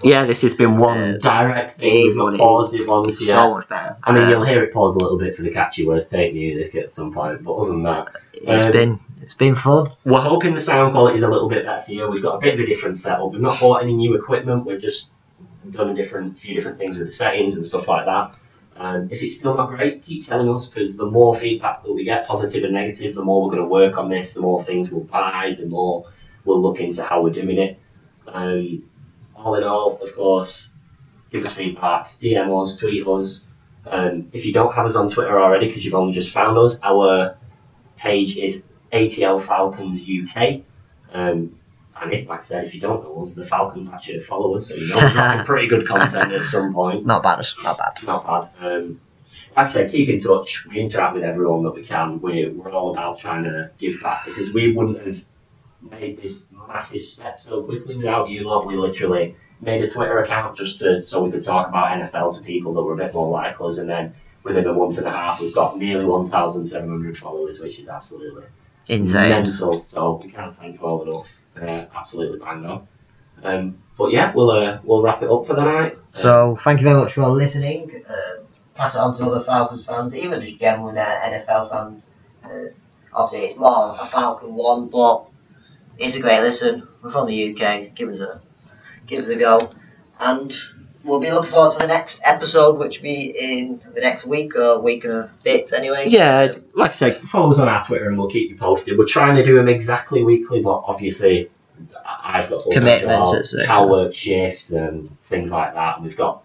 Yeah, 0.03 0.25
this 0.25 0.41
has 0.41 0.53
been 0.55 0.77
one 0.77 0.97
Uh, 0.97 1.17
direct 1.21 1.77
thing. 1.79 1.93
We've 1.93 2.15
not 2.15 2.33
paused 2.35 2.73
it 2.73 2.87
once 2.87 3.21
yet. 3.21 3.35
so 3.35 3.53
much 3.55 3.67
better. 3.67 3.97
I 4.03 4.11
mean, 4.13 4.29
you'll 4.29 4.43
hear 4.43 4.63
it 4.63 4.73
pause 4.73 4.95
a 4.95 4.99
little 4.99 5.17
bit 5.17 5.35
for 5.35 5.43
the 5.43 5.51
catchy 5.51 5.85
words 5.85 6.07
take 6.07 6.33
music 6.33 6.75
at 6.75 6.93
some 6.93 7.11
point, 7.13 7.43
but 7.43 7.53
other 7.53 7.71
than 7.71 7.83
that, 7.83 8.09
it's 8.33 8.65
um, 8.65 8.71
been 8.71 8.99
it's 9.21 9.33
been 9.33 9.55
fun. 9.55 9.87
we're 10.05 10.21
hoping 10.21 10.53
the 10.53 10.59
sound 10.61 10.93
quality 10.93 11.17
is 11.17 11.23
a 11.23 11.27
little 11.27 11.49
bit 11.49 11.65
better 11.65 11.81
for 11.81 11.91
you. 11.91 12.09
We've 12.09 12.21
got 12.23 12.35
a 12.35 12.39
bit 12.39 12.53
of 12.55 12.59
a 12.61 12.65
different 12.65 12.97
setup. 12.97 13.31
We've 13.31 13.41
not 13.41 13.59
bought 13.59 13.83
any 13.83 13.93
new 13.93 14.15
equipment. 14.15 14.65
We've 14.65 14.81
just 14.81 15.11
done 15.71 15.89
a 15.89 15.93
different 15.93 16.37
few 16.37 16.55
different 16.55 16.77
things 16.77 16.97
with 16.97 17.07
the 17.07 17.13
settings 17.13 17.55
and 17.55 17.65
stuff 17.65 17.87
like 17.87 18.05
that. 18.05 18.35
Um, 18.77 19.09
if 19.11 19.21
it's 19.21 19.37
still 19.37 19.55
not 19.55 19.69
great, 19.69 20.01
keep 20.01 20.25
telling 20.25 20.49
us 20.49 20.67
because 20.67 20.95
the 20.95 21.05
more 21.05 21.35
feedback 21.35 21.83
that 21.83 21.91
we 21.93 22.05
get, 22.05 22.25
positive 22.25 22.63
and 22.63 22.73
negative, 22.73 23.13
the 23.13 23.23
more 23.23 23.43
we're 23.43 23.51
going 23.51 23.61
to 23.61 23.67
work 23.67 23.97
on 23.97 24.09
this. 24.09 24.31
The 24.31 24.39
more 24.39 24.63
things 24.63 24.89
we'll 24.89 25.03
buy, 25.03 25.57
the 25.59 25.65
more 25.65 26.05
we'll 26.45 26.61
look 26.61 26.79
into 26.79 27.03
how 27.03 27.21
we're 27.21 27.33
doing 27.33 27.57
it. 27.57 27.77
Um, 28.27 28.83
all 29.43 29.55
in 29.55 29.63
all, 29.63 29.97
of 30.01 30.15
course, 30.15 30.73
give 31.31 31.45
us 31.45 31.53
feedback, 31.53 32.19
DM 32.19 32.61
us, 32.61 32.77
tweet 32.77 33.07
us. 33.07 33.45
Um, 33.87 34.29
if 34.33 34.45
you 34.45 34.53
don't 34.53 34.73
have 34.73 34.85
us 34.85 34.95
on 34.95 35.09
Twitter 35.09 35.39
already 35.39 35.67
because 35.67 35.83
you've 35.83 35.93
only 35.93 36.13
just 36.13 36.31
found 36.31 36.57
us, 36.57 36.77
our 36.83 37.37
page 37.97 38.37
is 38.37 38.61
ATL 38.91 39.41
Falcons 39.41 40.03
UK. 40.03 40.61
Um, 41.13 41.55
and 42.01 42.13
if, 42.13 42.27
like 42.27 42.39
I 42.39 42.43
said, 42.43 42.65
if 42.65 42.73
you 42.73 42.81
don't 42.81 43.03
know 43.03 43.21
us, 43.21 43.33
the 43.33 43.45
Falcons 43.45 43.89
actually 43.89 44.19
follow 44.19 44.55
us, 44.55 44.69
so 44.69 44.75
you 44.75 44.87
know 44.87 44.97
we're 44.97 45.43
pretty 45.45 45.67
good 45.67 45.87
content 45.87 46.31
at 46.31 46.45
some 46.45 46.73
point. 46.73 47.05
Not 47.05 47.23
bad. 47.23 47.45
Not 47.63 47.77
bad. 47.77 48.03
Not 48.03 48.25
bad. 48.25 48.65
Um, 48.65 49.01
like 49.55 49.67
I 49.67 49.69
said, 49.69 49.91
keep 49.91 50.07
in 50.07 50.19
touch. 50.19 50.65
We 50.67 50.79
interact 50.79 51.15
with 51.15 51.23
everyone 51.23 51.63
that 51.63 51.71
we 51.71 51.83
can. 51.83 52.21
We're, 52.21 52.51
we're 52.51 52.71
all 52.71 52.91
about 52.93 53.19
trying 53.19 53.43
to 53.43 53.71
give 53.77 54.01
back 54.01 54.25
because 54.25 54.53
we 54.53 54.71
wouldn't 54.71 55.05
have 55.05 55.17
made 55.81 56.17
this 56.17 56.47
massive 56.67 57.01
step 57.01 57.39
so 57.39 57.63
quickly 57.63 57.95
without 57.95 58.29
you 58.29 58.47
lot. 58.47 58.67
We 58.67 58.75
literally 58.75 59.35
made 59.61 59.83
a 59.83 59.89
Twitter 59.89 60.19
account 60.19 60.55
just 60.55 60.79
to 60.79 61.01
so 61.01 61.23
we 61.23 61.31
could 61.31 61.43
talk 61.43 61.67
about 61.67 61.99
NFL 61.99 62.37
to 62.37 62.43
people 62.43 62.73
that 62.73 62.83
were 62.83 62.93
a 62.93 62.97
bit 62.97 63.13
more 63.13 63.29
like 63.29 63.59
us, 63.61 63.77
and 63.77 63.89
then 63.89 64.13
within 64.43 64.67
a 64.67 64.73
month 64.73 64.97
and 64.97 65.07
a 65.07 65.11
half, 65.11 65.39
we've 65.39 65.53
got 65.53 65.77
nearly 65.77 66.05
1,700 66.05 67.17
followers, 67.17 67.59
which 67.59 67.79
is 67.79 67.87
absolutely 67.87 68.43
Insane. 68.87 69.29
mental. 69.29 69.79
So 69.79 70.19
we 70.23 70.29
can't 70.29 70.55
thank 70.55 70.79
you 70.79 70.85
all 70.85 71.03
enough. 71.03 71.29
Uh, 71.59 71.85
absolutely 71.95 72.39
bang 72.39 72.65
on. 72.65 72.87
Um, 73.43 73.77
but 73.97 74.11
yeah, 74.11 74.33
we'll 74.33 74.51
uh, 74.51 74.79
we'll 74.83 75.01
wrap 75.01 75.21
it 75.21 75.29
up 75.29 75.45
for 75.45 75.53
the 75.53 75.63
night. 75.63 75.97
So 76.13 76.57
thank 76.63 76.79
you 76.79 76.85
very 76.85 76.99
much 76.99 77.13
for 77.13 77.27
listening. 77.27 78.03
Uh, 78.09 78.43
pass 78.75 78.95
it 78.95 78.99
on 78.99 79.15
to 79.17 79.23
other 79.25 79.43
Falcons 79.43 79.85
fans, 79.85 80.15
even 80.15 80.41
just 80.41 80.57
general 80.57 80.89
uh, 80.89 80.93
NFL 81.29 81.69
fans. 81.69 82.09
Uh, 82.43 82.71
obviously, 83.13 83.47
it's 83.47 83.59
more 83.59 83.95
a 83.99 84.05
Falcon 84.07 84.53
one, 84.55 84.87
but 84.87 85.28
it's 85.99 86.15
a 86.15 86.19
great 86.19 86.41
listen. 86.41 86.87
We're 87.01 87.11
from 87.11 87.27
the 87.27 87.51
UK. 87.51 87.93
Give 87.95 88.09
us 88.09 88.19
a 88.19 88.41
give 89.07 89.21
us 89.21 89.27
a 89.27 89.35
go, 89.35 89.69
and 90.19 90.55
we'll 91.03 91.19
be 91.19 91.31
looking 91.31 91.51
forward 91.51 91.73
to 91.73 91.79
the 91.79 91.87
next 91.87 92.21
episode, 92.25 92.77
which 92.77 92.97
will 92.99 93.03
be 93.03 93.33
in 93.39 93.81
the 93.93 94.01
next 94.01 94.25
week 94.25 94.55
or 94.55 94.81
week 94.81 95.03
and 95.05 95.13
a 95.13 95.31
bit. 95.43 95.71
Anyway. 95.73 96.05
Yeah, 96.07 96.53
like 96.73 96.91
I 96.91 96.93
said, 96.93 97.21
follow 97.21 97.49
us 97.51 97.59
on 97.59 97.67
our 97.69 97.83
Twitter 97.83 98.07
and 98.07 98.17
we'll 98.17 98.29
keep 98.29 98.49
you 98.49 98.57
posted. 98.57 98.97
We're 98.97 99.05
trying 99.05 99.35
to 99.35 99.43
do 99.43 99.55
them 99.55 99.67
exactly 99.67 100.23
weekly, 100.23 100.61
but 100.61 100.83
obviously 100.85 101.49
I- 102.05 102.39
I've 102.39 102.49
got 102.49 102.63
Commitments, 102.63 103.01
control. 103.01 103.35
etc. 103.35 103.65
Cal 103.65 103.89
work 103.89 104.13
shifts 104.13 104.71
and 104.71 105.09
things 105.25 105.49
like 105.49 105.73
that. 105.73 106.01
We've 106.01 106.17
got 106.17 106.43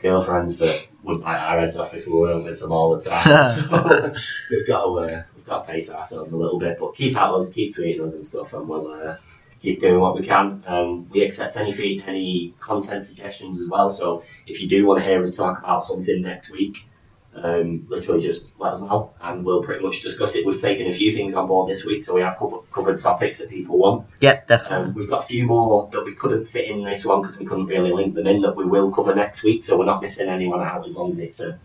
girlfriends 0.00 0.58
that 0.58 0.86
would 1.02 1.22
bite 1.22 1.38
our 1.38 1.60
heads 1.60 1.76
off 1.76 1.94
if 1.94 2.06
we 2.06 2.12
weren't 2.12 2.44
with 2.44 2.60
them 2.60 2.72
all 2.72 2.94
the 2.94 3.02
time. 3.02 3.48
so 3.48 4.12
we've 4.50 4.66
got 4.66 4.84
to 4.84 4.98
uh, 4.98 5.22
we've 5.29 5.29
got 5.50 5.66
to 5.66 5.72
pace 5.72 5.90
ourselves 5.90 6.32
a 6.32 6.36
little 6.36 6.58
bit, 6.58 6.78
but 6.78 6.94
keep 6.94 7.16
at 7.16 7.28
us, 7.28 7.52
keep 7.52 7.74
tweeting 7.74 8.00
us 8.00 8.14
and 8.14 8.24
stuff, 8.24 8.54
and 8.54 8.66
we'll 8.66 8.90
uh, 8.90 9.16
keep 9.60 9.80
doing 9.80 10.00
what 10.00 10.18
we 10.18 10.24
can. 10.24 10.62
Um, 10.66 11.08
we 11.10 11.22
accept 11.22 11.56
any 11.56 11.72
feed, 11.72 12.04
any 12.06 12.54
content 12.60 13.04
suggestions 13.04 13.60
as 13.60 13.68
well. 13.68 13.90
So 13.90 14.22
if 14.46 14.60
you 14.60 14.68
do 14.68 14.86
want 14.86 15.00
to 15.00 15.04
hear 15.04 15.20
us 15.22 15.36
talk 15.36 15.58
about 15.58 15.84
something 15.84 16.22
next 16.22 16.50
week, 16.50 16.86
um, 17.34 17.86
literally 17.88 18.22
just 18.22 18.52
let 18.58 18.72
us 18.72 18.80
know 18.80 19.12
and 19.22 19.44
we'll 19.44 19.62
pretty 19.62 19.84
much 19.84 20.02
discuss 20.02 20.34
it. 20.34 20.46
We've 20.46 20.60
taken 20.60 20.86
a 20.86 20.92
few 20.92 21.12
things 21.12 21.34
on 21.34 21.48
board 21.48 21.68
this 21.68 21.84
week, 21.84 22.04
so 22.04 22.14
we 22.14 22.22
have 22.22 22.38
covered, 22.38 22.70
covered 22.72 23.00
topics 23.00 23.38
that 23.38 23.50
people 23.50 23.78
want. 23.78 24.06
Yep, 24.20 24.46
definitely. 24.46 24.76
Um, 24.76 24.94
we've 24.94 25.08
got 25.08 25.24
a 25.24 25.26
few 25.26 25.46
more 25.46 25.88
that 25.92 26.04
we 26.04 26.14
couldn't 26.14 26.46
fit 26.46 26.70
in 26.70 26.84
this 26.84 27.04
one 27.04 27.22
because 27.22 27.38
we 27.38 27.46
couldn't 27.46 27.66
really 27.66 27.92
link 27.92 28.14
them 28.14 28.26
in 28.28 28.40
that 28.42 28.56
we 28.56 28.66
will 28.66 28.92
cover 28.92 29.14
next 29.14 29.42
week, 29.42 29.64
so 29.64 29.76
we're 29.76 29.84
not 29.84 30.00
missing 30.00 30.28
anyone 30.28 30.60
out 30.60 30.84
as 30.84 30.94
long 30.94 31.10
as 31.10 31.18
it's 31.18 31.40
a, 31.40 31.58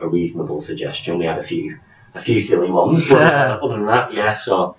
a 0.00 0.08
reasonable 0.08 0.60
suggestion. 0.62 1.18
We 1.18 1.26
had 1.26 1.38
a 1.38 1.42
few 1.42 1.78
a 2.14 2.20
few 2.20 2.40
silly 2.40 2.70
ones, 2.70 3.08
but 3.08 3.22
uh, 3.22 3.60
other 3.62 3.76
than 3.76 3.86
that, 3.86 4.12
yeah. 4.12 4.34
So, 4.34 4.76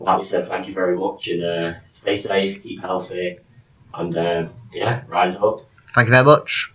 like 0.00 0.18
we 0.18 0.24
said, 0.24 0.48
thank 0.48 0.68
you 0.68 0.74
very 0.74 0.96
much 0.96 1.28
and 1.28 1.44
uh, 1.44 1.74
stay 1.92 2.16
safe, 2.16 2.62
keep 2.62 2.80
healthy, 2.80 3.38
and 3.94 4.16
uh, 4.16 4.48
yeah, 4.72 5.02
rise 5.08 5.36
up. 5.36 5.66
Thank 5.94 6.06
you 6.06 6.12
very 6.12 6.24
much. 6.24 6.72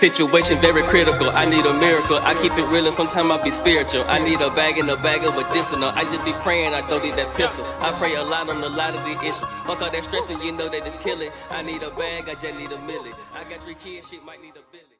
Situation 0.00 0.56
very 0.60 0.82
critical. 0.84 1.28
I 1.28 1.44
need 1.44 1.66
a 1.66 1.74
miracle. 1.74 2.16
I 2.22 2.32
keep 2.32 2.52
it 2.52 2.64
real 2.68 2.86
and 2.86 2.94
sometimes 2.94 3.30
I 3.30 3.44
be 3.44 3.50
spiritual. 3.50 4.02
I 4.08 4.18
need 4.18 4.40
a 4.40 4.48
bag 4.48 4.78
and 4.78 4.88
a 4.88 4.96
bag 4.96 5.24
of 5.24 5.34
medicinal. 5.34 5.90
I 5.90 6.04
just 6.04 6.24
be 6.24 6.32
praying. 6.40 6.72
I 6.72 6.80
don't 6.88 7.04
need 7.04 7.16
that 7.16 7.34
pistol. 7.34 7.66
I 7.80 7.92
pray 7.92 8.14
a 8.14 8.22
lot 8.22 8.48
on 8.48 8.64
a 8.64 8.68
lot 8.70 8.94
of 8.96 9.04
the 9.04 9.20
issues. 9.20 9.40
Fuck 9.66 9.82
all 9.82 9.90
that 9.90 10.04
stressing, 10.04 10.40
you 10.40 10.52
know 10.52 10.70
that 10.70 10.86
it's 10.86 10.96
killing. 10.96 11.30
I 11.50 11.60
need 11.60 11.82
a 11.82 11.90
bag. 11.90 12.30
I 12.30 12.32
just 12.32 12.54
need 12.54 12.72
a 12.72 12.78
milli. 12.78 13.12
I 13.34 13.44
got 13.44 13.62
three 13.62 13.74
kids. 13.74 14.08
Shit 14.08 14.24
might 14.24 14.40
need 14.40 14.56
a 14.56 14.64
billy. 14.72 14.96